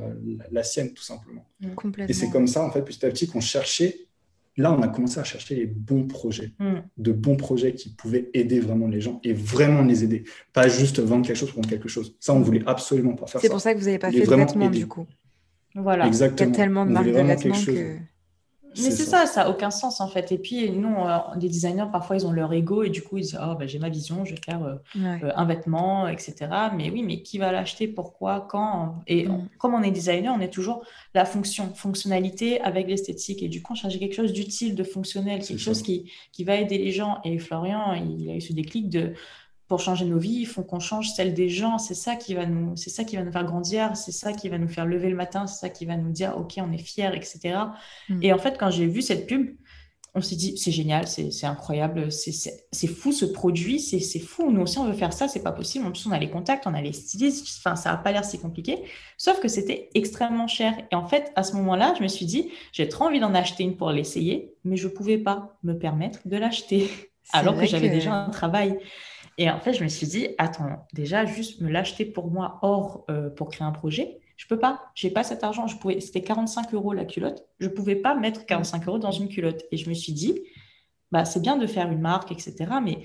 [0.51, 1.45] la, sienne, tout simplement.
[1.77, 2.09] Complètement.
[2.09, 4.07] Et c'est comme ça, en fait, petit à petit, qu'on cherchait
[4.57, 6.75] là, on a commencé à chercher les bons projets, mm.
[6.99, 10.25] de bons projets qui pouvaient aider vraiment les gens et vraiment les aider.
[10.53, 12.17] Pas juste vendre quelque chose pour vendre quelque chose.
[12.21, 13.47] Ça, on ne voulait absolument pas faire ça.
[13.47, 15.07] C'est pour ça que vous n'avez pas fait de vêtements, du coup.
[15.75, 16.07] Voilà.
[16.07, 16.49] Exactement.
[16.49, 17.97] Il y a tellement de marques de vêtements que...
[18.77, 19.27] Mais c'est ça.
[19.27, 20.33] ça, n'a aucun sens en fait.
[20.33, 20.95] Et puis, nous,
[21.41, 23.79] les designers, parfois, ils ont leur ego et du coup, ils disent oh, bah, j'ai
[23.79, 26.35] ma vision, je vais faire euh, euh, un vêtement, etc.
[26.77, 27.89] Mais oui, mais qui va l'acheter?
[27.89, 28.47] Pourquoi?
[28.49, 29.03] Quand?
[29.07, 29.49] Et mm.
[29.59, 33.43] comme on est designer, on est toujours la fonction, fonctionnalité avec l'esthétique.
[33.43, 36.57] Et du coup, on cherche quelque chose d'utile, de fonctionnel, quelque chose qui, qui va
[36.57, 37.19] aider les gens.
[37.25, 39.15] Et Florian, il a eu ce déclic de
[39.69, 41.79] pour changer nos vies, il faut qu'on change celle des gens.
[41.79, 44.49] C'est ça qui va nous, c'est ça qui va nous faire grandir, c'est ça qui
[44.49, 46.79] va nous faire lever le matin, c'est ça qui va nous dire ok, on est
[46.79, 47.59] fiers, etc.
[48.09, 48.23] Mm.
[48.23, 49.57] Et en fait, quand j'ai vu cette pub,
[50.17, 54.53] on s'est dit c'est génial, c'est incroyable, c'est fou ce produit, c'est fou.
[54.53, 55.87] Nous aussi on veut faire ça, c'est pas possible.
[55.87, 58.25] En plus on a les contacts, on a les stylistes, enfin ça a pas l'air
[58.25, 58.79] si compliqué.
[59.19, 60.75] Sauf que c'était extrêmement cher.
[60.93, 63.65] Et en fait à ce moment-là, je me suis dit j'ai trop envie d'en acheter
[63.65, 66.89] une pour l'essayer, mais je pouvais pas me permettre de l'acheter
[67.33, 68.79] alors que j'avais déjà un travail.
[69.39, 73.05] Et en fait, je me suis dit, attends, déjà, juste me l'acheter pour moi hors
[73.11, 74.83] euh, pour créer un projet, je peux pas.
[74.95, 75.67] J'ai pas cet argent.
[75.67, 77.45] Je pouvais, c'était 45 euros la culotte.
[77.61, 79.63] Je pouvais pas mettre 45 euros dans une culotte.
[79.71, 80.41] Et je me suis dit,
[81.13, 82.57] bah, c'est bien de faire une marque, etc.
[82.83, 83.05] Mais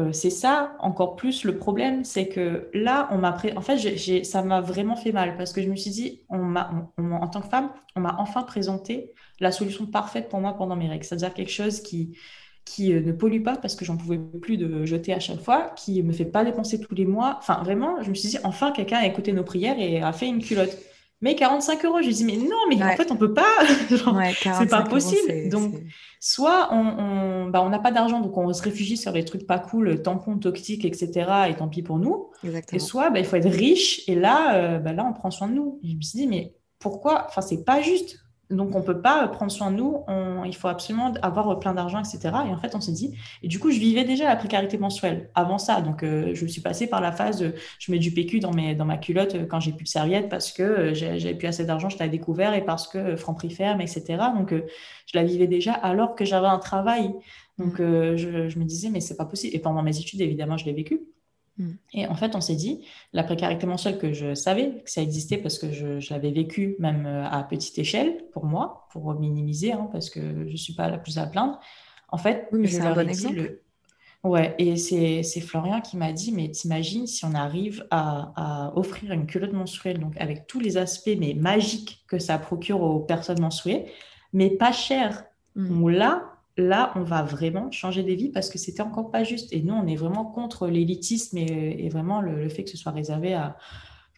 [0.00, 4.42] euh, c'est ça encore plus le problème, c'est que là, on m'a en fait, ça
[4.42, 7.48] m'a vraiment fait mal parce que je me suis dit, on m'a, en tant que
[7.48, 11.50] femme, on m'a enfin présenté la solution parfaite pour moi pendant mes règles, c'est-à-dire quelque
[11.52, 12.16] chose qui,
[12.64, 15.72] qui euh, ne pollue pas parce que j'en pouvais plus de jeter à chaque fois,
[15.76, 17.36] qui me fait pas dépenser tous les mois.
[17.38, 20.26] Enfin, vraiment, je me suis dit, enfin, quelqu'un a écouté nos prières et a fait
[20.28, 20.76] une culotte.
[21.22, 23.54] Mais 45 euros, je lui dis, mais non, mais en fait, on peut pas.
[23.88, 25.48] c'est pas possible.
[25.50, 25.74] donc,
[26.18, 30.02] soit on n'a on, pas d'argent, donc on se réfugie sur les trucs pas cool,
[30.02, 31.30] tampons toxiques, etc.
[31.48, 32.30] Et tant pis pour nous.
[32.72, 34.02] Et soit bah, il faut être riche.
[34.08, 35.78] Et là, euh, bah, là, on prend soin de nous.
[35.84, 37.26] je me suis dit, mais pourquoi?
[37.28, 38.18] Enfin, c'est pas juste.
[38.52, 40.04] Donc, on ne peut pas prendre soin de nous.
[40.44, 42.20] il faut absolument avoir plein d'argent, etc.
[42.46, 43.16] Et en fait, on s'est dit.
[43.42, 45.80] Et du coup, je vivais déjà la précarité mensuelle avant ça.
[45.80, 48.52] Donc, euh, je me suis passée par la phase de, je mets du PQ dans,
[48.52, 51.48] mes, dans ma culotte euh, quand j'ai plus de serviettes parce que euh, j'avais plus
[51.48, 54.04] assez d'argent, je l'avais découvert et parce que Franprix ferme, etc.
[54.36, 57.12] Donc, je la vivais déjà alors que j'avais un travail.
[57.58, 58.16] Donc, mmh.
[58.16, 59.54] je, je, me disais, mais c'est pas possible.
[59.56, 61.00] Et pendant mes études, évidemment, je l'ai vécu.
[61.58, 61.70] Mm.
[61.94, 65.38] Et en fait, on s'est dit, la précarité mensuelle que je savais que ça existait
[65.38, 69.88] parce que je, l'avais vécu même euh, à petite échelle pour moi, pour minimiser, hein,
[69.92, 71.58] parce que je ne suis pas la plus à plaindre.
[72.08, 73.58] En fait, c'est un bon exemple.
[74.24, 79.26] Ouais, et c'est Florian qui m'a dit, mais t'imagines si on arrive à, offrir une
[79.26, 83.86] culotte menstruelle, donc avec tous les aspects mais magiques que ça procure aux personnes menstruées,
[84.32, 85.24] mais pas cher.
[85.56, 85.88] Mm.
[85.88, 89.52] Là, là, on va vraiment changer des vies parce que c'était encore pas juste.
[89.52, 93.34] Et nous, on est vraiment contre l'élitisme et, vraiment le, fait que ce soit réservé
[93.34, 93.56] à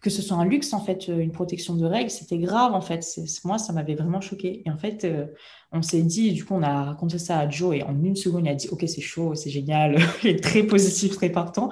[0.01, 3.03] que ce soit un luxe en fait, une protection de règles, c'était grave en fait.
[3.45, 4.62] Moi, ça m'avait vraiment choqué.
[4.66, 5.24] Et en fait, euh,
[5.72, 8.45] on s'est dit, du coup, on a raconté ça à Joe et en une seconde,
[8.45, 11.70] il a dit, ok, c'est chaud, c'est génial, il est très positif, très partant.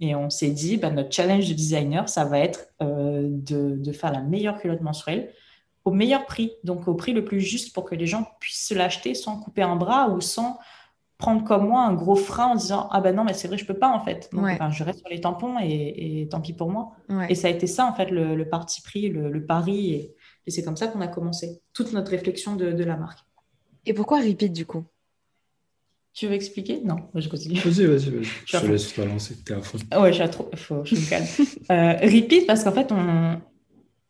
[0.00, 4.12] Et on s'est dit, bah, notre challenge de designer, ça va être euh, de, faire
[4.12, 5.30] la meilleure culotte mensuelle
[5.88, 8.74] au meilleur prix, donc au prix le plus juste pour que les gens puissent se
[8.74, 10.58] l'acheter sans couper un bras ou sans
[11.16, 13.64] prendre comme moi un gros frein en disant ah ben non mais c'est vrai je
[13.64, 14.28] peux pas en fait.
[14.32, 16.92] Donc je reste sur les tampons et, tant pis pour moi.
[17.30, 20.14] Et ça a été ça en fait le, parti pris le, pari et,
[20.50, 21.60] c'est comme ça qu'on a commencé.
[21.72, 23.20] Toute notre réflexion de, la marque.
[23.86, 24.84] Et pourquoi Repeat du coup?
[26.14, 26.80] Tu veux expliquer?
[26.84, 27.60] Non, je continue.
[27.60, 28.24] Vas-y, vas-y.
[28.24, 29.78] Je te laisse te lancer, t'es à fond.
[30.00, 30.50] Ouais, je, trop...
[30.56, 30.84] Faut...
[30.84, 31.26] je me calme.
[31.70, 33.40] euh, repeat, parce qu'en fait, on,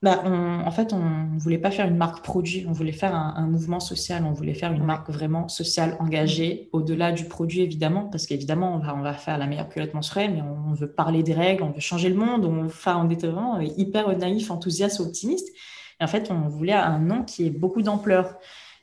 [0.01, 3.47] bah, en fait, on ne voulait pas faire une marque produit, on voulait faire un,
[3.49, 8.27] mouvement social, on voulait faire une marque vraiment sociale, engagée, au-delà du produit évidemment, parce
[8.27, 11.35] qu'évidemment, on va, on va faire la meilleure culotte menstruelle, mais on, veut parler des
[11.35, 15.49] règles, on veut changer le monde, on, enfin, on était vraiment hyper naïf, enthousiaste, optimiste.
[16.01, 18.39] Et en fait, on voulait un nom qui ait beaucoup d'ampleur.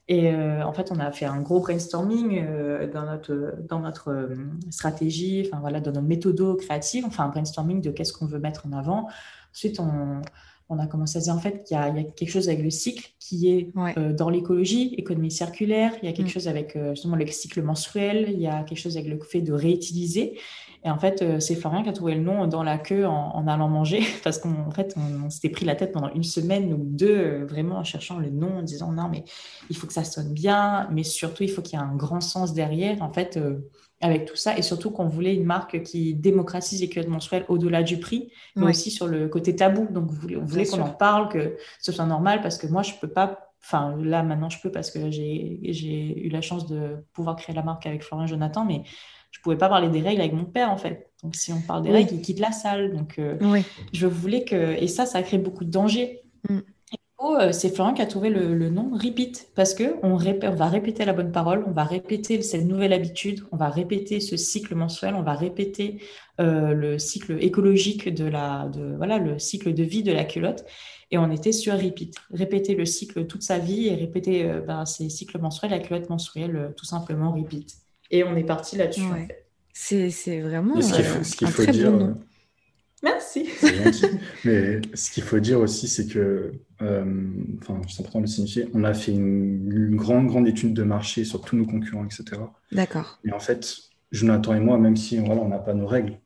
[0.07, 4.11] Et euh, en fait, on a fait un gros brainstorming euh, dans notre, dans notre
[4.11, 4.35] euh,
[4.69, 8.67] stratégie, enfin voilà, dans nos méthodos créatives, enfin un brainstorming de qu'est-ce qu'on veut mettre
[8.67, 9.07] en avant.
[9.51, 10.21] Ensuite, on
[10.69, 13.11] on a commencé à dire en fait qu'il y, a quelque chose avec le cycle
[13.19, 16.31] qui est euh, dans l'écologie, économie circulaire, il y a quelque mm.
[16.31, 19.41] chose avec euh, justement le cycle menstruel, il y a quelque chose avec le fait
[19.41, 20.39] de réutiliser.
[20.83, 23.47] Et en fait, euh, c'est Florian qui a trouvé le nom dans la queue en,
[23.47, 27.43] allant manger, parce qu'en fait, on, s'était pris la tête pendant une semaine ou deux,
[27.45, 29.23] vraiment en cherchant le nom, en disant non, mais
[29.69, 32.21] il faut que ça sonne bien, mais surtout, il faut qu'il y ait un grand
[32.21, 33.39] sens derrière, en fait,
[34.01, 34.57] avec tout ça.
[34.57, 38.67] Et surtout qu'on voulait une marque qui démocratise les culottes mensuelles au-delà du prix, mais
[38.67, 39.87] aussi sur le côté tabou.
[39.91, 43.09] Donc, on voulait qu'on en parle, que ce soit normal, parce que moi, je peux
[43.09, 47.55] pas Enfin, là, maintenant, je peux parce que j'ai eu la chance de pouvoir créer
[47.55, 48.83] la marque avec Florian Jonathan, mais
[49.31, 51.11] je pouvais pas parler des règles avec mon père en fait.
[51.23, 52.95] Donc si on parle des règles, il quitte la salle.
[52.95, 53.37] Donc euh,
[53.91, 56.21] je voulais que et ça, ça a créé beaucoup de dangers.
[56.47, 56.59] Mm.
[57.33, 61.05] Euh, c'est Florian qui a trouvé le, nom Repeat parce que on, on, va répéter
[61.05, 65.15] la bonne parole, on va répéter cette nouvelle habitude, on va répéter ce cycle mensuel,
[65.15, 66.01] on va répéter
[66.39, 70.65] euh, le cycle écologique de la, de, voilà, le cycle de vie de la culotte.
[71.11, 75.09] Et on était sur Repeat, répéter le cycle toute sa vie et répéter ben, ces
[75.09, 77.75] cycles mensuels, la culotte mensuelle, tout simplement Repeat.
[78.11, 79.03] Et on est parti là-dessus.
[79.73, 82.17] C'est vraiment ce qu'il faut, dire, bon nom.
[83.03, 83.47] Merci.
[84.45, 88.67] Mais ce qu'il faut dire aussi, c'est que, euh, enfin, c'est important de le signifier,
[88.73, 92.41] on a fait une, grande, grande étude de marché sur tous nos concurrents, etc.
[92.71, 93.19] D'accord.
[93.25, 93.77] Et en fait,
[94.11, 96.17] Jonathan et moi, même si voilà, on n'a pas nos règles,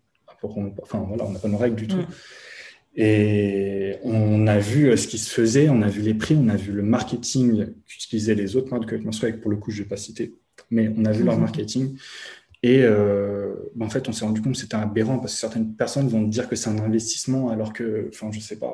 [0.81, 1.97] enfin voilà, on n'a pas nos règles du tout.
[1.97, 2.07] Mm.
[2.95, 6.49] Et on a vu euh, ce qui se faisait, on a vu les prix, on
[6.49, 9.83] a vu le marketing qu'utilisaient les autres marques de mensuel, pour le coup, je ne
[9.83, 10.33] vais pas citer
[10.71, 11.41] mais on a vu leur mhm.
[11.41, 11.97] marketing.
[12.61, 15.75] Et euh, bah, en fait, on s'est rendu compte que c'était aberrant parce que certaines
[15.75, 18.73] personnes vont dire que c'est un investissement alors que, enfin, je sais pas.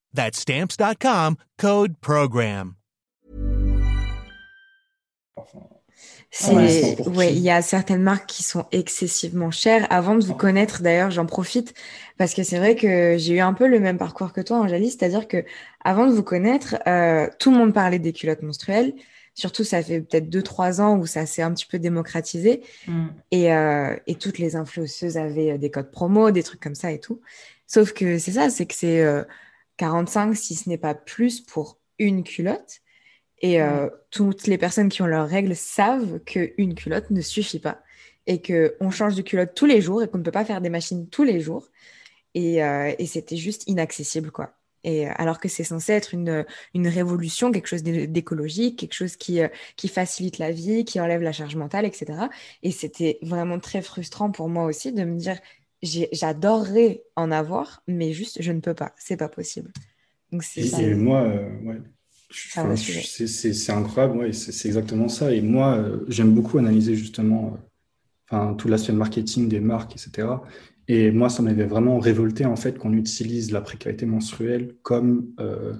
[0.13, 2.75] That's Stamps.com code PROGRAM.
[6.51, 9.85] ouais, il y a certaines marques qui sont excessivement chères.
[9.89, 11.73] Avant de vous connaître, d'ailleurs, j'en profite
[12.17, 14.89] parce que c'est vrai que j'ai eu un peu le même parcours que toi, Angélie,
[14.89, 15.43] c'est-à-dire que
[15.83, 18.93] avant de vous connaître, euh, tout le monde parlait des culottes menstruelles.
[19.33, 22.61] Surtout, ça fait peut-être 2-3 ans où ça s'est un petit peu démocratisé.
[22.87, 23.07] Mm.
[23.31, 26.91] Et, euh, et, toutes les influenceuses avaient euh, des codes promo, des trucs comme ça
[26.91, 27.21] et tout.
[27.65, 29.01] Sauf que c'est ça, c'est que c'est
[29.77, 32.81] 45, si ce n'est pas plus, pour une culotte.
[33.41, 37.81] Et euh, toutes les personnes qui ont leurs règles savent qu'une culotte ne suffit pas
[38.27, 40.69] et qu'on change de culotte tous les jours et qu'on ne peut pas faire des
[40.69, 41.67] machines tous les jours.
[42.35, 44.53] Et, euh, et c'était juste inaccessible, quoi.
[44.83, 49.15] Et euh, alors que c'est censé être une, une, révolution, quelque chose d'écologique, quelque chose
[49.15, 49.39] qui,
[49.75, 52.13] qui facilite la vie, qui enlève la charge mentale, etc.
[52.63, 55.39] Et c'était vraiment très frustrant pour moi aussi de me dire,
[55.83, 59.71] j'adorerais en avoir, mais juste, je ne peux pas, c'est pas possible.
[60.31, 61.27] Donc, et, moi,
[61.63, 61.81] ouais,
[62.31, 65.33] c'est incroyable, ouais, c'est exactement ça.
[65.33, 67.57] Et moi, euh, j'aime beaucoup analyser justement euh,
[68.29, 70.27] enfin, tout l'aspect marketing des marques, etc.
[70.87, 75.73] Et moi, ça m'avait vraiment révolté en fait qu'on utilise la précarité menstruelle comme, euh,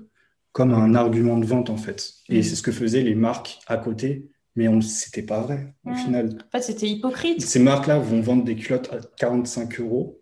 [0.51, 2.13] comme un argument de vente en fait.
[2.29, 2.43] Et mm.
[2.43, 5.95] c'est ce que faisaient les marques à côté, mais c'était pas vrai au mm.
[5.95, 6.37] final.
[6.47, 7.41] En fait, c'était hypocrite.
[7.41, 10.21] Ces marques-là vont vendre des culottes à 45 euros.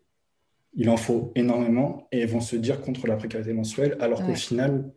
[0.74, 4.92] Il en faut énormément et vont se dire contre la précarité menstruelle, alors qu'au final,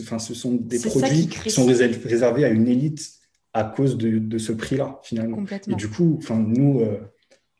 [0.00, 3.12] enfin, ce sont des produits qui, sont réservés à une élite
[3.54, 5.44] à cause de, ce prix-là, finalement.
[5.68, 6.98] Et du coup, enfin, nous, euh,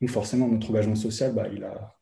[0.01, 1.97] nous, forcément, notre engagement social, bah, il, a,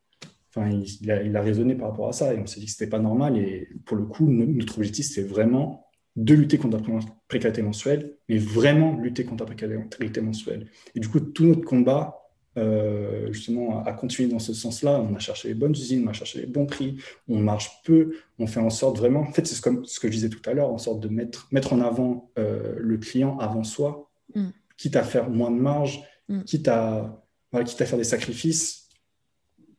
[0.49, 2.33] enfin, il, a, il a raisonné par rapport à ça.
[2.33, 3.37] Et on s'est dit que ce n'était pas normal.
[3.37, 5.86] Et pour le coup, notre objectif, c'est vraiment
[6.17, 10.67] de lutter contre la précarité mensuelle, mais vraiment lutter contre la précarité mensuelle.
[10.95, 12.27] Et du coup, tout notre combat,
[12.57, 14.99] euh, justement à, continuer dans ce sens-là.
[14.99, 18.15] On a cherché les bonnes usines, on a cherché les bons prix, on marche peu,
[18.39, 20.53] on fait en sorte vraiment, en fait c'est comme ce que je disais tout à
[20.53, 24.47] l'heure, en sorte de mettre, mettre en avant euh, le client avant soi, mm.
[24.75, 26.43] quitte à faire moins de marge, mm.
[26.45, 27.23] quitte, à,
[27.63, 28.87] quitte à faire des sacrifices.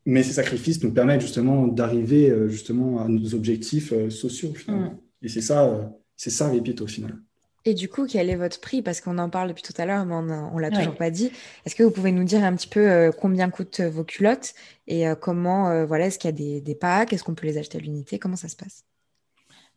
[0.06, 4.52] Mais ces sacrifices nous permettent justement d'arriver euh, justement à nos objectifs sociaux.
[4.69, 4.90] Mm.
[5.23, 7.16] Et c'est ça, c'est ça Repeat au final.
[7.65, 8.82] Et du coup, quel est votre prix?
[8.82, 11.31] Parce qu'on en parle depuis tout à l'heure, mais on ne l'a toujours pas dit.
[11.65, 14.55] Est-ce que vous pouvez nous dire un petit peu euh, combien coûtent vos culottes?
[14.86, 17.12] Et euh, comment, euh, voilà, est-ce qu'il y a des, des packs?
[17.12, 18.19] Est-ce qu'on peut les acheter à l'unité?
[18.19, 18.85] Comment ça se passe?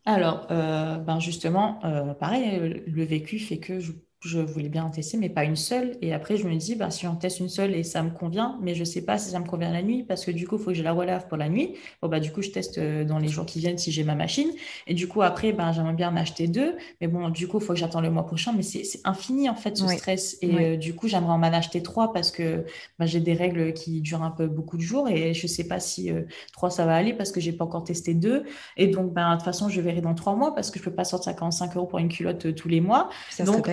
[0.04, 1.78] Alors, ben justement,
[2.18, 3.92] pareil, le vécu fait que je
[4.24, 5.96] je voulais bien en tester, mais pas une seule.
[6.00, 8.56] Et après, je me dis, bah, si j'en teste une seule et ça me convient,
[8.62, 10.56] mais je ne sais pas si ça me convient la nuit, parce que du coup,
[10.56, 11.74] il faut que je la relève pour la nuit.
[12.00, 14.14] Bon, bah, du coup, je teste euh, dans les jours qui viennent si j'ai ma
[14.14, 14.48] machine.
[14.86, 16.76] Et du coup, après, bah, j'aimerais bien en acheter deux.
[17.00, 18.52] Mais bon, du coup, il faut que j'attende le mois prochain.
[18.52, 20.38] Mais c'est infini, en fait, ce stress.
[20.40, 22.64] Et euh, du coup, j'aimerais en acheter trois parce que
[22.98, 25.08] bah, j'ai des règles qui durent un peu beaucoup de jours.
[25.08, 26.22] Et je ne sais pas si euh,
[26.52, 28.44] trois, ça va aller parce que je n'ai pas encore testé deux.
[28.76, 30.90] Et donc, bah, de toute façon, je verrai dans trois mois parce que je ne
[30.90, 33.10] peux pas sortir 45 euros pour une culotte tous les mois.
[33.30, 33.68] Ça donc,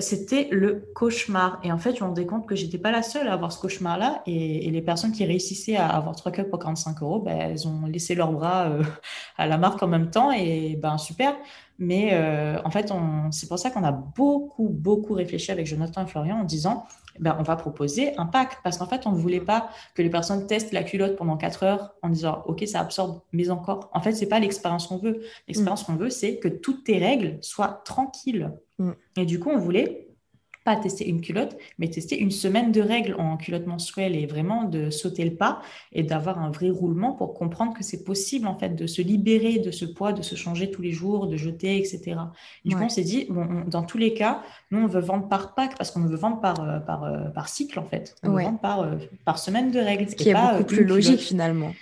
[0.00, 1.60] c'était le cauchemar.
[1.62, 3.60] Et en fait, je me rendais compte que j'étais pas la seule à avoir ce
[3.60, 4.22] cauchemar-là.
[4.26, 7.86] Et, les personnes qui réussissaient à avoir trois cups pour 45 euros, ben, elles ont
[7.86, 8.82] laissé leurs bras euh,
[9.38, 10.32] à la marque en même temps.
[10.32, 11.34] Et ben super.
[11.78, 12.92] Mais euh, en fait,
[13.30, 16.86] c'est pour ça qu'on a beaucoup, beaucoup réfléchi avec Jonathan et Florian en disant
[17.18, 18.58] ben, on va proposer un pack.
[18.62, 21.62] Parce qu'en fait, on ne voulait pas que les personnes testent la culotte pendant 4
[21.62, 23.90] heures en disant OK, ça absorbe, mais encore.
[23.92, 25.22] En fait, ce n'est pas l'expérience qu'on veut.
[25.48, 25.86] L'expérience mm.
[25.86, 28.50] qu'on veut, c'est que toutes tes règles soient tranquilles.
[28.78, 28.90] Mm.
[29.16, 30.04] Et du coup, on voulait
[30.64, 34.64] pas tester une culotte, mais tester une semaine de règles en culotte menstruelle et vraiment
[34.64, 35.60] de sauter le pas
[35.92, 39.58] et d'avoir un vrai roulement pour comprendre que c'est possible en fait de se libérer
[39.58, 42.16] de ce poids, de se changer tous les jours, de jeter, etc.
[42.64, 45.54] du coup, on s'est dit, bon, dans tous les cas, nous, on veut vendre par
[45.54, 48.16] pack parce qu'on veut vendre par, euh, par, euh, par cycle en fait.
[48.22, 48.96] On veut vendre par, euh,
[49.26, 50.08] par semaine de règles.
[50.10, 51.74] Ce qui est beaucoup plus logique finalement.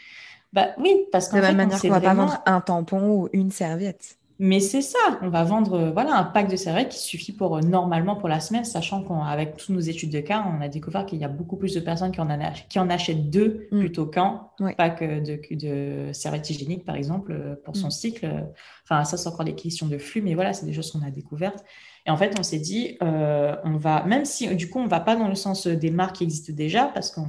[0.52, 3.10] Bah oui, parce qu'en De la même manière qu'on ne va pas vendre un tampon
[3.10, 4.18] ou une serviette.
[4.44, 7.56] Mais c'est ça, on va vendre euh, voilà, un pack de serviettes qui suffit pour
[7.56, 11.06] euh, normalement pour la semaine, sachant qu'avec toutes nos études de cas, on a découvert
[11.06, 12.26] qu'il y a beaucoup plus de personnes qui en,
[12.68, 13.78] qui en achètent deux mm.
[13.78, 17.92] plutôt qu'un pack euh, de, de serviettes hygiéniques, par exemple, pour son mm.
[17.92, 18.46] cycle.
[18.82, 21.12] Enfin, ça, c'est encore des questions de flux, mais voilà, c'est des choses qu'on a
[21.12, 21.64] découvertes.
[22.04, 24.98] Et en fait, on s'est dit, on va, même si du coup, on ne va
[24.98, 27.28] pas dans le sens des marques qui existent déjà, parce qu'on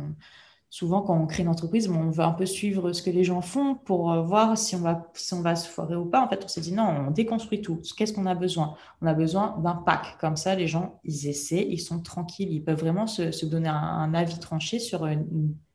[0.73, 3.41] souvent, quand on crée une entreprise, on veut un peu suivre ce que les gens
[3.41, 6.25] font pour euh, voir si on va, si on va se foirer ou pas.
[6.25, 7.79] En fait, on s'est dit non, on déconstruit tout.
[7.95, 8.73] Qu'est-ce qu'on a besoin?
[8.99, 10.17] On a besoin d'un pack.
[10.19, 14.15] Comme ça, les gens, ils essaient, ils sont tranquilles, ils peuvent vraiment se, donner un,
[14.15, 15.13] avis tranché sur euh,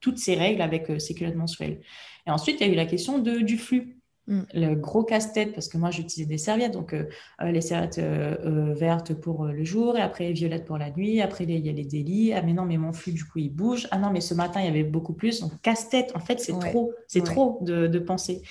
[0.00, 1.80] toutes ces règles avec euh, ces culottes mensuelles.
[2.26, 3.97] Et ensuite, il y a eu la question de, du flux.
[4.28, 4.42] Mm.
[4.52, 7.04] Le gros casse-tête, parce que moi j'utilisais des serviettes, donc euh,
[7.40, 11.44] euh, les serviettes euh, vertes pour le jour, et après violettes pour la nuit, après
[11.44, 13.88] il y a les délits, ah mais non, mais mon flux du coup il bouge,
[13.90, 16.58] ah non, mais ce matin il y avait beaucoup plus, donc casse-tête, en fait c'est
[16.58, 18.42] trop, c'est trop de, de, penser.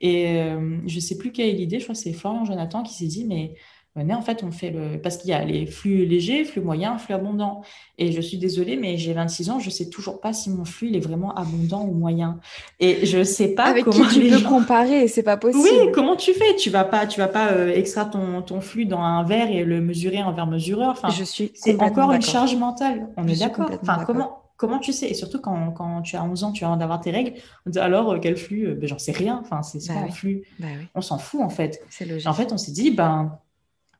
[0.00, 0.42] Et
[0.86, 3.24] je sais plus quelle est l'idée, je crois que c'est Florian Jonathan qui s'est dit,
[3.24, 3.54] mais
[3.96, 5.00] en fait, on fait le.
[5.00, 7.62] Parce qu'il y a les flux légers, flux moyens, flux abondants.
[7.98, 10.64] Et je suis désolée, mais j'ai 26 ans, je ne sais toujours pas si mon
[10.64, 12.38] flux il est vraiment abondant ou moyen.
[12.78, 14.06] Et je ne sais pas Avec comment.
[14.06, 15.64] Qui tu peux comparer, c'est pas possible.
[15.64, 16.56] Oui, comment tu fais?
[16.56, 19.64] Tu vas pas, tu vas pas euh, extraire ton, ton, flux dans un verre et
[19.64, 20.90] le mesurer en verre mesureur.
[20.90, 21.50] Enfin, je suis.
[21.54, 23.08] C'est encore une charge mentale.
[23.16, 23.70] On est d'accord.
[23.82, 25.08] Enfin, comment comment tu sais?
[25.08, 27.32] Et surtout quand, quand, tu as 11 ans, tu as d'avoir tes règles,
[27.66, 28.68] on dit alors euh, quel flux?
[28.68, 29.40] Euh, ben, J'en sais rien.
[29.42, 30.44] Enfin, c'est bah un flux.
[30.58, 31.82] Bah on s'en fout en fait.
[31.88, 32.28] C'est logique.
[32.28, 33.38] En fait, on s'est dit, ben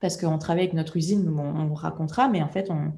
[0.00, 2.92] parce qu'on travaille avec notre usine, on, on vous racontera, mais en fait, on,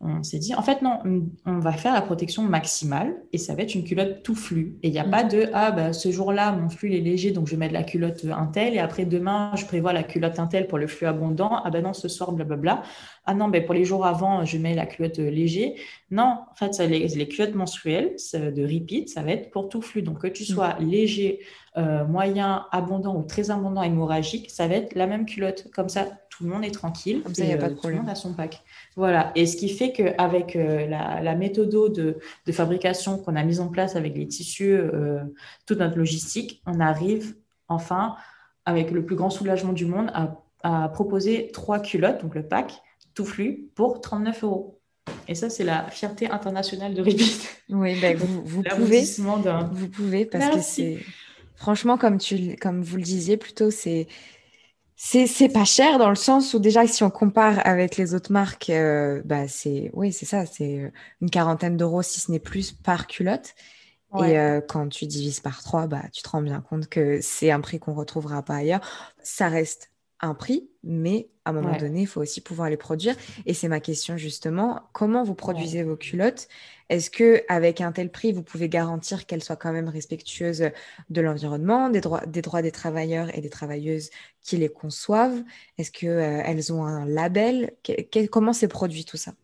[0.00, 1.00] on s'est dit, en fait, non,
[1.44, 4.76] on va faire la protection maximale et ça va être une culotte tout flux.
[4.84, 5.10] Et il n'y a mm.
[5.10, 7.82] pas de, ah, bah, ce jour-là, mon flux est léger, donc je vais mettre la
[7.82, 11.60] culotte Intel et après demain, je prévois la culotte Intel pour le flux abondant.
[11.64, 12.82] Ah, ben non, ce soir, blablabla.
[13.26, 15.74] Ah non, ben pour les jours avant, je mets la culotte léger.
[16.12, 19.82] Non, en fait, ça, les, les, culottes menstruelles de repeat, ça va être pour tout
[19.82, 20.02] flux.
[20.02, 20.46] Donc, que tu mm.
[20.46, 21.40] sois léger,
[21.78, 25.70] euh, moyen, abondant ou très abondant hémorragique, ça va être la même culotte.
[25.72, 27.22] Comme ça, tout le monde est tranquille.
[27.22, 28.00] Comme ça, il n'y a pas de problème.
[28.00, 28.62] Tout le monde a son pack.
[28.96, 29.30] Voilà.
[29.36, 32.18] Et ce qui fait qu'avec euh, la, la méthode de,
[32.52, 35.20] fabrication qu'on a mise en place avec les tissus, euh,
[35.66, 37.36] toute notre logistique, on arrive
[37.68, 38.16] enfin,
[38.64, 42.82] avec le plus grand soulagement du monde, à, proposer trois culottes, donc le pack,
[43.14, 44.80] tout flux, pour 39 euros.
[45.28, 47.38] Et ça, c'est la fierté internationale de Ribit.
[47.70, 49.04] Oui, ben vous, vous pouvez.
[49.72, 50.98] Vous pouvez, parce que c'est.
[51.58, 54.06] Franchement, comme, tu, comme vous le disiez, plutôt, c'est
[54.96, 58.70] c'est pas cher dans le sens où déjà si on compare avec les autres marques,
[58.70, 60.90] euh, bah c'est oui c'est ça, c'est euh,
[61.20, 63.54] une quarantaine d'euros si ce n'est plus par culotte.
[64.16, 67.50] Et euh, quand tu divises par trois, bah tu te rends bien compte que c'est
[67.52, 68.80] un prix qu'on retrouvera pas ailleurs.
[69.22, 73.16] Ça reste un prix, mais à un moment donné, il faut aussi pouvoir les produire.
[73.46, 76.48] Et c'est ma question justement, comment vous produisez vos culottes?
[76.88, 80.70] Est-ce que avec un tel prix, vous pouvez garantir qu'elles soient quand même respectueuses
[81.10, 84.10] de l'environnement, des droits, des droits des travailleurs et des travailleuses
[84.42, 85.42] qui les conçoivent?
[85.78, 87.72] Est-ce qu'elles euh, ont un label?
[88.30, 89.34] Comment c'est produit tout ça?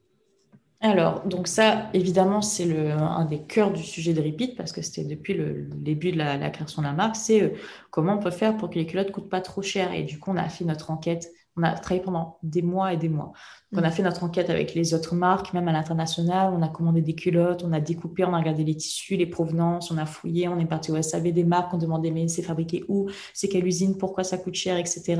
[0.90, 5.04] Alors, donc ça, évidemment, c'est un des cœurs du sujet de Repeat, parce que c'était
[5.04, 7.50] depuis le, début de la, création de la marque, c'est euh,
[7.90, 9.94] comment on peut faire pour que les culottes ne coûtent pas trop cher.
[9.94, 12.96] Et du coup, on a fait notre enquête On a travaillé pendant des mois et
[12.96, 13.32] des mois.
[13.72, 13.92] On a mm.
[13.92, 16.52] fait notre enquête avec les autres marques, même à l'international.
[16.52, 19.90] On a commandé des culottes, on a découpé, on a regardé les tissus, les provenances,
[19.90, 22.84] on a fouillé, on est parti au SAV des marques, on demandait mais c'est fabriqué
[22.88, 25.02] où, c'est quelle usine, pourquoi ça coûte cher, etc.
[25.08, 25.16] Il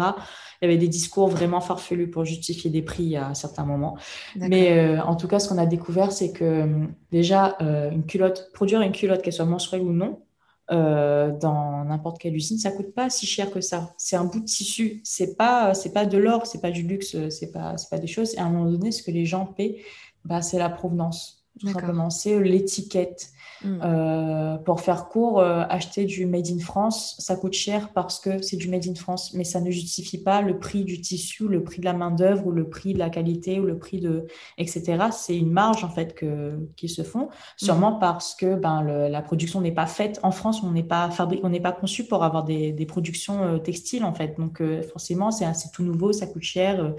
[0.62, 3.96] y avait des discours vraiment farfelus pour justifier des prix à certains moments.
[4.36, 8.50] Mais euh, en tout cas, ce qu'on a découvert, c'est que déjà, euh, une culotte,
[8.54, 10.20] produire une culotte, qu'elle soit menstruelle ou non,
[10.70, 13.92] euh, dans n'importe quelle usine, ça coûte pas si cher que ça.
[13.98, 15.00] C'est un bout de tissu.
[15.04, 18.06] C'est pas, c'est pas de l'or, c'est pas du luxe, c'est pas, c'est pas des
[18.06, 18.34] choses.
[18.34, 19.82] Et à un moment donné, ce que les gens paient,
[20.24, 21.44] bah, c'est la provenance.
[21.60, 23.28] Tout simplement, c'est l'étiquette.
[23.64, 23.80] Mm.
[23.82, 28.42] Euh, pour faire court, euh, acheter du Made in France, ça coûte cher parce que
[28.42, 31.64] c'est du Made in France, mais ça ne justifie pas le prix du tissu, le
[31.64, 34.26] prix de la main-d'œuvre ou le prix de la qualité ou le prix de.
[34.58, 35.06] etc.
[35.12, 38.00] C'est une marge en fait que, qui se font, sûrement mm.
[38.00, 40.20] parce que ben, la production n'est pas faite.
[40.22, 41.08] En France, on n'est pas,
[41.42, 44.34] on n'est pas conçu pour avoir des, des productions euh, textiles en fait.
[44.38, 44.62] Donc
[44.92, 46.94] forcément, c'est tout nouveau, ça coûte cher.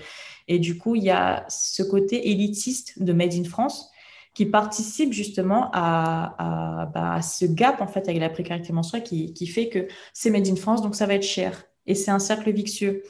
[0.47, 3.91] et du coup, il y a ce côté élitiste de Made in France
[4.35, 9.33] qui participe justement à, bah, à, ce gap en fait avec la précarité menstruelle qui,
[9.33, 11.63] qui fait que c'est made in France, donc ça va être cher.
[11.87, 13.03] Et c'est un cercle vicieux.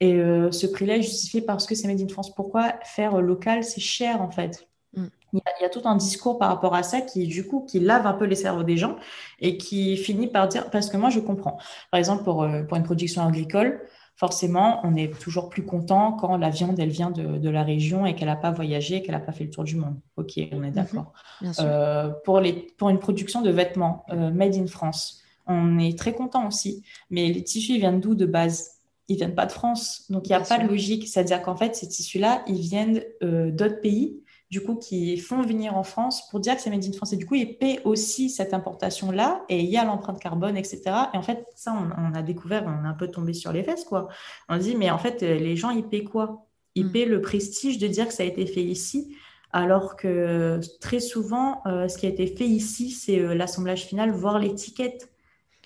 [0.00, 2.34] Et euh, ce prix-là est justifié parce que c'est made in France.
[2.34, 5.06] Pourquoi faire local, c'est cher en fait mm.
[5.32, 8.06] il, y a, tout un discours par rapport à ça qui, du coup, qui lave
[8.06, 8.96] un peu les cerveaux des gens
[9.40, 11.58] et qui finit par dire, parce que moi, je comprends.
[11.90, 13.80] Par exemple, pour, euh, pour une production agricole,
[14.16, 18.14] forcément, on est toujours plus content quand la viande, elle vient de, la région et
[18.14, 20.00] qu'elle n'a pas voyagé, qu'elle n'a pas fait le tour du monde.
[20.16, 20.70] Ok, on est mhm.
[20.70, 21.12] d'accord.
[21.60, 22.42] Euh, pour,
[22.78, 26.82] pour une production de vêtements euh, made in France, on est très content aussi.
[27.10, 28.80] Mais les tissus, viennent d'où de base?
[29.08, 30.10] Ils viennent pas de France.
[30.10, 31.06] Donc, il n'y a pas de logique.
[31.06, 34.20] C'est-à-dire qu'en fait, ces tissus-là, ils viennent euh, d'autres pays
[34.50, 37.12] du coup, qui font venir en France pour dire que c'est made in France.
[37.12, 40.82] Et du coup, ils paient aussi cette importation-là et il y a l'empreinte carbone, etc.
[41.12, 43.84] Et en fait, ça, on, a découvert, on est un peu tombé sur les fesses,
[43.84, 44.08] quoi.
[44.48, 46.46] On dit, mais en fait, les gens, ils paient quoi?
[46.76, 46.92] Ils mm.
[46.92, 49.16] paient le prestige de dire que ça a été fait ici,
[49.52, 54.12] alors que très souvent, euh, ce qui a été fait ici, c'est euh, l'assemblage final,
[54.12, 55.10] voire l'étiquette.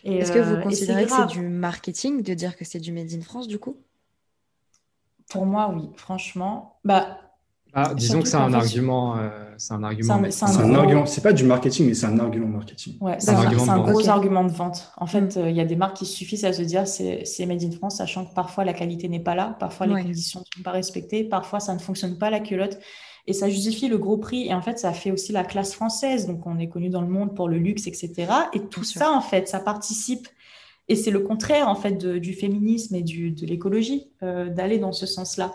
[0.04, 3.12] Est-ce que vous euh, considérez que c'est du marketing de dire que c'est du made
[3.12, 3.76] in France, du coup?
[5.28, 5.90] Pour moi, oui.
[5.96, 7.18] Franchement, bah
[7.72, 10.22] ah, disons que c'est un, argument, euh, c'est un argument.
[10.30, 11.06] C'est un, argument.
[11.06, 12.96] C'est pas du marketing, mais c'est un argument marketing.
[13.00, 14.92] Ouais, c'est un, gros argument de vente.
[14.96, 17.62] En fait, euh, il y a des marques qui suffisent à se dire c'est made
[17.62, 20.62] in France, sachant que parfois la qualité n'est pas là, parfois les conditions ne sont
[20.62, 22.78] pas respectées, parfois ça ne fonctionne pas la culotte.
[23.26, 24.48] Et ça justifie le gros prix.
[24.48, 26.26] Et en fait, ça fait aussi la classe française.
[26.26, 28.26] Donc, on est connu dans le monde pour le luxe, etc.
[28.54, 30.26] Et tout ça, en fait, ça participe.
[30.88, 34.90] Et c'est le contraire, en fait, du féminisme et du, de l'écologie, euh, d'aller dans
[34.90, 35.52] ce sens-là.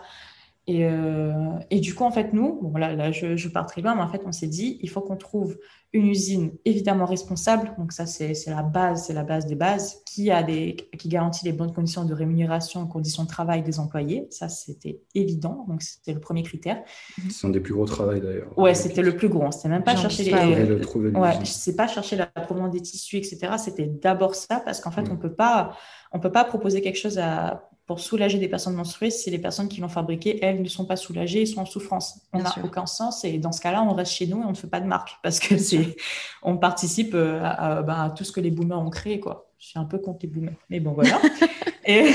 [0.68, 1.32] Et, euh,
[1.70, 4.02] et, du coup, en fait, nous, bon, là, là je, je, pars très loin, mais
[4.02, 5.56] en fait, on s'est dit, il faut qu'on trouve
[5.92, 7.72] une usine évidemment responsable.
[7.78, 11.44] Donc ça, c'est la base, c'est la base des bases, qui, a des, qui garantit
[11.44, 14.26] les bonnes conditions de rémunération et conditions de travail des employés.
[14.30, 15.64] Ça, c'était évident.
[15.68, 16.82] Donc c'était le premier critère.
[17.30, 18.58] C'est un des plus gros travail d'ailleurs.
[18.58, 19.52] Ouais, c'était le plus gros.
[19.52, 20.66] C'était même pas chercher les.
[20.66, 23.52] Le ouais, c'est pas chercher la provenance des tissus, etc.
[23.58, 25.12] C'était d'abord ça, parce qu'en fait, mm.
[25.12, 25.76] on peut pas,
[26.12, 29.68] on peut pas proposer quelque chose à pour soulager des personnes menstruées si les personnes
[29.68, 32.20] qui l'ont fabriqué, elles, ne sont pas soulagées et sont en souffrance.
[32.32, 34.56] On n'a aucun sens et dans ce cas-là, on reste chez nous et on ne
[34.56, 35.96] fait pas de marque parce que c'est,
[36.42, 37.40] on participe euh,
[37.82, 39.20] ben, à, tout ce que les boomers ont créé.
[39.20, 39.48] Quoi.
[39.58, 41.20] Je suis un peu contre les boomers, mais bon, voilà.
[41.86, 42.10] et,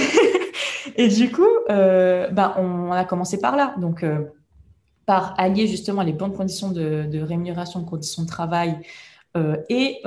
[0.97, 3.73] et, du coup, euh, ben, on, a commencé par là.
[3.79, 4.25] Donc, euh,
[5.05, 8.77] par allier justement les bonnes conditions de, de rémunération, conditions de travail
[9.69, 10.01] et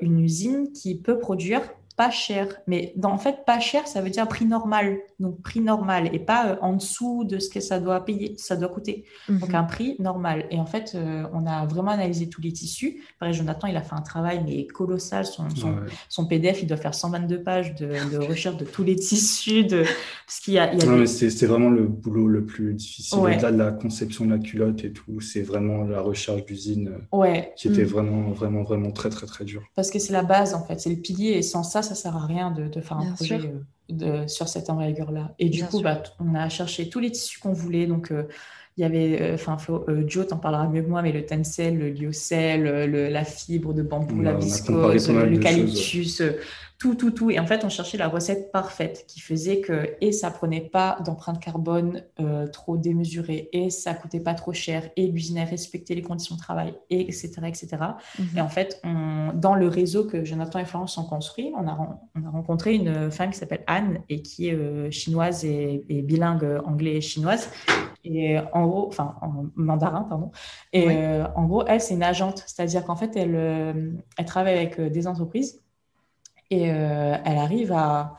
[0.00, 1.62] une usine qui peut produire
[1.96, 2.48] pas cher.
[2.66, 4.98] Mais dans, en fait, pas cher, ça veut dire prix normal.
[5.18, 8.54] Donc, prix normal et pas euh, en dessous de ce que ça doit payer, ça
[8.56, 9.04] doit coûter.
[9.28, 9.54] Donc, mhm.
[9.54, 10.46] un prix normal.
[10.50, 13.02] Et en fait, euh, on a vraiment analysé tous les tissus.
[13.18, 15.24] Pareil, Jonathan, il a fait un travail mais colossal.
[15.24, 15.48] Son,
[16.08, 19.64] son, PDF, il doit faire 122 pages de, recherche de tous les tissus.
[19.64, 19.84] De...
[20.26, 20.70] Parce qu'il y a,
[21.06, 23.18] c'est vraiment le boulot le plus difficile.
[23.18, 27.16] Au-delà de la conception de la culotte et tout, c'est vraiment la recherche d'usine euh,
[27.16, 27.52] ouais.
[27.56, 27.88] qui était mm.
[27.88, 29.62] vraiment, vraiment, vraiment très, très, très dur.
[29.74, 30.78] Parce que c'est la base, en fait.
[30.78, 31.30] C'est le pilier.
[31.30, 34.70] Et sans ça, ça sert à rien de, faire un projet euh, de, sur cette
[34.70, 35.34] envergure-là.
[35.38, 37.86] Et du coup, bah, on a cherché tous les tissus qu'on voulait.
[37.86, 38.24] Donc, euh,
[38.76, 39.56] il y avait, euh, enfin,
[40.06, 44.20] Joe t'en parlera mieux que moi, mais le tencel, le lyocell, la fibre de bambou,
[44.20, 46.22] la viscose, l'eucalyptus,
[46.78, 47.30] tout, tout, tout.
[47.30, 50.98] Et en fait, on cherchait la recette parfaite qui faisait que, et ça prenait pas
[51.04, 56.02] d'empreinte carbone euh, trop démesurée, et ça coûtait pas trop cher, et l'usine respectait les
[56.02, 57.68] conditions de travail, et etc., etc.
[58.18, 58.26] Mhm.
[58.36, 61.98] Et en fait, on, dans le réseau que Jonathan et Florence ont construit, on a,
[62.14, 66.60] on a rencontré une femme qui s'appelle Anne, et qui est euh, chinoise et, bilingue
[66.64, 67.50] anglais et chinoise.
[68.04, 70.30] Et en gros, enfin, en mandarin, pardon.
[70.72, 74.80] Et euh, en gros, elle, c'est une agente, c'est-à-dire qu'en fait, elle, elle travaille avec
[74.80, 75.60] des entreprises
[76.50, 78.16] et euh, elle arrive à,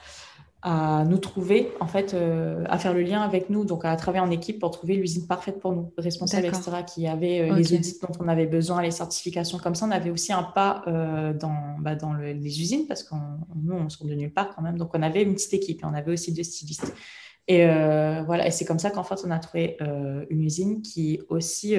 [0.62, 4.24] à nous trouver, en fait, euh, à faire le lien avec nous, donc à travailler
[4.24, 7.99] en équipe pour trouver l'usine parfaite pour nous, responsable, etc., qui avait euh, les audits
[8.02, 9.86] dont on avait besoin, les certifications comme ça.
[9.86, 10.84] On avait aussi un pas
[11.40, 13.16] dans, bah, dans les usines parce que
[13.56, 14.78] nous, on sort de nulle part quand même.
[14.78, 16.94] Donc, on avait une petite équipe et on avait aussi deux stylistes.
[17.48, 19.78] Et voilà, et c'est comme ça qu'en fait, on a trouvé
[20.30, 21.78] une usine qui aussi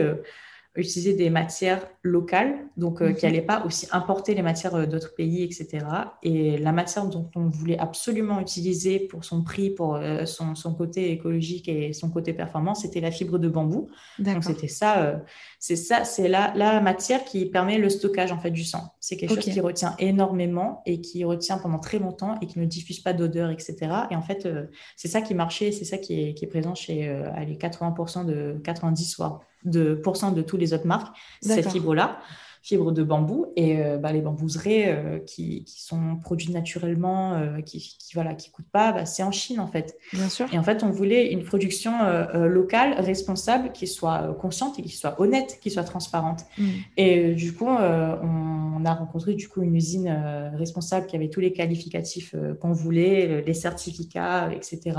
[0.79, 5.15] utiliser des matières locales, donc euh, qui n'allaient pas aussi importer les matières euh, d'autres
[5.15, 5.85] pays, etc.
[6.23, 10.75] Et la matière dont on voulait absolument utiliser pour son prix, pour euh, son, son,
[10.75, 13.89] côté écologique et son côté performance, c'était la fibre de bambou.
[14.21, 15.21] Donc c'était ça,
[15.59, 18.93] c'est ça, c'est la, la matière qui permet le stockage en fait du sang.
[19.01, 22.67] C'est quelque chose qui retient énormément et qui retient pendant très longtemps et qui ne
[22.67, 23.77] diffuse pas d'odeur, etc.
[24.11, 24.49] Et en fait,
[24.97, 27.13] c'est ça qui marchait, c'est ça qui est, qui est présent chez
[27.47, 30.01] les 80% de 90 voire de,
[30.35, 32.21] de tous les autres marques, cette fibre-là,
[32.63, 33.47] fibre de bambou.
[33.57, 38.51] Et euh, bah, les bambouseraies euh, qui, sont produits naturellement, euh, qui, qui, voilà, qui
[38.51, 39.97] coûtent pas, bah, c'est en Chine en fait.
[40.13, 40.47] Bien sûr.
[40.53, 41.93] Et en fait, on voulait une production
[42.35, 46.45] locale, responsable, qui soit consciente et qui soit honnête, qui soit transparente.
[46.59, 46.69] Mm.
[46.97, 50.09] Et du coup, on, a rencontré du coup une usine
[50.55, 54.97] responsable qui avait tous les qualificatifs qu'on voulait, les certificats, etc.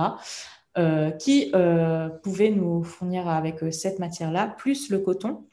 [0.78, 5.46] Euh, qui euh, pouvait nous fournir avec euh, cette matière-là, plus le coton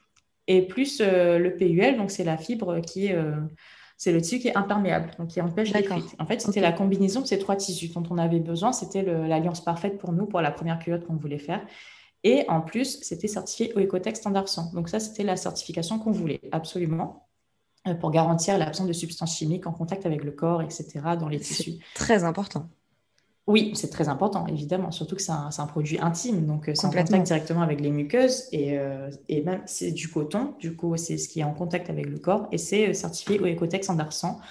[0.45, 3.17] et plus le PUL, donc c'est la fibre qui est,
[3.97, 6.15] c'est le tissu qui est imperméable, donc qui empêche les fuites.
[6.19, 9.61] En fait, c'était la combinaison de ces trois tissus dont on avait besoin, c'était l'alliance
[9.61, 11.59] parfaite pour nous, pour la première culotte qu'on voulait faire.
[12.23, 14.71] Et en plus, c'était certifié au Ecotex Standard 100.
[14.73, 17.27] Donc ça, c'était la certification qu'on voulait, absolument
[17.95, 21.73] pour garantir l'absence de substances chimiques en contact avec le corps, etc., dans les tissus.
[21.93, 22.69] Très important.
[23.47, 26.89] Oui, c'est très important, évidemment, surtout que c'est un, produit intime, donc euh, c'est en
[26.89, 31.17] contact directement avec les muqueuses et, euh, et même c'est du coton, du coup c'est
[31.17, 33.99] ce qui est en contact avec le corps et c'est euh, certifié au Ecotex en
[33.99, 34.41] arsan.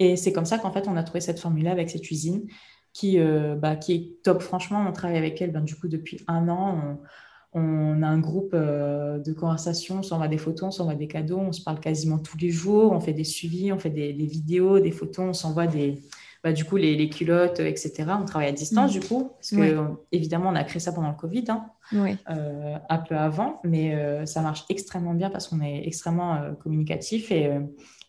[0.00, 2.48] Et c'est comme ça qu'en fait on a trouvé cette formule-là avec cette usine
[2.92, 3.20] qui,
[3.58, 4.42] bah, qui est top.
[4.42, 6.98] Franchement, on travaille avec elle ben, du coup depuis un an.
[7.52, 11.52] On, a un groupe de conversation, on s'envoie des photos, on s'envoie des cadeaux, on
[11.52, 14.90] se parle quasiment tous les jours, on fait des suivis, on fait des vidéos, des
[14.90, 16.02] photos, on s'envoie des,
[16.42, 18.04] bah, du coup, les, culottes, etc.
[18.18, 19.00] On travaille à distance, mm.
[19.00, 19.78] du coup, parce que
[20.10, 24.24] évidemment, on a créé ça pendant le Covid, hein, euh, un peu avant, mais euh,
[24.24, 27.50] ça marche extrêmement bien parce qu'on est extrêmement euh, communicatif et,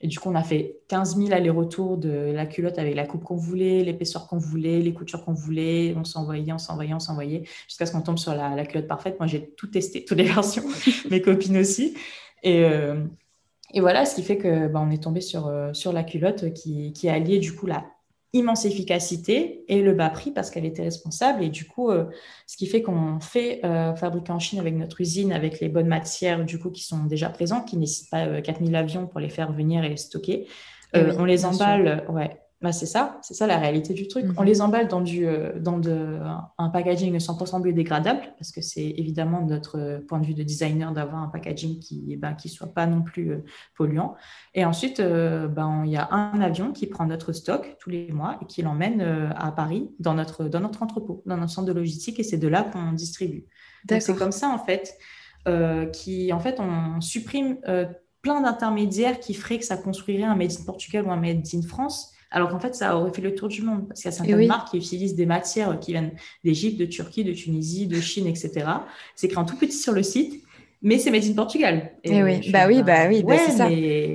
[0.03, 3.35] du coup, on a fait 15 000 allers-retours de la culotte avec la coupe qu'on
[3.35, 5.93] voulait, l'épaisseur qu'on voulait, les coutures qu'on voulait.
[5.95, 9.19] On s'envoyait, on s'envoyait, on s'envoyait, jusqu'à ce qu'on tombe sur la, culotte parfaite.
[9.19, 10.63] Moi, j'ai tout testé, toutes les versions,
[11.11, 11.95] mes copines aussi.
[12.43, 12.61] Et,
[13.73, 16.93] et, voilà, ce qui fait que bah, on est tombé sur, sur la culotte qui,
[16.93, 17.85] qui a allié du coup la
[18.33, 21.43] immense efficacité et le bas prix parce qu'elle était responsable.
[21.43, 22.05] Et du coup, euh,
[22.47, 25.87] ce qui fait qu'on fait euh, fabriquer en Chine avec notre usine, avec les bonnes
[25.87, 29.19] matières du coup qui sont déjà présentes, qui ne nécessitent pas 4000 euh, avions pour
[29.19, 30.47] les faire venir et les stocker.
[30.93, 34.25] on les emballe, ouais, bah, c'est ça, c'est ça la réalité du truc.
[34.37, 34.47] On mhm.
[34.47, 36.19] les emballe dans, du, euh, dans de,
[36.59, 41.23] un packaging 100% biodégradable, parce que c'est évidemment notre point de vue de designer d'avoir
[41.23, 43.43] un packaging qui ne eh ben, qui soit pas non plus euh,
[43.75, 44.15] polluant.
[44.53, 48.11] Et ensuite, euh, ben, il y a un avion qui prend notre stock tous les
[48.11, 49.01] mois et qui l'emmène
[49.35, 52.47] à Paris dans notre, dans notre entrepôt, dans notre centre de logistique, et c'est de
[52.47, 53.47] là qu'on distribue.
[53.89, 54.95] c'est comme ça, en fait,
[55.93, 57.57] qui, en fait, on supprime
[58.21, 61.63] plein d'intermédiaires qui feraient que ça construirait un Made in Portugal ou un Made in
[61.63, 63.87] France alors qu'en fait, ça aurait fait le tour du monde.
[63.87, 66.13] Parce qu'il y a certaines marques qui utilisent des matières qui viennent
[66.45, 68.65] d'Égypte, de Turquie, de Tunisie, de Chine, etc.
[69.15, 70.41] C'est écrit en tout petit sur le site,
[70.81, 71.91] mais c'est made in Portugal.
[72.03, 73.67] Et, oui, bah oui, bah oui, bah c'est ça.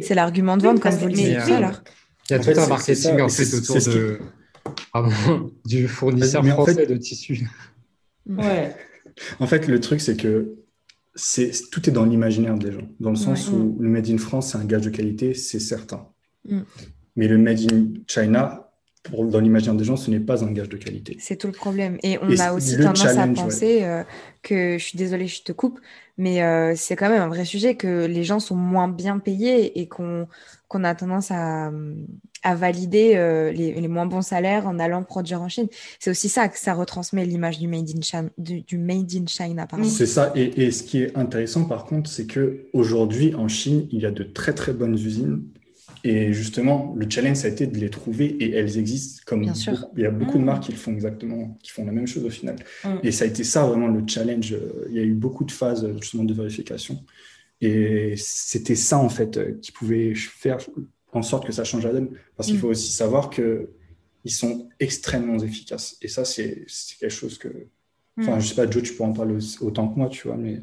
[0.03, 1.83] C'est l'argument de vente, comme vous le disiez tout à l'heure.
[2.31, 4.19] Il y a tout un marketing en fait autour de...
[5.65, 7.47] du fournisseur français de tissus.
[8.27, 8.75] Ouais.
[9.39, 10.57] En fait, le truc, c'est que
[11.15, 14.53] c'est tout est dans l'imaginaire des gens, dans le sens où le Made in France,
[14.53, 16.09] c'est un gage de qualité, c'est certain.
[16.49, 16.61] Mm.
[17.17, 18.67] Mais le Made in China,
[19.07, 21.17] pour, dans l'imaginaire des gens, ce n'est pas un gage de qualité.
[21.21, 21.99] C'est tout le problème.
[22.03, 24.03] Et on a aussi tendance à penser euh,
[24.43, 25.81] que, je suis désolée, je te coupe,
[26.19, 29.81] mais euh, c'est quand même un vrai sujet que les gens sont moins bien payés
[29.81, 30.27] et qu'on
[30.85, 31.71] a tendance à,
[32.43, 35.69] à valider euh, les, les, moins bons salaires en allant produire en Chine.
[35.99, 38.29] C'est aussi ça que ça retransmet l'image du Made in China.
[38.39, 40.33] Du, made in China c'est ça.
[40.35, 44.11] Et, et, ce qui est intéressant, par contre, c'est qu'aujourd'hui, en Chine, il y a
[44.11, 45.43] de très, très bonnes usines
[46.09, 49.55] et justement, le challenge, ça a été de les trouver et elles existent comme Bien
[49.55, 49.89] sûr.
[49.97, 50.47] il y a beaucoup de mmh.
[50.47, 52.55] marques qui font exactement, qui font la même chose au final.
[52.85, 52.89] Mmh.
[53.03, 54.55] Et ça a été ça vraiment le challenge.
[54.89, 57.05] Il y a eu beaucoup de phases justement de vérification.
[57.61, 60.59] Et c'était ça en fait qui pouvait faire
[61.13, 62.11] en sorte que ça change la donne.
[62.37, 62.61] Parce qu'il mmh.
[62.61, 63.71] faut aussi savoir que
[64.23, 65.97] ils sont extrêmement efficaces.
[66.03, 66.67] Et ça, c'est
[67.01, 67.49] quelque chose que.
[68.19, 70.63] Enfin, je sais pas, Joe, tu peux en parler autant que moi, tu vois, mais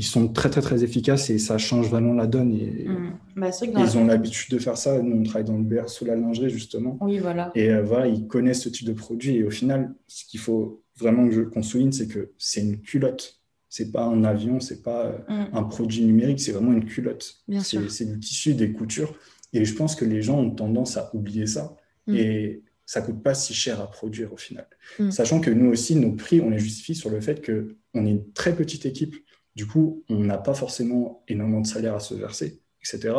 [0.00, 2.52] ils sont très très très efficaces et ça change vraiment la donne.
[2.54, 3.12] Et, Mm.
[3.36, 5.00] Bah, que ils ont l'habitude de faire ça.
[5.02, 6.96] Nous, on travaille dans le berceau la lingerie justement.
[7.02, 7.52] Oui, voilà.
[7.54, 9.36] Et euh, voilà, ils connaissent ce type de produit.
[9.36, 12.78] Et au final, ce qu'il faut vraiment que je- qu'on souligne, c'est que c'est une
[12.80, 13.40] culotte.
[13.68, 15.46] C'est pas un avion, c'est pas euh, Mm.
[15.52, 17.42] un produit numérique, c'est vraiment une culotte.
[17.62, 19.14] C'est du tissu, des coutures.
[19.52, 21.76] Et je pense que les gens ont tendance à oublier ça.
[22.06, 22.14] Mm.
[22.16, 24.66] Et ça coûte pas si cher à produire au final.
[25.10, 28.32] Sachant que nous aussi, nos prix, on les justifie sur le fait qu'on est une
[28.32, 29.14] très petite équipe.
[29.60, 33.14] Du coup, on n'a pas forcément énormément de salaire à se verser, etc.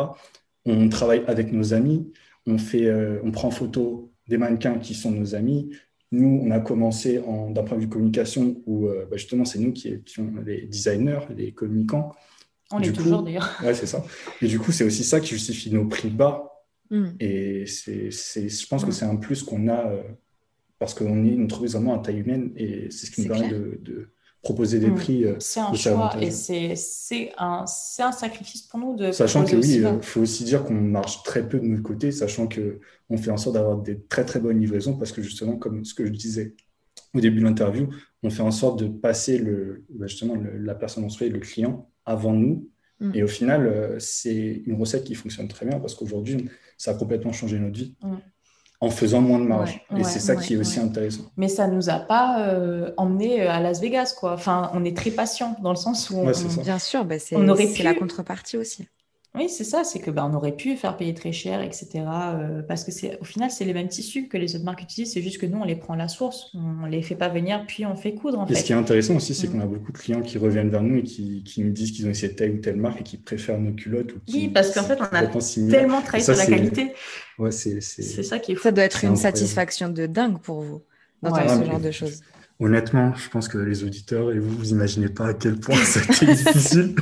[0.64, 2.12] On travaille avec nos amis,
[2.46, 5.70] on, fait, euh, on prend en photo des mannequins qui sont nos amis.
[6.10, 9.60] Nous, on a commencé en- d'un point de vue communication où euh, bah, justement, c'est
[9.60, 12.12] nous qui étions les designers, les communicants.
[12.72, 13.48] On Du est coup- toujours d'ailleurs.
[13.62, 14.04] Ouais, c'est ça.
[14.40, 16.50] Et du coup, c'est aussi ça qui justifie nos prix bas.
[16.90, 17.04] Mm.
[17.20, 18.92] Et c'est, je pense que Mm.
[18.98, 20.02] c'est un plus qu'on a euh,
[20.80, 23.48] parce qu'on est une entreprise vraiment à taille humaine et c'est ce qui nous permet
[23.48, 24.10] de
[24.42, 24.94] proposer des Mm.
[24.94, 25.24] prix.
[25.24, 30.02] euh, C'est un choix et c'est un, sacrifice pour nous de Sachant que oui, il
[30.02, 33.36] faut aussi dire qu'on marche très peu de notre côté, sachant que on fait en
[33.36, 36.54] sorte d'avoir des très très bonnes livraisons parce que justement, comme ce que je disais
[37.14, 37.88] au début de l'interview,
[38.22, 41.88] on fait en sorte de passer le, bah, justement le- la personne menstruée, le client,
[42.04, 42.68] avant nous.
[43.00, 43.10] Mm.
[43.14, 46.48] Et au final, euh, c'est une recette qui fonctionne très bien parce qu'aujourd'hui,
[46.78, 48.14] ça a complètement changé notre vie Mm.
[48.82, 49.80] En faisant moins de marge.
[49.90, 50.84] Ouais, et ouais, c'est ça ouais, qui est aussi ouais.
[50.86, 51.22] intéressant.
[51.36, 54.34] Mais ça nous a pas euh, emmené à Las Vegas, quoi.
[54.34, 56.30] Enfin, on est très patient dans le sens où on.
[56.62, 58.88] Bien sûr, bah, c'est On aurait c'est pu- la contrepartie aussi.
[59.34, 61.88] Oui, c'est ça, c'est que ben, on aurait pu faire payer très cher, etc.
[61.94, 65.10] euh, parce que c'est au final, c'est les mêmes tissus que les autres marques utilisent,
[65.14, 67.64] c'est juste que nous, on les prend à la source, on les fait pas venir,
[67.66, 69.52] puis on fait coudre en Et ce qui est intéressant aussi, c'est Mm.
[69.52, 72.06] qu'on a beaucoup de clients qui reviennent vers nous et qui, qui nous disent qu'ils
[72.06, 74.12] ont essayé telle ou telle marque et qui préfèrent nos culottes.
[74.12, 75.26] Ou qui, Oui, parce qu'en fait, on a.
[75.70, 76.92] Tellement travaillé sur la c'est- qualité,
[77.38, 78.64] Ouais, c'est, ça qui est fou.
[78.64, 79.36] Ça doit être une incroyable.
[79.38, 80.82] satisfaction de dingue pour vous
[81.22, 81.48] d'entendre Ouais.
[81.48, 82.20] ce Ah, genre mais- de choses.
[82.62, 86.26] Honnêtement, je pense que les auditeurs et vous, vous imaginez pas à quel point c'était
[86.34, 86.94] difficile.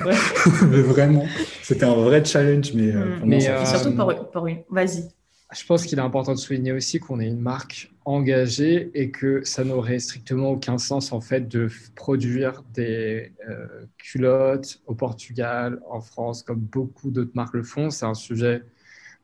[0.71, 1.27] Mais vraiment,
[1.63, 2.73] c'était un vrai challenge.
[2.75, 3.41] Mais, euh, Mm.
[3.41, 4.59] ça- euh, surtout pour, pour une.
[4.71, 5.05] Vas-y.
[5.53, 9.43] Je pense qu'il est important de souligner aussi qu'on est une marque engagée et que
[9.45, 13.67] ça n'aurait strictement aucun sens en fait de produire des euh,
[13.99, 17.91] culottes au Portugal, en France, comme beaucoup d'autres marques le font.
[17.91, 18.63] C'est un sujet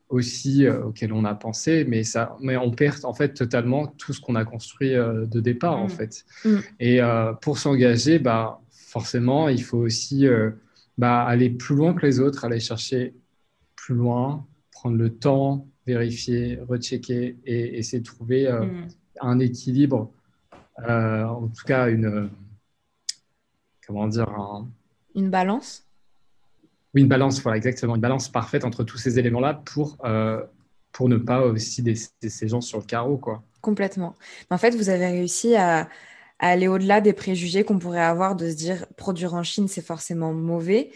[0.09, 4.13] aussi euh, auquel on a pensé, mais ça, mais on perd en fait totalement tout
[4.13, 5.89] ce qu'on a construit euh, de départ en Mm.
[5.89, 6.25] fait.
[6.45, 6.57] Mm.
[6.79, 10.51] Et euh, pour s'engager, bah forcément, il faut aussi euh,
[10.97, 13.13] bah, aller plus loin que les autres, aller chercher
[13.75, 18.87] plus loin, prendre le temps, vérifier, rechecker et essayer de trouver Mm.
[19.21, 20.11] un équilibre,
[20.87, 22.29] en tout cas une,
[23.85, 24.67] comment dire, un-
[25.15, 25.86] Une balance
[26.97, 30.43] oui, une balance, voilà, exactement, une balance parfaite entre tous ces éléments-là pour, euh,
[30.91, 33.43] pour ne pas aussi laisser ces gens sur le carreau, quoi.
[33.61, 34.15] Complètement.
[34.49, 35.89] En fait, vous avez réussi à,
[36.39, 39.85] à aller au-delà des préjugés qu'on pourrait avoir de se dire produire en Chine, c'est
[39.85, 40.91] forcément mauvais,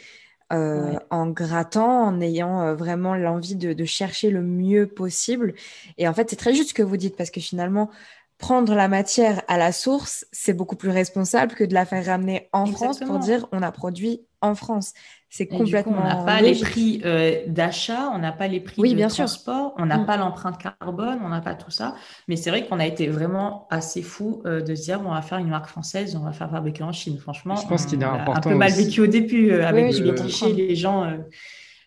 [0.54, 1.00] euh, Ouais.
[1.12, 5.54] en grattant, en ayant euh, vraiment l'envie de, de chercher le mieux possible.
[5.98, 7.90] Et en fait, c'est très juste ce que vous dites parce que finalement,
[8.38, 12.50] prendre la matière à la source, c'est beaucoup plus responsable que de la faire ramener
[12.54, 14.94] en France pour dire on a produit en France.
[15.34, 18.60] C'est du coup, complètement on n'a pas les prix euh, d'achat, on n'a pas les
[18.60, 19.24] prix Oui, de bien sûr.
[19.26, 20.06] transport, on n'a Mm.
[20.06, 21.96] pas l'empreinte carbone, on n'a pas tout ça.
[22.28, 25.22] Mais c'est vrai qu'on a été vraiment assez fou euh, de se dire on va
[25.22, 27.18] faire une marque française, on va faire fabriquer en Chine.
[27.18, 30.02] Franchement, Je pense qu'il est important un peu mal vécu au début euh, avec Oui,
[30.02, 31.08] les les gens.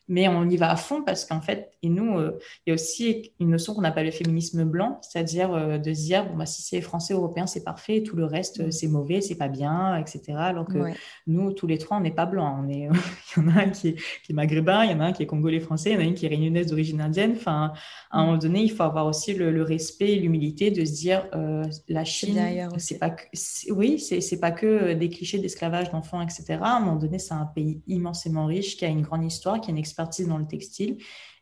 [0.09, 2.75] Mais on y va à fond parce qu'en fait, et nous, euh, il y a
[2.75, 6.47] aussi une notion qu'on appelle le féminisme blanc, c'est-à-dire euh, de se dire bon, bah,
[6.47, 9.97] si c'est français, européen, c'est parfait, tout le reste, euh, c'est mauvais, c'est pas bien,
[9.97, 10.23] etc.
[10.37, 10.95] Alors que Ouais.
[11.27, 12.57] nous, tous les trois, on n'est pas blancs.
[12.63, 12.89] On est...
[13.37, 13.95] il y en a un qui est,
[14.25, 16.01] qui est maghrébin, il y en a un qui est congolais français, il y en
[16.01, 17.35] a une qui est réunionnaise d'origine indienne.
[17.37, 17.73] Enfin,
[18.11, 20.93] à un moment donné, il faut avoir aussi le, le respect et l'humilité de se
[20.93, 22.41] dire euh, la Chine,
[22.79, 23.25] c'est pas que,
[23.71, 26.59] oui, c'est pas que des clichés d'esclavage d'enfants, etc.
[26.61, 29.71] À un moment donné, c'est un pays immensément riche qui a une grande histoire, qui
[29.71, 30.97] a une expertise dans le textile.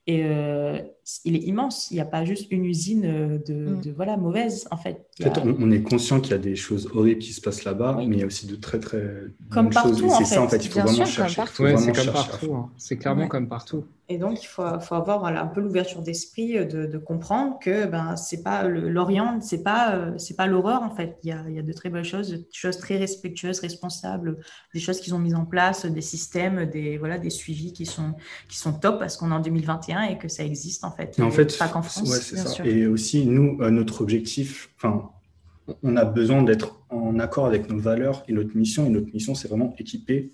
[0.08, 0.78] Et euh,
[1.24, 1.90] il est immense.
[1.92, 3.80] Il n'y a pas juste une usine euh, de, Mm.
[3.82, 5.06] de, voilà, mauvaise, en fait.
[5.22, 7.94] A- on, on est conscient qu'il y a des choses horribles qui se passent là-bas,
[7.98, 8.08] Oui.
[8.08, 9.00] mais il y a aussi de très très
[9.48, 10.56] Comme bonnes partout, c'est ça, en fait.
[10.64, 11.62] il faut Bien vraiment sûr, chercher.
[11.62, 12.54] Ouais, vraiment c'est comme chercher partout.
[12.56, 12.70] hein.
[12.76, 13.28] C'est clairement Ouais.
[13.28, 13.84] comme partout.
[14.08, 17.58] Et donc, il faut, faut avoir voilà, un peu l'ouverture d'esprit euh, de, de comprendre
[17.60, 21.16] que ben, c'est pas le- l'Orient, c'est pas, euh, c'est pas l'horreur en fait.
[21.22, 24.38] Il y a, il y a de très belles choses, des choses très respectueuses, responsables,
[24.74, 28.14] des choses qu'ils ont mises en place, des systèmes, des, voilà, des suivis qui sont,
[28.48, 31.18] qui sont top parce qu'on est en 2021 et que ça existe en fait.
[31.18, 32.10] Et en fait, pas qu'en France.
[32.10, 32.50] ouais, c'est bien ça.
[32.50, 32.66] sûr.
[32.66, 35.10] Et aussi, nous, euh, notre objectif, enfin,
[35.82, 38.84] on a besoin d'être en accord avec nos valeurs et notre mission.
[38.84, 40.32] Et notre mission, c'est vraiment équiper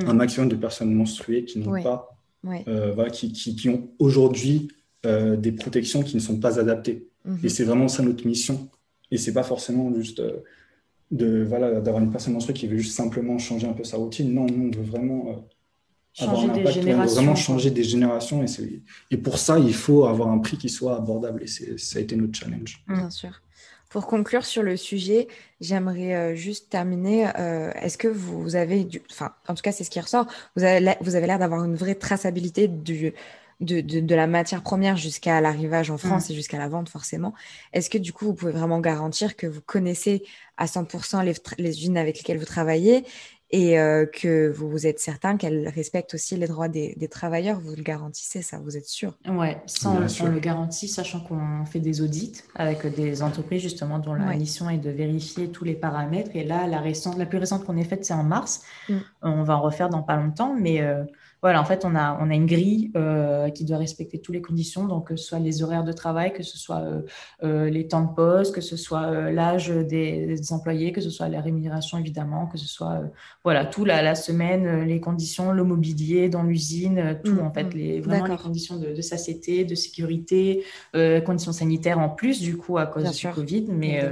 [0.00, 0.08] Mm.
[0.10, 2.64] un maximum de personnes menstruées qui n'ont pas, Ouais.
[2.68, 4.68] euh, voilà, qui, qui, qui ont aujourd'hui
[5.06, 7.08] euh, des protections qui ne sont pas adaptées.
[7.24, 7.38] Mhm.
[7.44, 8.68] Et c'est vraiment ça notre mission.
[9.10, 10.38] Et c'est pas forcément juste euh,
[11.10, 14.32] de voilà d'avoir une personne menstruée qui veut juste simplement changer un peu sa routine.
[14.32, 18.44] Non, nous, on veut vraiment euh, avoir un impact, on veut vraiment changer des générations.
[18.44, 21.42] Et, et pour ça, il faut avoir un prix qui soit abordable.
[21.42, 22.84] Et ça a été notre challenge.
[22.88, 23.40] Bien sûr.
[23.88, 25.28] Pour conclure sur le sujet,
[25.60, 27.28] j'aimerais euh, juste terminer.
[27.38, 29.02] Euh, est-ce que vous avez, du...
[29.10, 30.26] enfin, en tout cas, c'est ce qui ressort.
[30.56, 33.14] Vous avez, vous avez l'air d'avoir une vraie traçabilité du,
[33.60, 36.32] de, de, la matière première jusqu'à l'arrivage en France mm.
[36.32, 37.34] et jusqu'à la vente, forcément.
[37.72, 40.22] Est-ce que du coup, vous pouvez vraiment garantir que vous connaissez
[40.58, 43.04] à 100% les, les usines avec lesquelles vous travaillez?
[43.50, 47.60] Et euh, que vous, vous êtes certain qu'elle respecte aussi les droits des, travailleurs.
[47.60, 51.80] Vous le garantissez, ça, vous êtes sûr Oui, ça, on, le garantit, sachant qu'on fait
[51.80, 56.30] des audits avec des entreprises justement dont la mission est de vérifier tous les paramètres.
[56.34, 58.62] Et là, la, récente, la plus récente qu'on ait faite, c'est en mars.
[58.88, 58.96] Mm.
[59.22, 61.04] On va en refaire dans pas longtemps, mais euh,
[61.40, 64.42] voilà, en fait, on a, on a une grille euh, qui doit respecter toutes les
[64.42, 67.02] conditions, donc que ce soit les horaires de travail, que ce soit euh,
[67.44, 71.40] euh, les temps de poste, que ce soit l'âge des, employés, que ce soit la
[71.40, 73.02] rémunération évidemment, que ce soit
[73.44, 77.64] voilà tout la, la semaine, les conditions, le mobilier dans l'usine, tout mmh, en fait,
[77.64, 77.76] mmh.
[77.76, 80.64] les, vraiment les conditions de, de satiété, de sécurité,
[81.24, 84.02] conditions sanitaires en plus du coup à cause du Covid, mais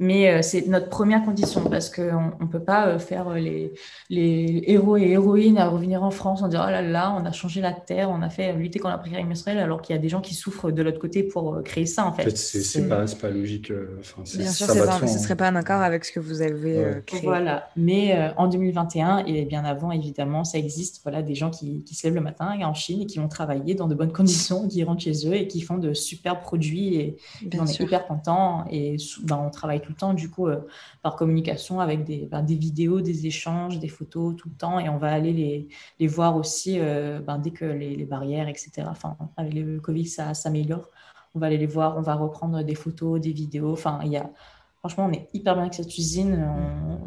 [0.00, 3.74] mais euh, c'est notre première condition parce qu'on ne peut pas euh, faire euh, les,
[4.08, 7.32] les, héros et héroïnes à revenir en France en disant oh là là, on a
[7.32, 10.00] changé la terre, on a fait lutter contre la précarité menstruelle alors qu'il y a
[10.00, 12.22] des gens qui souffrent de l'autre côté pour créer ça en fait.
[12.22, 13.70] En fait c'est pas, pas, logique.
[13.70, 17.20] Bien sûr, ce ne serait pas un accord avec ce que vous avez créé.
[17.22, 21.94] Voilà, mais en 2021 et bien avant évidemment, ça existe voilà, des gens qui, qui,
[21.94, 24.82] se lèvent le matin en Chine et qui vont travailler dans de bonnes conditions, qui
[24.82, 27.18] rentrent chez eux et qui font de super produits et
[27.60, 30.60] on est hyper contents et ben, on travaille tout le temps, du coup, euh,
[31.02, 34.78] par communication avec des, ben, des vidéos, des échanges, des photos tout le temps.
[34.78, 35.68] Et on va aller les,
[35.98, 38.86] les voir aussi euh, ben, dès que les, les, barrières, etc.
[38.88, 40.88] Enfin, avec le Covid, ça s'améliore.
[41.34, 43.72] On va aller les voir, on va reprendre des photos, des vidéos.
[43.72, 44.30] Enfin, il y a.
[44.78, 46.48] Franchement, on est hyper bien avec cette usine.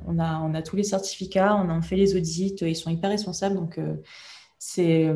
[0.05, 3.09] On, a, on a tous les certificats, on a fait les audits, ils sont hyper
[3.09, 3.55] responsables.
[3.55, 3.95] Donc, euh,
[4.59, 5.11] c'est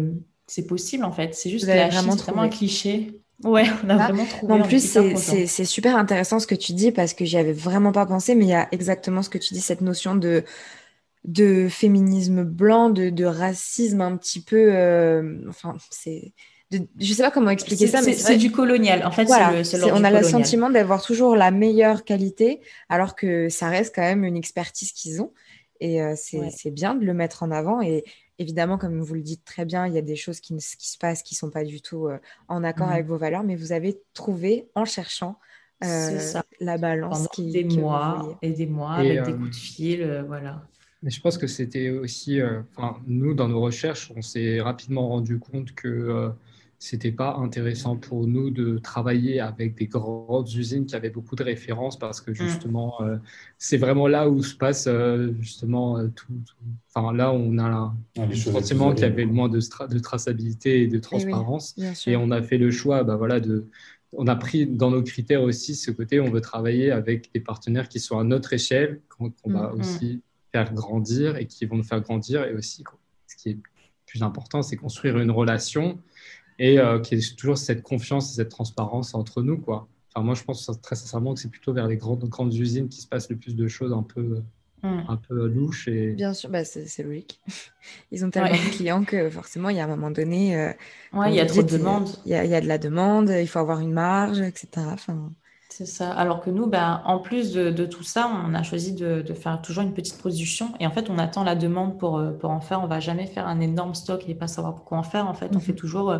[0.48, 1.36] c'est possible en fait.
[1.36, 3.22] C'est juste la vraiment, vraiment un cliché.
[3.44, 4.54] Ouais, on a vraiment trouvé.
[4.54, 8.06] En plus, c'est super intéressant ce que tu dis parce que j'y avais vraiment pas
[8.06, 10.44] pensé, mais il y a exactement ce que tu dis, cette notion de,
[11.24, 14.74] de féminisme blanc, de, de racisme un petit peu.
[14.74, 16.34] Euh, enfin, c'est.
[16.72, 19.06] je sais pas comment expliquer ça, mais c'est du colonial.
[19.06, 19.54] En fait, voilà,
[19.94, 24.24] on a le sentiment d'avoir toujours la meilleure qualité, alors que ça reste quand même
[24.24, 25.32] une expertise qu'ils ont.
[25.80, 27.82] Et euh, c'est bien de le mettre en avant.
[27.82, 28.04] Et,
[28.40, 30.98] Évidemment, comme vous le dites très bien, il y a des choses qui, qui se
[30.98, 33.10] passent qui ne sont pas du tout euh, en accord avec mmh.
[33.10, 35.40] vos valeurs, mais vous avez trouvé en cherchant
[35.84, 36.20] euh,
[36.60, 40.64] la balance qui des mois et des mois avec des coups de fil, euh, voilà.
[41.04, 42.40] Mais je pense que c'était aussi,
[43.06, 46.32] nous dans nos recherches, on s'est rapidement rendu compte que
[46.80, 51.44] c'était pas intéressant pour nous de travailler avec des grandes usines qui avaient beaucoup de
[51.44, 52.36] références parce que mm.
[52.36, 53.18] justement, euh,
[53.58, 56.28] c'est vraiment là où se passe euh, justement euh, tout,
[56.94, 60.82] Enfin, là, on a ah, le sentiment qu'il y avait le moins de, de, traçabilité
[60.82, 61.76] et de eh transparence.
[62.08, 63.68] et on a fait le choix, bah, voilà, de.
[64.14, 67.90] On a pris dans nos critères aussi ce côté, on veut travailler avec des partenaires
[67.90, 69.80] qui sont à notre échelle, qu'on va mm, mm.
[69.80, 70.22] aussi
[70.54, 72.46] faire grandir et qui vont nous faire grandir.
[72.46, 72.84] Et aussi,
[73.28, 73.58] ce qui est
[74.08, 76.00] plus important, c'est construire une relation
[76.60, 79.58] et euh, qu'il y ait toujours cette confiance et cette transparence entre nous.
[79.58, 79.88] Quoi.
[80.14, 83.02] Enfin, moi, je pense très sincèrement que c'est plutôt vers les grandes, grandes usines qui
[83.02, 84.42] se passent le plus de choses un peu,
[84.84, 85.02] mm.
[85.08, 85.88] un peu louches.
[85.88, 86.14] Et...
[86.14, 87.40] Bien sûr, bah, c'est logique.
[88.12, 90.72] Ils ont tellement de clients que forcément, il y a un moment donné, euh,
[91.28, 92.10] il y a trop de demandes.
[92.26, 94.68] Il y, a, il y, a de la demande, il faut avoir une marge, etc.
[94.92, 95.32] Enfin,
[95.78, 96.12] c'est ça.
[96.12, 99.84] Alors que nous, ben, en plus de, tout ça, on a choisi de, faire toujours
[99.84, 100.74] une petite production.
[100.80, 102.82] Et en fait, on attend la demande pour, euh, pour en faire.
[102.82, 105.28] On va jamais faire un énorme stock et pas savoir pourquoi en faire.
[105.28, 105.78] En fait, on fait mhm.
[105.78, 106.20] toujours euh,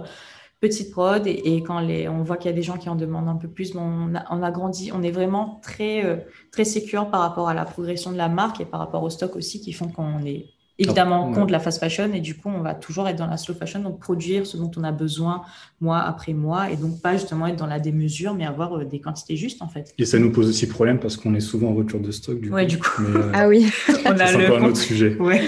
[0.60, 1.26] petite prod.
[1.26, 3.48] Et, quand les, on voit qu'il y a des gens qui en demandent un peu
[3.48, 4.92] plus, on, a, on a grandi.
[4.94, 6.18] On est vraiment très, euh,
[6.52, 9.36] très sécure par rapport à la progression de la marque et par rapport au stock
[9.36, 12.76] aussi qui font qu'on est évidemment contre la fast fashion et du coup on va
[12.76, 15.44] toujours être dans la slow fashion donc produire ce dont on a besoin
[15.82, 19.00] mois après mois et donc pas justement être dans la démesure mais avoir euh, des
[19.00, 19.94] quantités justes en fait.
[19.98, 22.52] Et ça nous pose aussi problème parce qu'on est souvent en rupture de stock du
[22.52, 23.02] ouais, du coup.
[23.04, 23.72] Euh, ah oui.
[24.06, 24.56] On a le...
[24.56, 25.16] un autre sujet.
[25.16, 25.46] Ouais.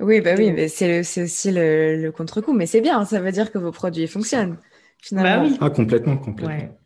[0.00, 3.58] oui bah oui mais c'est aussi le, contre-coup mais c'est bien ça veut dire que
[3.58, 4.56] vos produits fonctionnent
[4.98, 5.44] finalement.
[5.44, 5.58] Bah oui.
[5.60, 6.76] ah complètement complètement.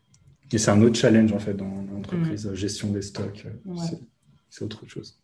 [0.51, 2.55] Et c'est un autre challenge en fait dans l'entreprise mm.
[2.55, 3.45] gestion des stocks
[4.49, 5.19] c'est autre chose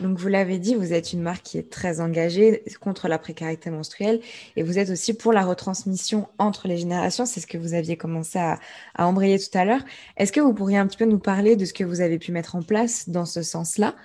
[0.00, 3.70] donc, vous l'avez dit, vous êtes une marque qui est très engagée contre la précarité
[3.70, 4.20] menstruelle
[4.56, 7.26] et vous êtes aussi pour la retransmission entre les générations.
[7.26, 8.58] C'est ce que vous aviez commencé à,
[8.96, 9.82] embrayer tout à l'heure.
[10.16, 12.32] Est-ce que vous pourriez un petit peu nous parler de ce que vous avez pu
[12.32, 13.96] mettre en place dans ce sens-là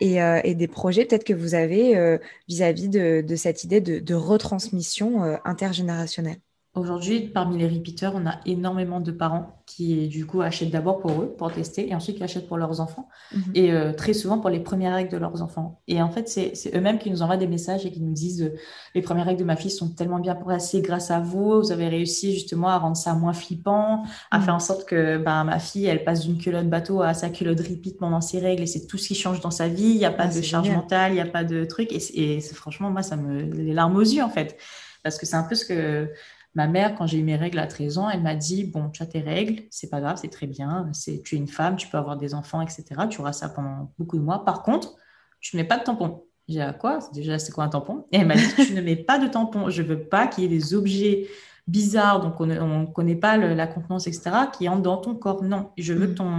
[0.00, 2.18] et, euh, des projets peut-être que vous avez euh,
[2.48, 6.40] vis-à-vis de, cette idée de, retransmission euh, intergénérationnelle?
[6.76, 11.22] Aujourd'hui, parmi les repeaters, on a énormément de parents qui, du coup, achètent d'abord pour
[11.22, 13.08] eux, pour tester, et ensuite qui achètent pour leurs enfants.
[13.32, 13.42] Mhm.
[13.54, 15.80] Et euh, très souvent pour les premières règles de leurs enfants.
[15.88, 18.54] Et en fait, c'est eux-mêmes qui nous envoient des messages et qui nous disent euh,
[18.94, 21.62] Les premières règles de ma fille sont tellement bien passées grâce à vous.
[21.62, 24.44] Vous avez réussi justement à rendre ça moins flippant, à mhm.
[24.44, 27.60] faire en sorte que ben, ma fille, elle passe d'une culotte bateau à sa culotte
[27.60, 29.92] repeat pendant ses règles, et c'est tout ce qui change dans sa vie.
[29.92, 31.90] Il n'y a pas ah, de charge mentale, il n'y a pas de truc.
[31.90, 33.40] Et, et franchement, moi, ça me.
[33.44, 34.58] les larmes aux yeux, en fait.
[35.02, 36.10] Parce que c'est un peu ce que
[36.56, 39.02] Ma mère, quand j'ai eu mes règles à 13 ans, elle m'a dit Bon, tu
[39.02, 41.86] as tes règles, c'est pas grave, c'est très bien, c'est, tu es une femme, tu
[41.86, 42.84] peux avoir des enfants, etc.
[43.10, 44.42] Tu auras ça pendant beaucoup de mois.
[44.42, 44.94] Par contre,
[45.40, 46.24] tu ne mets pas de tampon.
[46.48, 47.00] J'ai dit à quoi?
[47.12, 48.06] Déjà, c'est quoi un tampon?
[48.10, 49.68] Et elle m'a dit Tu ne mets pas de tampon.
[49.68, 51.28] Je veux pas qu'il y ait des objets
[51.66, 55.42] bizarres, donc on ne connaît pas la contenance, etc., qui entrent dans ton corps.
[55.42, 56.16] Non, je veux que mm.
[56.16, 56.30] ton.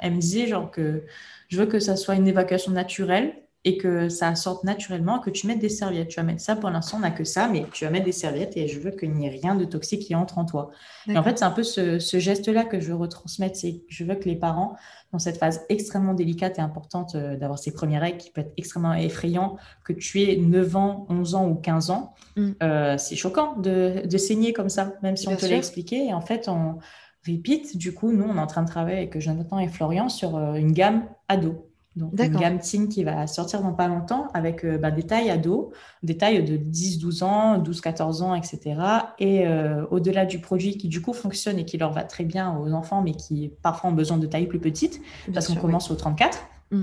[0.00, 1.02] Elle me disait genre que
[1.48, 5.46] je veux que ça soit une évacuation naturelle et que ça sorte naturellement, que tu
[5.46, 6.08] mettes des serviettes.
[6.08, 8.12] Tu vas mettre ça, pour l'instant, on n'a que ça, mais tu vas mettre des
[8.12, 10.70] serviettes et je veux qu'il n'y ait rien de toxique qui entre en toi.
[11.08, 14.04] Et en fait, c'est un peu ce, geste-là que je veux retransmettre, c'est que je
[14.04, 14.76] veux que les parents,
[15.12, 18.52] dans cette phase extrêmement délicate et importante euh, d'avoir ces premières règles, qui peut être
[18.56, 22.50] extrêmement effrayant, que tu aies 9 ans, 11 ans ou 15 ans, mm.
[22.62, 26.06] euh, c'est choquant de, saigner comme ça, même si on te l'a expliqué.
[26.06, 26.78] Et en fait, on
[27.26, 30.36] repeat, du coup, nous, on est en train de travailler avec Jonathan et Florian sur
[30.36, 31.70] euh, une gamme ado.
[31.96, 35.30] Donc, une gamme teen qui va sortir dans pas longtemps avec euh, bah, des tailles
[35.30, 35.68] ados,
[36.02, 38.76] des tailles de 10, 12 ans, 12, 14 ans, etc.
[39.20, 42.56] Et euh, au-delà du produit qui, du coup, fonctionne et qui leur va très bien
[42.58, 45.00] aux enfants, mais qui parfois ont besoin de tailles plus petites,
[45.32, 46.38] parce qu'on commence au 34,
[46.72, 46.82] mm.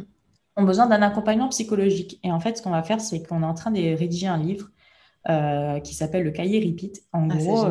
[0.55, 2.19] ont besoin d'un accompagnement psychologique.
[2.23, 4.37] Et en fait, ce qu'on va faire, c'est qu'on est en train de rédiger un
[4.37, 4.69] livre
[5.29, 7.03] euh, qui s'appelle Le cahier Repeat.
[7.11, 7.65] En ah, gros,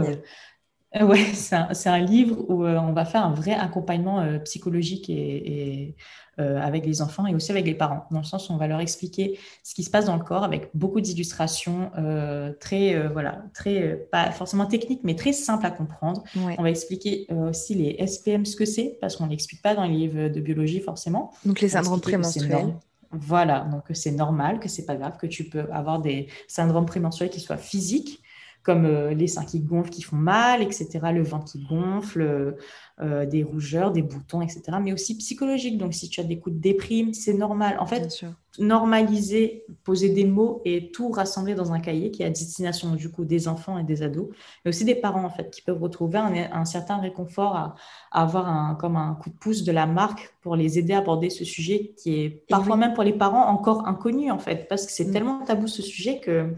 [0.98, 5.96] Ouais, c'est un, un, livre où on va faire un vrai accompagnement psychologique et, et
[6.40, 8.66] euh, avec les enfants et aussi avec les parents, dans le sens où on va
[8.66, 13.08] leur expliquer ce qui se passe dans le corps avec beaucoup d'illustrations euh, très, euh,
[13.08, 16.24] voilà, très, pas forcément techniques, mais très simples à comprendre.
[16.56, 19.94] On va expliquer aussi les SPM, ce que c'est, parce qu'on n'explique pas dans les
[19.94, 21.32] livres de biologie forcément.
[21.44, 22.74] Donc les syndromes prémenstruels.
[23.12, 27.30] Voilà, donc c'est normal, que c'est pas grave, que tu peux avoir des syndromes prémenstruels
[27.30, 28.22] qui soient physiques,
[28.62, 32.56] comme les seins qui gonflent, qui font mal, etc., le ventre qui gonfle,
[33.02, 34.62] euh, des rougeurs, des boutons, etc.
[34.82, 35.78] Mais aussi psychologique.
[35.78, 37.78] Donc, si tu as des coups de déprime, c'est normal.
[37.80, 38.26] En fait,
[38.58, 43.10] normaliser, poser des mots et tout rassembler dans un cahier qui est à destination du
[43.10, 44.28] coup des enfants et des ados,
[44.64, 47.74] mais aussi des parents en fait qui peuvent retrouver un, certain réconfort à,
[48.10, 51.30] avoir un, comme un coup de pouce de la marque pour les aider à aborder
[51.30, 54.92] ce sujet qui est parfois même pour les parents encore inconnu en fait parce que
[54.92, 55.12] c'est mm.
[55.12, 56.52] tellement tabou ce sujet que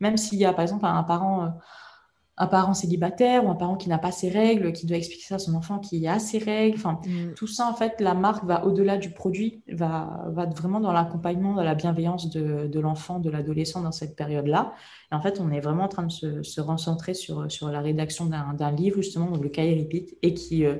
[0.00, 1.48] même s'il y a par exemple un parent euh,
[2.38, 5.34] un parent célibataire ou un parent qui n'a pas ses règles, qui doit expliquer ça
[5.36, 6.76] à son enfant qui a ses règles.
[6.76, 7.34] Enfin, mm.
[7.34, 11.54] tout ça, en fait, la marque va au-delà du produit, va, va vraiment dans l'accompagnement,
[11.54, 14.72] dans la bienveillance de, de l'enfant, de l'adolescent dans cette période-là.
[15.10, 17.80] Et en fait, on est vraiment en train de se, se recentrer sur, sur la
[17.80, 20.76] rédaction d'un livre, justement, donc le cahier Repeat, et qui euh,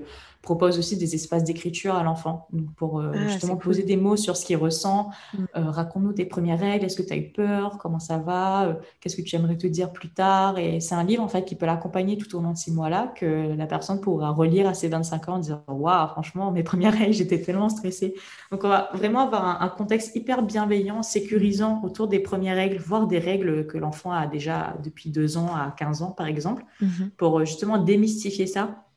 [0.48, 4.34] propose aussi des espaces d'écriture à l'enfant pour euh, ah, justement poser des mots sur
[4.34, 5.10] ce qu'il ressent.
[5.10, 5.44] Mm.
[5.56, 6.86] Euh, raconte-nous tes premières règles.
[6.86, 7.76] Est-ce que tu as eu peur?
[7.76, 8.64] Comment ça va?
[8.64, 10.58] Euh, Qu'est-ce que tu aimerais te dire plus tard?
[10.58, 13.12] Et c'est un livre en fait qui peut l'accompagner tout au long de ces mois-là
[13.14, 16.94] que la personne pourra relire à ses 25 ans en disant Waouh, franchement, mes premières
[16.98, 18.14] règles, j'étais tellement stressée.
[18.50, 23.06] Donc on va vraiment avoir un, contexte hyper bienveillant, sécurisant autour des premières règles, voire
[23.06, 27.10] des règles que l'enfant a déjà depuis 2 ans à 15 ans par exemple, mm-hmm.
[27.18, 28.87] pour justement démystifier ça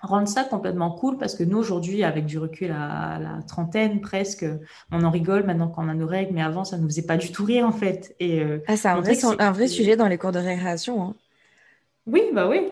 [0.00, 4.44] rendre ça complètement cool parce que nous aujourd'hui avec du recul à, la trentaine presque
[4.92, 7.32] on en rigole maintenant qu'on a nos règles mais avant ça nous faisait pas du
[7.32, 8.14] tout rire en fait.
[8.20, 11.14] Et euh, ah, c'est un vrai, un vrai sujet dans les cours de récréation hein.
[12.06, 12.68] oui bah oui.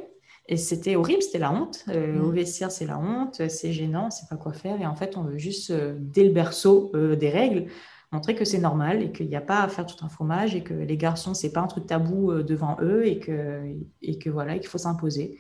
[0.47, 1.85] Et c'était horrible c'était la honte.
[1.89, 2.25] Euh, mm.
[2.25, 4.81] au vestiaire c'est la honte c'est gênant c'est pas quoi faire.
[4.81, 7.67] Et en fait on veut juste euh, dès le berceau des règles
[8.13, 10.63] montrer que c'est normal et qu'il n'y a pas à faire tout un fromage et
[10.63, 13.63] que les garçons c'est pas un truc tabou devant eux et que
[14.03, 15.39] et que voilà qu'il faut s'imposer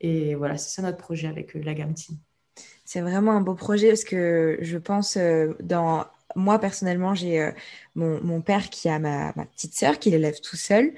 [0.00, 2.16] et voilà, c'est ça notre projet avec euh, la gamme Team.
[2.84, 7.52] C'est vraiment un beau projet parce que je pense euh, dans moi personnellement, j'ai euh,
[7.94, 10.92] mon, mon, père qui a ma, ma petite sœur qui l'élève tout seul.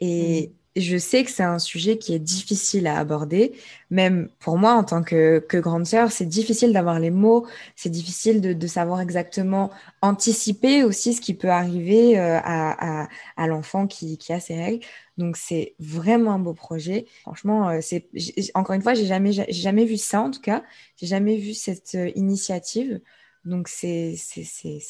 [0.00, 3.52] Et, mmh je sais que c'est un sujet qui est difficile à aborder.
[3.90, 7.46] Même pour moi, en tant que, grande sœur, c'est difficile d'avoir les mots,
[7.76, 9.70] c'est difficile de, savoir exactement
[10.02, 13.08] anticiper aussi ce qui peut arriver euh, à,
[13.46, 14.84] l'enfant qui, a ses règles.
[15.16, 17.06] Donc, c'est vraiment un beau projet.
[17.22, 18.08] Franchement, euh, c'est
[18.54, 20.62] encore une fois, j'ai jamais, jamais vu ça en tout cas.
[20.96, 23.00] J'ai jamais vu cette euh, initiative.
[23.44, 24.14] Donc, c'est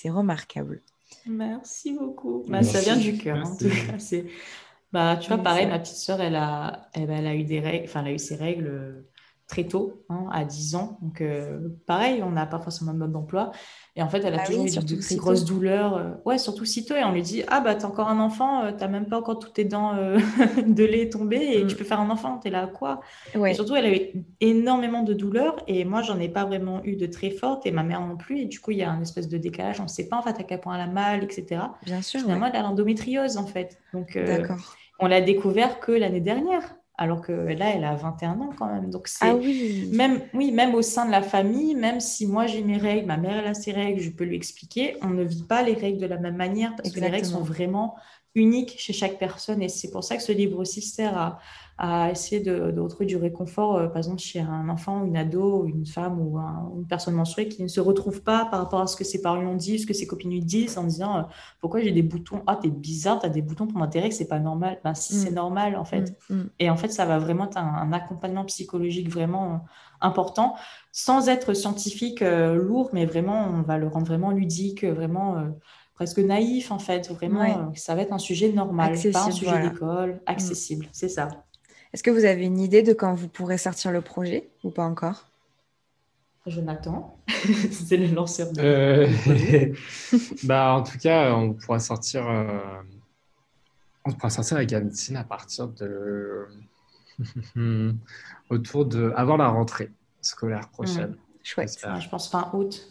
[0.06, 0.82] remarquable.
[1.26, 2.44] Merci beaucoup.
[2.48, 3.98] Bah, ça vient du cœur, en tout cas.
[4.92, 8.00] Bah, tu vois, pareil, ma petite sœur, elle a, elle, a eu des règles, enfin,
[8.02, 9.07] elle a eu ses règles.
[9.48, 10.98] Très tôt, hein, à 10 ans.
[11.00, 11.22] Donc,
[11.86, 13.50] pareil, on n'a pas forcément de mode d'emploi.
[13.96, 16.18] Et en fait, elle a ah toujours eu de très grosses douleurs.
[16.26, 16.94] ouais, surtout si tôt.
[16.94, 19.54] Et on lui dit Ah, bah, t'as encore un enfant, t'as même pas encore toutes
[19.54, 19.94] tes dents
[20.66, 21.78] de lait tombées et tu mm.
[21.78, 22.38] peux faire un enfant.
[22.38, 23.00] T'es là à quoi
[23.34, 25.56] et Surtout, elle avait énormément de douleurs.
[25.66, 27.66] Et moi, j'en ai pas vraiment eu de très fortes.
[27.66, 28.40] Et ma mère non plus.
[28.40, 29.80] Et du coup, il y a un espèce de décalage.
[29.80, 31.62] On ne sait pas en fait à quel point elle a mal, etc.
[31.84, 32.20] Bien sûr.
[32.20, 33.78] Finalement, elle a l'endométriose, en fait.
[33.94, 34.18] Donc,
[35.00, 38.90] on l'a découvert que l'année dernière alors que là, elle a 21 ans quand même.
[38.90, 39.88] Donc, c'est ah oui.
[39.92, 43.16] même, oui, même au sein de la famille, même si moi j'ai mes règles, ma
[43.16, 46.00] mère elle a ses règles, je peux lui expliquer, on ne vit pas les règles
[46.00, 47.94] de la même manière parce que les règles sont vraiment
[48.34, 49.62] uniques chez chaque personne.
[49.62, 51.38] Et c'est pour ça que ce livre aussi sert à,
[51.80, 55.64] à essayer de, de, retrouver du réconfort, euh, par exemple, chez un enfant, une ado,
[55.64, 56.36] une femme ou
[56.76, 59.40] une personne menstruée qui ne se retrouve pas par rapport à ce que ses parents
[59.40, 61.22] lui ont dit, ce que ses copines lui disent, en disant euh,
[61.60, 62.42] pourquoi j'ai des boutons?
[62.48, 64.80] Ah, t'es bizarre, t'as des boutons tes règles, c'est pas normal.
[64.82, 65.34] Ben, si, c'est mm.
[65.34, 66.18] normal, en fait.
[66.28, 66.50] Mm, mm.
[66.58, 69.56] Et en fait, ça va vraiment être un, accompagnement psychologique vraiment euh,
[70.00, 70.56] important,
[70.90, 75.44] sans être scientifique lourd, mais vraiment, on va le rendre vraiment ludique, vraiment
[75.94, 77.10] presque naïf en fait.
[77.10, 80.86] Vraiment, ça va être un sujet normal, pas un sujet d'école, accessible.
[80.92, 81.28] C'est ça.
[81.92, 84.84] Est-ce que vous avez une idée de quand vous pourrez sortir le projet ou pas
[84.84, 85.28] encore?
[86.46, 87.18] Jonathan,
[87.70, 88.60] c'est le lanceur de.
[88.62, 89.74] Euh,
[90.44, 92.58] bah, en tout cas, on pourra sortir, euh,
[94.04, 96.46] on pourra sortir avec Amtine à partir de
[98.50, 99.90] autour de avant la rentrée
[100.20, 101.16] scolaire prochaine.
[101.42, 101.78] Chouette.
[102.00, 102.88] je pense fin août.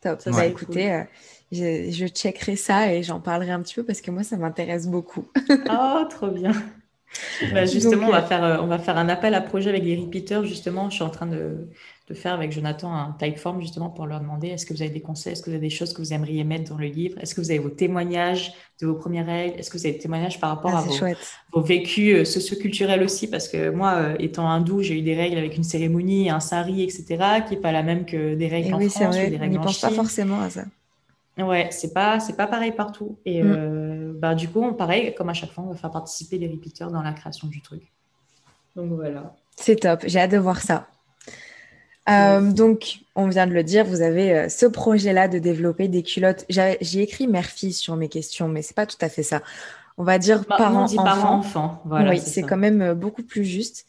[0.00, 0.20] Top.
[0.20, 0.92] Ça, va écouter.
[0.92, 1.04] Euh,
[1.50, 4.86] je, je checkerai ça et j'en parlerai un petit peu parce que moi, ça m'intéresse
[4.86, 5.28] beaucoup.
[5.70, 6.52] oh, trop bien.
[7.52, 9.82] Bah, justement, on, va euh, faire, euh, on va faire un appel à projet avec
[9.84, 10.44] les repeaters.
[10.44, 11.68] Justement, je suis en train de,
[12.08, 15.00] de faire avec Jonathan un typeform justement pour leur demander est-ce que vous avez des
[15.00, 17.34] conseils, est-ce que vous avez des choses que vous aimeriez mettre dans le livre, est-ce
[17.34, 20.38] que vous avez vos témoignages de vos premières règles, est-ce que vous avez des témoignages
[20.38, 20.94] par rapport ah, à vos,
[21.52, 25.56] vos, vécus euh, socioculturels aussi, parce que moi, étant hindou, j'ai eu des règles avec
[25.56, 27.06] une cérémonie, un sari, etc.,
[27.46, 29.58] qui n'est pas la même que des règles en France ou des règles on n'y
[29.58, 30.64] pense pas forcément à ça.
[31.38, 33.18] Ouais, c'est pas c'est pas pareil partout.
[33.24, 33.54] Et mm.
[33.56, 36.90] euh, bah du coup, pareil, comme à chaque fois, on va faire participer les repeaters
[36.90, 37.82] dans la création du truc.
[38.76, 39.34] Donc voilà.
[39.56, 40.02] C'est top.
[40.06, 40.88] J'ai hâte de voir ça.
[42.08, 46.02] Euh, donc, on vient de le dire, vous avez euh, ce projet-là de développer des
[46.02, 46.46] culottes.
[46.48, 49.42] J'ai écrit mère-fille sur mes questions, mais c'est pas tout à fait ça.
[49.98, 51.82] On va dire bah, parents-enfants.
[51.84, 53.84] Voilà, oui, c'est quand même beaucoup plus juste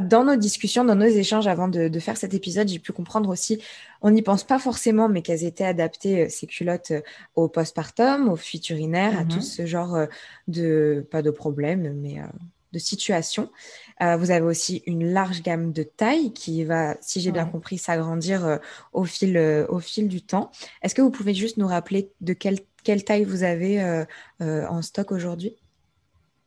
[0.00, 3.62] dans nos discussions, dans nos échanges avant de, faire cet épisode, j'ai pu comprendre aussi,
[4.02, 7.02] on n'y pense pas forcément, mais qu'elles étaient adaptées, euh, ces culottes, euh,
[7.34, 9.42] au postpartum, aux fuites urinaires, à tout mhm.
[9.42, 10.06] ce genre euh,
[10.48, 12.20] de, pas de problèmes, mais
[12.72, 13.50] de situations.
[14.00, 18.60] vous avez aussi une large gamme de tailles qui va, si j'ai bien compris, s'agrandir
[18.92, 19.36] au, fil,
[19.68, 20.52] au fil du temps.
[20.82, 24.04] Est-ce que vous pouvez juste nous rappeler de quelle, quelle taille vous avez
[24.40, 25.56] en stock aujourd'hui?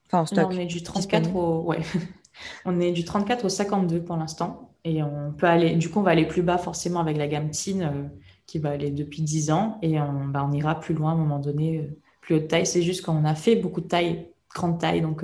[0.07, 0.47] Enfin, en stock.
[0.49, 1.63] on est du 34 au...
[1.63, 1.79] Ouais.
[2.65, 4.72] On est du 34 au 52 pour l'instant.
[4.85, 7.51] Et on peut aller, du coup, on va aller plus bas forcément avec la gamme
[7.51, 8.03] Teen euh,
[8.45, 9.79] qui va aller depuis 10 ans.
[9.81, 12.65] Et on, bah, on, ira plus loin à un moment donné, euh, plus haute taille.
[12.65, 15.23] C'est juste qu'on a fait beaucoup de taille, grande taille, donc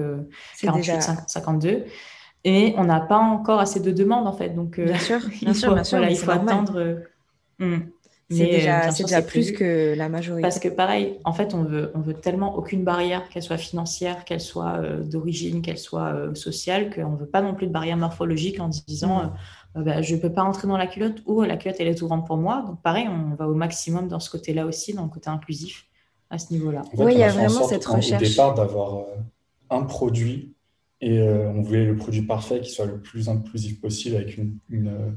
[0.62, 1.86] 48, euh, 52.
[2.46, 4.50] Et on n'a pas encore assez de demandes en fait.
[4.50, 7.02] Donc, bien sûr, bien sûr, bien sûr, il faut attendre.
[7.60, 7.80] Hmm.
[8.32, 10.44] C'est déjà, déjà plus que la majorité.
[10.44, 14.24] Parce que pareil, en fait, on veut, on veut tellement aucune barrière, qu'elle soit financière,
[14.24, 17.72] qu'elle soit euh, d'origine, qu'elle soit euh, sociale, qu'on ne veut pas non plus de
[17.72, 19.34] barrière morphologique en disant mm.
[19.78, 21.96] euh, bah, je ne peux pas entrer dans la culotte ou la culotte, elle est
[21.96, 22.64] tout grande pour moi.
[22.68, 25.88] Donc pareil, on va au maximum dans ce côté-là aussi, dans le côté inclusif,
[26.30, 26.84] à ce niveau-là.
[26.98, 28.22] oui, il y a vraiment cette recherche.
[28.22, 29.06] Au départ, d'avoir
[29.72, 30.54] un produit
[31.02, 35.16] et on voulait le produit parfait qui soit le plus inclusif possible avec une une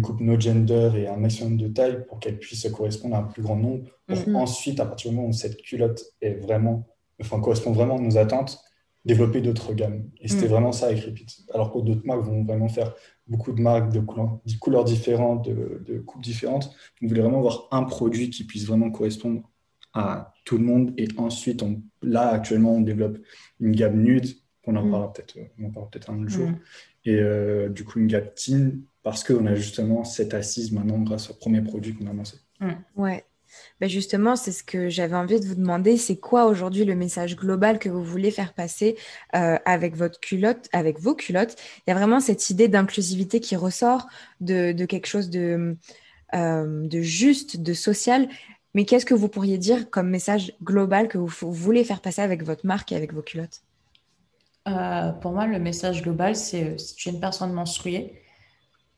[0.00, 3.42] coupe no gender et un maximum de taille pour qu'elle puisse correspondre à un plus
[3.42, 3.84] grand nombre.
[4.06, 4.36] Pour mhm.
[4.36, 6.86] ensuite, à partir du moment où cette culotte est vraiment,
[7.20, 8.58] enfin, correspond vraiment à nos attentes,
[9.04, 10.08] développer d'autres gammes.
[10.20, 10.50] Et c'était mhm.
[10.50, 11.42] vraiment ça avec Repeat.
[11.52, 12.94] Alors que d'autres marques vont vraiment faire
[13.26, 16.74] beaucoup de marques de couleurs, de couleurs différentes, de, coupes différentes.
[17.02, 19.42] On voulait vraiment avoir un produit qui puisse vraiment correspondre
[19.92, 20.94] à tout le monde.
[20.96, 23.18] Et ensuite, on, là, actuellement, on développe
[23.60, 24.26] une gamme nude,
[24.64, 24.90] qu'on en mhm.
[24.90, 26.48] parlera peut-être peut un autre jour.
[27.04, 31.34] Et euh, du coup, une teen parce qu'on a justement cette assise maintenant grâce au
[31.34, 32.38] premier produit qu'on a lancé.
[32.60, 32.72] Mm.
[32.96, 33.24] Ouais.
[33.80, 35.96] Ben justement, c'est ce que j'avais envie de vous demander.
[35.96, 38.96] C'est quoi aujourd'hui le message global que vous voulez faire passer
[39.34, 41.56] euh, avec votre culotte, avec vos culottes?
[41.86, 44.08] Il y a vraiment cette idée d'inclusivité qui ressort
[44.40, 45.76] de, quelque chose de,
[46.34, 48.28] euh, de juste, de social.
[48.74, 52.42] Mais qu'est-ce que vous pourriez dire comme message global que vous, voulez faire passer avec
[52.42, 53.62] votre marque et avec vos culottes?
[54.68, 58.20] Euh, Pour moi, le message global, c'est si tu es une personne menstruée,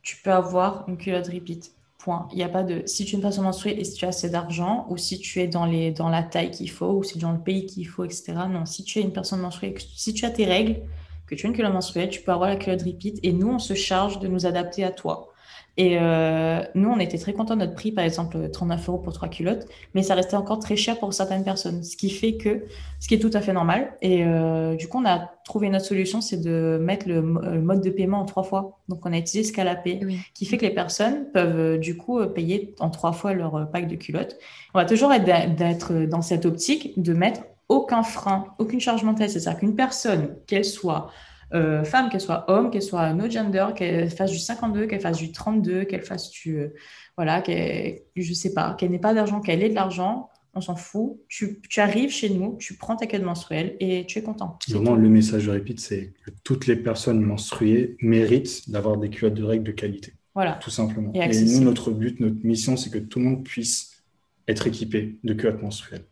[0.02, 1.72] tu peux avoir une culotte repeat.
[1.98, 2.28] Point.
[2.30, 4.08] Il n'y a pas de si tu es une personne menstruée et si tu as
[4.08, 7.14] assez d'argent ou si tu es dans, les, dans la taille qu'il faut ou si
[7.14, 8.34] tu es dans le pays qu'il faut, etc.
[8.48, 10.82] Non, si tu es une personne menstruée, si tu as tes règles,
[11.26, 13.58] que tu as une culotte menstruelle, tu peux avoir la culotte repeat et nous, on
[13.58, 15.32] se charge de nous adapter à toi.
[15.78, 19.12] Et euh, nous, on était très contents de notre prix, par exemple 39 euros pour
[19.12, 22.64] trois culottes, mais ça restait encore très cher pour certaines personnes, ce qui fait que,
[22.98, 23.92] ce qui est tout à fait normal.
[24.00, 27.90] Et euh, du coup, on a trouvé notre solution, c'est de mettre le, mode de
[27.90, 28.78] paiement en trois fois.
[28.88, 30.00] Donc, on a utilisé Scalapay,
[30.32, 33.86] qui fait que les personnes peuvent euh, du coup payer en trois fois leur pack
[33.86, 34.38] de culottes.
[34.72, 39.28] On va toujours être dans cette optique de mettre aucun frein, aucune charge mentale.
[39.28, 41.10] C'est-à-dire qu'une personne, qu'elle soit
[41.54, 45.18] euh, femme, qu'elle soit homme, qu'elle soit no gender, qu'elle fasse du 52, qu'elle fasse
[45.18, 46.58] du 32, qu'elle fasse du.
[46.58, 46.74] Euh,
[47.16, 50.74] voilà, qu'elle, je sais pas, qu'elle n'ait pas d'argent, qu'elle ait de l'argent, on s'en
[50.74, 51.18] fout.
[51.28, 54.58] Tu, arrives chez nous, tu prends ta quête menstruelle et tu es content.
[54.68, 59.34] Vraiment, le message de Repeat, c'est que toutes les personnes menstruées méritent d'avoir des culottes
[59.34, 60.12] de règles de qualité.
[60.34, 60.54] Voilà.
[60.54, 61.12] Tout simplement.
[61.14, 64.02] Et, et nous, notre but, notre mission, c'est que tout le monde puisse
[64.48, 66.04] être équipé de culottes menstruelles.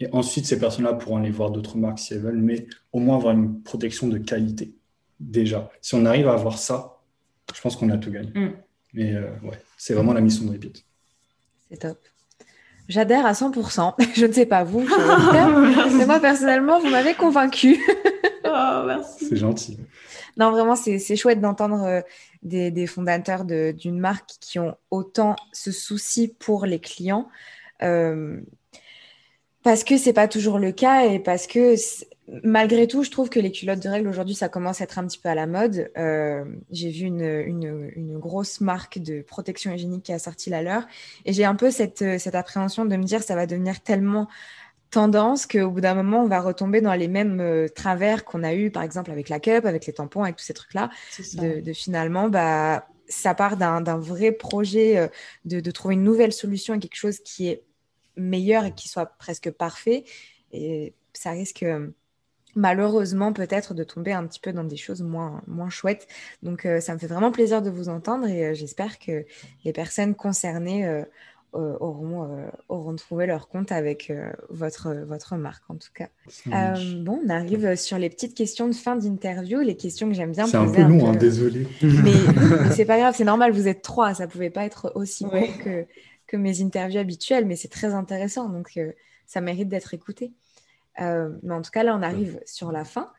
[0.00, 3.16] Et ensuite, ces personnes-là pourront aller voir d'autres marques si elles veulent, mais au moins
[3.16, 4.72] avoir une protection de qualité.
[5.20, 7.00] Déjà, si on arrive à avoir ça,
[7.54, 8.30] je pense qu'on a tout gagné.
[8.34, 8.52] Mm.
[8.94, 10.84] Mais euh, ouais, c'est vraiment la mission de Repeat.
[11.70, 11.98] C'est top.
[12.88, 13.94] J'adhère à 100%.
[14.14, 14.80] Je ne sais pas vous,
[15.96, 17.78] mais moi personnellement, vous m'avez convaincu.
[18.44, 19.26] oh, merci.
[19.26, 19.78] C'est gentil.
[20.36, 22.00] Non, vraiment, c'est chouette d'entendre euh,
[22.42, 27.28] des, des, fondateurs d'une marque qui ont autant ce souci pour les clients.
[27.82, 28.40] Euh,
[29.62, 31.74] parce que c'est pas toujours le cas et parce que
[32.44, 35.06] malgré tout, je trouve que les culottes de règles aujourd'hui, ça commence à être un
[35.06, 35.90] petit peu à la mode.
[35.98, 40.62] Euh, j'ai vu une, une, une, grosse marque de protection hygiénique qui a sorti la
[40.62, 40.86] leur
[41.24, 44.28] et j'ai un peu cette, cette appréhension de me dire ça va devenir tellement
[44.90, 48.54] tendance qu'au bout d'un moment, on va retomber dans les mêmes euh, travers qu'on a
[48.54, 50.90] eu, par exemple, avec la cup, avec les tampons, avec tous ces trucs-là.
[51.34, 55.08] De, de, finalement, bah, ça part d'un vrai projet euh,
[55.44, 57.62] de, de trouver une nouvelle solution et quelque chose qui est
[58.20, 60.04] meilleur et qui soit presque parfait.
[60.52, 61.64] Et ça risque
[62.54, 66.06] malheureusement peut-être de tomber un petit peu dans des choses moins, moins chouettes.
[66.42, 69.24] Donc euh, ça me fait vraiment plaisir de vous entendre et euh, j'espère que
[69.64, 71.04] les personnes concernées euh,
[71.52, 74.12] auront, auront trouvé leur compte avec
[74.50, 76.08] votre, votre marque en tout cas.
[77.00, 80.44] bon, on arrive sur les petites questions de fin d'interview, les questions que j'aime bien
[80.44, 80.52] poser.
[80.52, 81.66] C'est un peu long, hein, désolé.
[81.82, 82.12] Mais,
[82.70, 85.86] c'est pas grave, c'est normal, vous êtes trois, ça pouvait pas être aussi court que,
[86.30, 88.92] que mes interviews habituelles, mais c'est très intéressant, donc euh,
[89.26, 90.32] ça mérite d'être écouté.
[91.00, 93.10] Euh, mais en tout cas, là, on arrive sur la fin.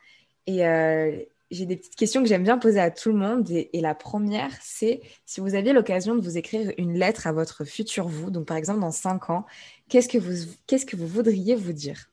[0.48, 1.18] Et euh,
[1.52, 3.50] j'ai des petites questions que j'aime bien poser à tout le monde.
[3.50, 7.66] Et, la première, c'est si vous aviez l'occasion de vous écrire une lettre à votre
[7.66, 9.46] futur vous, donc par exemple dans cinq ans,
[9.90, 12.10] qu'est-ce que vous, qu'est-ce que vous voudriez vous dire?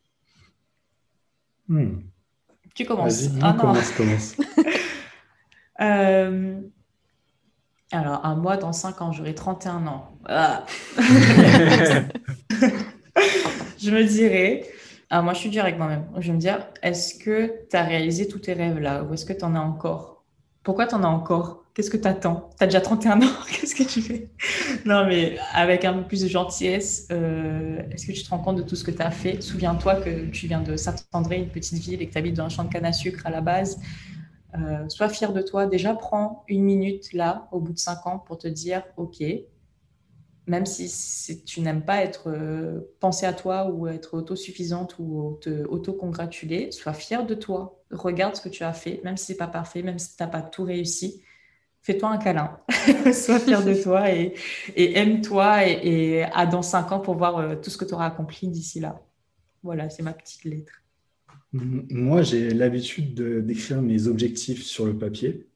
[1.69, 2.01] Hmm.
[2.75, 3.29] Tu commences.
[3.41, 4.37] Ah, commence, commence.
[7.91, 10.13] Alors, à moi, dans 5 ans, j'aurai 31 ans.
[10.27, 10.67] Ah.
[13.79, 14.69] je me dirais,
[15.09, 16.05] ah, moi, je suis dure avec moi-même.
[16.19, 19.25] Je vais me dire, est-ce que tu as réalisé tous tes rêves là ou est-ce
[19.25, 20.23] que tu en as encore?
[20.63, 21.65] Pourquoi tu en as encore?
[21.73, 23.27] Qu'est-ce que tu attends Tu as déjà 31 ans?
[23.51, 24.29] Qu'est-ce que tu fais?
[24.85, 28.57] Non, mais avec un peu plus de gentillesse, euh, est-ce que tu te rends compte
[28.57, 29.41] de tout ce que tu as fait?
[29.41, 32.49] Souviens-toi que tu viens de Saint-André, une petite ville, et que tu habites dans un
[32.51, 33.81] champ de canne à sucre à la base.
[34.55, 35.67] Euh, sois fier de toi.
[35.67, 39.23] Déjà, prends une minute là, au bout de cinq ans, pour te dire, OK,
[40.49, 45.67] même si, tu n'aimes pas être euh, penser à toi ou être autosuffisante ou te
[45.67, 47.83] auto-congratuler, sois fier de toi.
[47.91, 50.29] Regarde ce que tu as fait, même si c'est pas parfait, même si tu n'as
[50.29, 51.23] pas tout réussi.
[51.83, 52.59] Fais-toi un câlin,
[53.13, 54.35] sois fier de toi et,
[54.77, 58.49] aime-toi et, à dans cinq ans pour voir euh, tout ce que tu auras accompli
[58.49, 59.01] d'ici là.
[59.63, 60.73] Voilà, c'est ma petite lettre.
[61.53, 63.15] Moi, j'ai l'habitude
[63.45, 65.47] d'écrire mes objectifs sur le papier.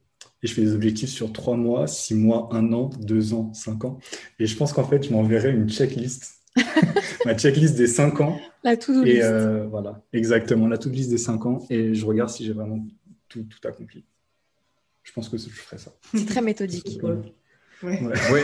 [0.41, 3.85] Et je fais des objectifs sur trois mois, six mois, un an, deux ans, cinq
[3.85, 3.99] ans.
[4.39, 6.41] Et je pense qu'en fait, je m'enverrai une checklist.
[7.25, 8.37] ma checklist des cinq ans.
[8.63, 9.15] La to-do list.
[9.15, 11.65] Et euh, voilà, exactement, la to-do list des cinq ans.
[11.69, 12.85] Et je regarde si j'ai vraiment
[13.29, 14.03] tout, tout, accompli.
[15.03, 15.93] Je pense que je ferai ça.
[16.13, 16.99] C'est très méthodique.
[17.83, 18.01] Ouais.
[18.31, 18.43] ouais.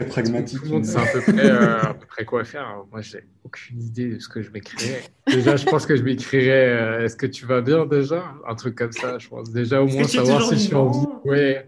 [0.00, 0.58] Euh, pragmatique.
[0.58, 2.84] Tout le monde sait à peu, près, euh, à peu près quoi faire.
[2.90, 5.02] Moi, j'ai aucune idée de ce que je m'écrirais.
[5.26, 8.24] Déjà, je pense que je m'écrirais euh, Est-ce que tu vas bien déjà?
[8.46, 9.50] Un truc comme ça, je pense.
[9.50, 11.06] Déjà, au moins savoir si je suis en vie.
[11.24, 11.66] Ouais.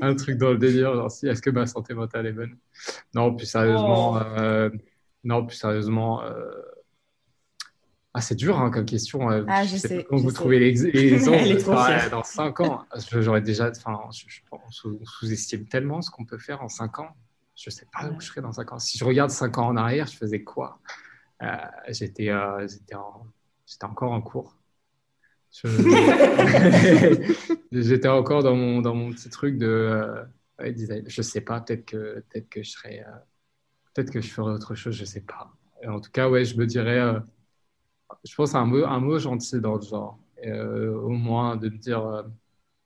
[0.00, 2.56] Un truc dans le délire, genre si est-ce que ma santé mentale est bonne?
[3.14, 4.40] Non, plus sérieusement, oh.
[4.40, 4.70] euh,
[5.24, 6.22] non, plus sérieusement,
[8.16, 9.30] ah, c'est dur hein, comme question.
[9.30, 10.06] Euh, ah, je, sais.
[10.08, 13.68] Quand vous trouvez les, exemples dans 5 ans, j'aurais déjà.
[13.68, 14.70] Enfin, je, on
[15.04, 17.10] sous-estime tellement ce qu'on peut faire en 5 ans.
[17.54, 18.78] Je ne sais pas où je serais dans 5 ans.
[18.78, 20.78] Si je regarde 5 ans en arrière, je faisais quoi?
[21.42, 21.46] Euh,
[21.88, 22.66] J'étais euh,
[23.82, 24.56] encore en cours.
[27.72, 30.24] J'étais encore dans mon, dans mon petit truc de
[30.62, 31.04] euh, design.
[31.06, 33.04] Je sais pas, peut-être que, peut que je serais.
[33.92, 35.52] peut-être que je ferais autre chose, je sais pas.
[35.86, 37.20] en tout cas, ouais, je me dirais
[38.24, 40.18] je pense un mot, un mot gentil dans le genre.
[40.44, 42.24] au moins de me dire,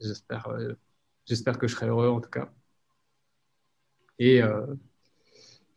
[0.01, 0.48] j'espère,
[1.26, 2.51] j'espère que je serai heureux en tout cas.
[4.18, 4.40] Et,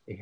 [0.08, 0.20] et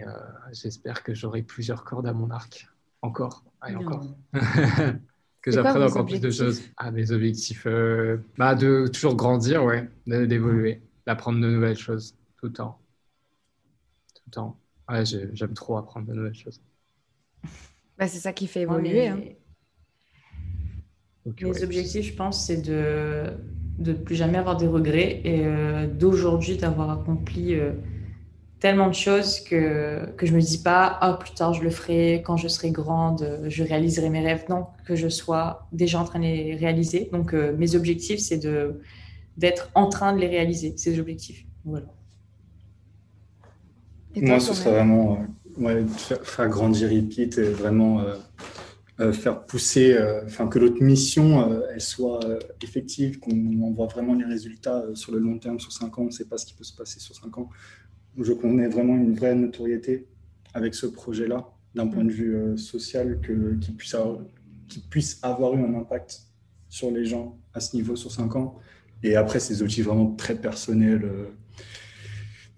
[0.51, 2.67] j'espère que j'aurai plusieurs cordes à mon arc.
[3.01, 4.05] Encore, et encore.
[5.41, 6.61] que j'apprenne encore plus de choses.
[6.77, 12.47] Ah, mes objectifs, euh, bah, de toujours grandir, ouais, d'évoluer, d'apprendre de nouvelles choses tout
[12.47, 12.79] le temps.
[14.13, 14.59] Tout le temps.
[14.89, 16.61] Ouais, j'aime trop apprendre de nouvelles choses.
[18.01, 19.09] Bah, c'est ça qui fait évoluer.
[19.09, 19.19] Hein.
[21.39, 23.37] mes objectifs, je pense, c'est de
[23.77, 27.73] ne plus jamais avoir des regrets et euh, d'aujourd'hui d'avoir accompli euh,
[28.59, 32.23] tellement de choses que, que je me dis pas, ah, plus tard je le ferai,
[32.25, 34.45] quand je serai grande, je réaliserai mes rêves.
[34.49, 37.07] Non, que je sois déjà en train de les réaliser.
[37.11, 38.81] Donc, euh, mes objectifs, c'est de,
[39.37, 41.45] d'être en train de les réaliser, ces objectifs.
[41.65, 41.85] Voilà.
[44.15, 45.17] Moi, ce serait vraiment euh,
[46.23, 48.03] faire, grandir Repeat et vraiment
[48.99, 52.19] euh, faire pousser, enfin que notre mission, elle soit
[52.61, 56.01] effective, qu'on voit vraiment les résultats sur le long terme, sur 5 ans.
[56.03, 57.49] On ne sait pas ce qui peut se passer sur 5 ans
[58.17, 60.07] je connais vraiment une vraie notoriété
[60.53, 64.19] avec ce projet-là, d'un point de vue euh, social, que, qui, puisse avoir,
[64.89, 66.23] puisse avoir eu un impact
[66.67, 68.59] sur les gens à ce niveau sur 5 ans.
[69.03, 71.25] Et après, ces outils vraiment très personnels, euh,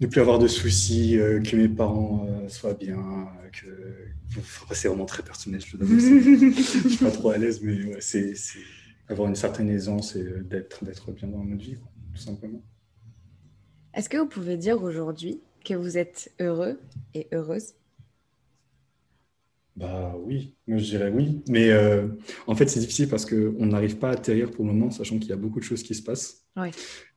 [0.06, 3.66] ne plus avoir de soucis, euh, que mes parents soient bien, que
[4.72, 8.34] c'est vraiment très personnel, je ne suis pas trop à l'aise, mais c'est
[9.08, 11.76] avoir une certaine aisance et d'être bien dans notre vie,
[12.14, 12.62] tout simplement.
[13.94, 16.80] Est-ce que vous pouvez dire aujourd'hui que vous êtes heureux
[17.14, 17.74] et heureuse?
[19.76, 21.42] Bah oui, moi je dirais oui.
[21.48, 22.06] Mais euh,
[22.46, 25.30] en fait, c'est difficile parce qu'on n'arrive pas à atterrir pour le moment, sachant qu'il
[25.30, 26.44] y a beaucoup de choses qui se passent.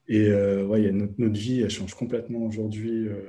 [0.07, 3.07] Et euh, ouais, notre, vie, elle change complètement aujourd'hui.
[3.07, 3.21] Euh,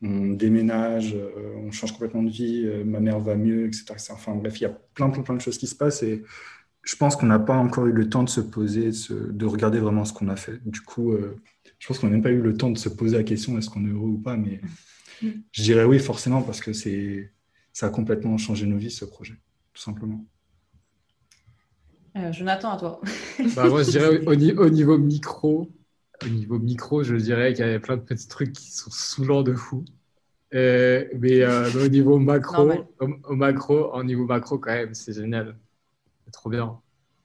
[0.00, 1.16] on déménage,
[1.56, 3.94] on change complètement de vie, ma mère va mieux, etc.
[4.12, 6.22] Enfin bref, il y a plein, plein, plein de choses qui se passent et
[6.84, 10.04] je pense qu'on n'a pas encore eu le temps de se poser, de, regarder vraiment
[10.04, 10.60] ce qu'on a fait.
[10.64, 11.16] Du coup,
[11.80, 13.68] je pense qu'on n'a même pas eu le temps de se poser la question est-ce
[13.68, 14.60] qu'on est heureux ou pas, mais
[15.20, 15.30] mm.
[15.50, 17.32] je dirais oui forcément parce que c'est
[17.72, 19.34] ça a complètement changé nos vies ce projet,
[19.72, 20.24] tout simplement.
[22.18, 23.00] Euh, Jonathan, à toi.
[23.56, 25.70] bah, moi, je dirais au, niveau micro,
[26.24, 29.42] au niveau micro, je dirais qu'il y avait plein de petits trucs qui sont saoulants
[29.42, 29.84] de fou.
[30.54, 31.44] Euh, mais,
[31.76, 32.70] au niveau macro,
[33.00, 35.56] au, macro, au niveau macro quand même, c'est génial.
[36.24, 36.80] C'est trop bien.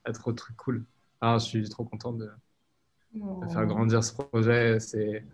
[0.06, 0.86] C'est trop truc cool.
[1.22, 2.30] Ah, je suis trop content de,
[3.52, 4.80] faire grandir ce projet.
[4.80, 5.26] C'est,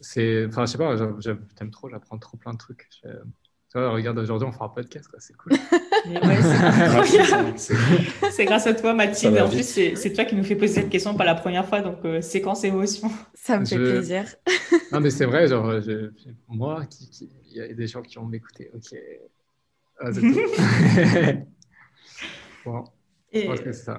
[0.00, 2.88] c'est, enfin, je sais pas, j'aime trop, j'apprends trop plein de trucs.
[3.02, 3.08] tu
[3.74, 5.52] vois, regarde, aujourd'hui, on fera un podcast, c'est cool.
[8.30, 9.38] c'est grâce à toi, Mathilde.
[9.38, 12.04] En plus, c'est toi qui nous fais poser cette question pas la première fois, donc
[12.04, 13.10] euh, séquence émotion.
[13.34, 14.24] Ça me fait plaisir.
[14.92, 15.72] non, mais c'est vrai, genre,
[16.48, 16.82] moi,
[17.20, 18.70] il y a des gens qui vont m'écouter.
[18.74, 18.98] Ok.
[20.00, 20.10] Ah,
[22.64, 22.84] bon.
[23.34, 23.48] Et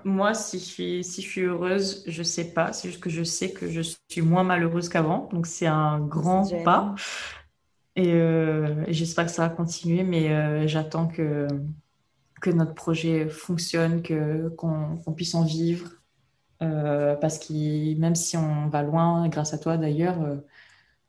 [0.04, 2.72] moi, si je, suis, si je suis heureuse, je sais pas.
[2.72, 5.28] C'est juste que je sais que je suis moins malheureuse qu'avant.
[5.32, 6.94] Donc, c'est un grand pas.
[7.98, 11.48] Euh, et, j'espère que ça va continuer, mais euh, j'attends que,
[12.44, 15.90] que notre projet fonctionne, que, qu'on, puisse en vivre.
[16.62, 20.18] Euh, parce que même si on va loin, grâce à toi d'ailleurs,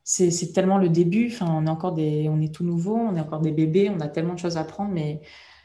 [0.04, 1.28] c'est, c'est tellement le début.
[1.32, 4.00] Enfin, on est encore des, on est tout nouveau, on est encore des bébés, on
[4.00, 5.20] a tellement de choses à apprendre, mais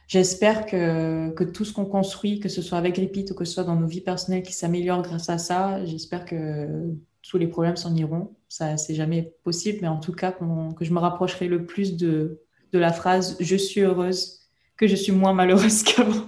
[0.10, 3.54] J'espère que, que, tout ce qu'on construit, que ce soit avec Repeat ou que ce
[3.54, 7.76] soit dans nos vies personnelles qui s'améliorent grâce à ça, j'espère que tous les problèmes
[7.78, 8.36] s'en iront.
[8.48, 12.42] Ça, c'est jamais possible, mais en tout cas, que je me rapprocherai le plus de,
[12.74, 14.39] de la phrase je suis heureuse
[14.80, 16.26] que je suis moins malheureuse qu'avant.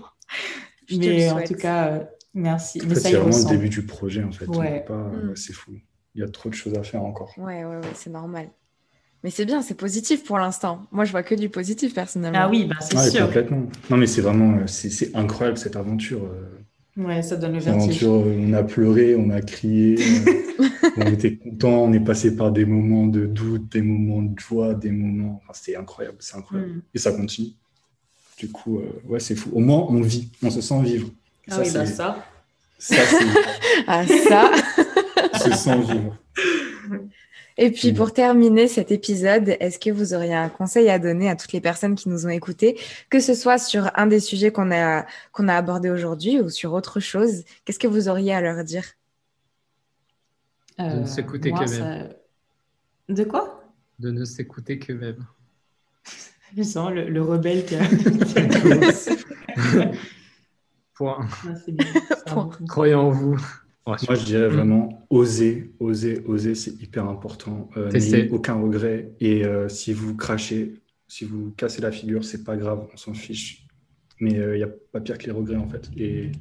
[0.92, 2.04] mais en tout cas, euh,
[2.34, 2.80] merci.
[2.80, 4.46] c'est vraiment le début du projet, en fait.
[4.48, 5.36] Mm.
[5.36, 5.72] C'est fou.
[6.14, 7.34] Il y a trop de choses à faire encore.
[7.38, 8.50] Ouais, ouais, ouais, c'est normal.
[9.24, 10.88] Mais c'est bien, c'est positif pour l'instant.
[10.92, 12.40] Moi, je vois que du positif personnellement.
[12.42, 13.26] Ah oui, bah, c'est sûr.
[13.26, 13.68] Complètement.
[13.90, 16.24] Non, mais c'est vraiment, euh, c'est incroyable cette aventure.
[16.24, 17.04] Euh.
[17.04, 18.04] Ouais, ça donne le vertige.
[18.04, 19.98] Euh, on a pleuré, on a crié,
[20.98, 24.74] on était content, on est passé par des moments de doute, des moments de joie,
[24.74, 25.40] des moments.
[25.44, 26.72] Enfin, c'était incroyable, c'est incroyable.
[26.72, 26.82] Mm.
[26.94, 27.52] Et ça continue.
[28.42, 29.52] Du coup, ouais, c'est fou.
[29.54, 31.10] Au moins, on vit, on se sent vivre.
[31.52, 32.26] ah oui, bah ça.
[32.80, 33.26] Ça, c'est.
[33.88, 34.52] ah, ça.
[35.38, 36.18] se sent vivre.
[37.60, 41.36] Et puis pour terminer cet épisode, est-ce que vous auriez un conseil à donner à
[41.36, 42.80] toutes les personnes qui nous ont écoutés,
[43.12, 46.74] que ce soit sur un des sujets qu'on a, qu'on a abordé aujourd'hui ou sur
[46.74, 48.86] autre chose Qu'est-ce que vous auriez à leur dire?
[50.80, 52.10] De ne s'écouter qu'eux-mêmes.
[53.08, 53.64] De quoi?
[54.00, 55.28] De ne s'écouter qu'eux-mêmes.
[56.56, 57.82] Je sens le, le rebelle qui a...
[60.94, 61.28] Point.
[62.68, 63.38] Croyez en vous.
[63.86, 64.54] Moi, je dirais mm.
[64.54, 67.70] vraiment oser, oser, oser, c'est hyper important.
[67.78, 69.14] Euh, N'ayez aucun regret.
[69.20, 70.76] Et euh, si vous crachez,
[71.08, 73.66] si vous cassez la figure, c'est pas grave, on s'en fiche.
[74.20, 75.90] Mais il euh, n'y a pas pire que les regrets, en fait.
[75.98, 76.32] Et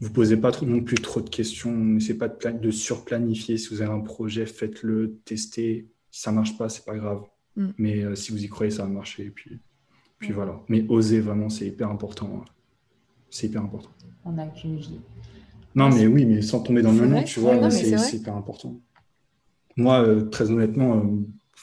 [0.00, 1.72] vous posez pas trop, non plus trop de questions.
[1.72, 3.58] N'essayez pas de, de surplanifier.
[3.58, 5.88] Si vous avez un projet, faites-le, testez.
[6.10, 7.22] Si ça marche pas, c'est pas grave.
[7.56, 7.68] Mm.
[7.78, 9.26] Mais euh, si vous y croyez, ça va marcher.
[9.26, 9.60] Et puis,
[10.18, 10.60] puis voilà.
[10.68, 12.44] Mais oser vraiment, c'est hyper important.
[13.30, 13.90] C'est hyper important.
[14.24, 15.00] On n'a qu'une vie.
[15.74, 18.80] Non, mais oui, mais sans tomber dans le nom, tu vois, c'est hyper important.
[19.76, 20.98] Moi, euh, très honnêtement,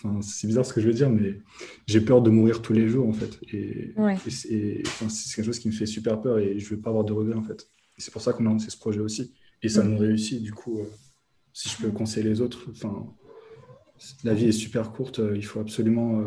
[0.05, 1.39] euh, c'est bizarre ce que je veux dire, mais
[1.85, 3.39] j'ai peur de mourir tous les jours, en fait.
[3.53, 3.93] Et,
[4.29, 7.37] c'est quelque chose qui me fait super peur et je veux pas avoir de regrets,
[7.37, 7.69] en fait.
[7.97, 9.31] c'est pour ça qu'on a lancé ce projet aussi.
[9.61, 9.89] Et ça mm.
[9.89, 10.79] nous réussit, du coup,
[11.53, 13.05] si je peux conseiller les autres, enfin,
[14.23, 16.23] la vie est super courte, il faut absolument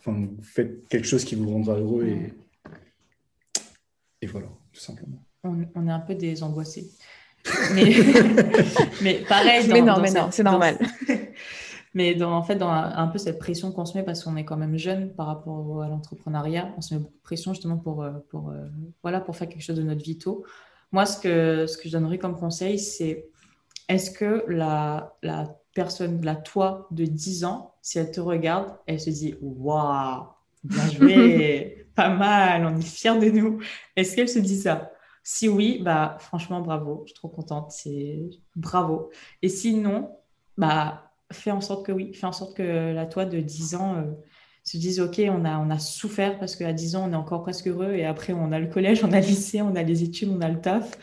[0.00, 2.32] Enfin, faites quelque chose qui vous rendra heureux et,
[4.22, 5.22] et voilà, tout simplement.
[5.44, 6.90] On, est un peu des angoissés.
[7.74, 7.94] Mais,
[9.02, 9.68] mais pareil.
[9.68, 10.78] mais non, mais non, c'est normal.
[11.94, 14.44] mais dans, en fait, dans un, peu cette pression qu'on se met parce qu'on est
[14.44, 18.02] quand même jeune par rapport à l'entrepreneuriat, on se met beaucoup de pression justement pour,
[18.02, 18.68] euh, pour, euh,
[19.02, 20.44] voilà, pour faire quelque chose de notre vie tôt.
[20.92, 23.26] Moi, ce que, ce que je donnerais comme conseil, c'est
[23.88, 29.00] est-ce que la, la personne, la toi de 10 ans, si elle te regarde, elle
[29.00, 30.26] se dit Waouh,
[30.64, 33.60] bien joué, pas mal, on est fiers de nous.
[33.96, 34.92] Est-ce qu'elle se dit ça?
[35.22, 39.10] Si oui, bah franchement, bravo, je suis trop contente, c'est bravo.
[39.42, 40.10] Et sinon,
[40.56, 43.96] bah fais en sorte que oui, fais en sorte que la toi de 10 ans
[43.96, 44.04] euh,
[44.64, 47.42] se dise Ok, on a, on a souffert parce qu'à 10 ans, on est encore
[47.42, 50.02] presque heureux, et après, on a le collège, on a le lycée, on a les
[50.02, 50.98] études, on a le taf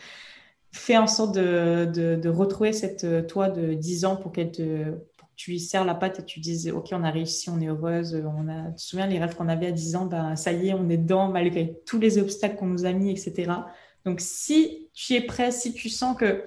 [0.72, 5.28] fais en sorte de, retrouver cette euh, toi de 10 ans pour, qu'elle te, pour
[5.28, 7.68] que tu lui serres la patte et tu dises Ok, on a réussi, on est
[7.68, 8.22] heureuse.
[8.36, 10.06] On a, tu te souviens les rêves qu'on avait à 10 ans?
[10.06, 13.10] Ben, Ça y est, on est dedans malgré tous les obstacles qu'on nous a mis,
[13.10, 13.52] etc.
[14.04, 16.44] Donc, si tu es prêt, si tu sens que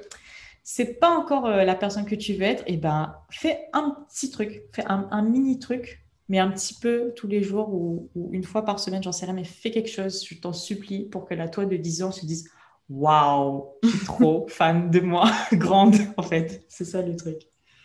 [0.63, 3.97] c'est pas encore euh, la personne que tu veux être, et eh ben, fais un
[4.07, 8.29] petit truc, fais un, mini truc, mais un petit peu tous les jours ou, ou
[8.31, 11.25] une fois par semaine, j'en sais rien, mais fais quelque chose, je t'en supplie, pour
[11.25, 12.49] que la toi de 10 ans se dise
[12.91, 16.63] waouh, je suis trop fan de moi, grande en fait.
[16.67, 17.37] C'est ça le truc.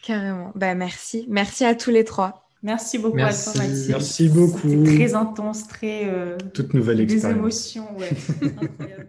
[0.03, 0.53] Carrément.
[0.55, 1.27] Ben, merci.
[1.29, 2.49] Merci à tous les trois.
[2.63, 3.93] Merci beaucoup à toi, Maxime.
[3.93, 4.85] Merci beaucoup.
[4.85, 6.09] très intense, très.
[6.09, 7.35] Euh, Toute nouvelle expérience.
[7.35, 8.11] Des émotions, ouais.
[8.63, 9.09] Incroyable.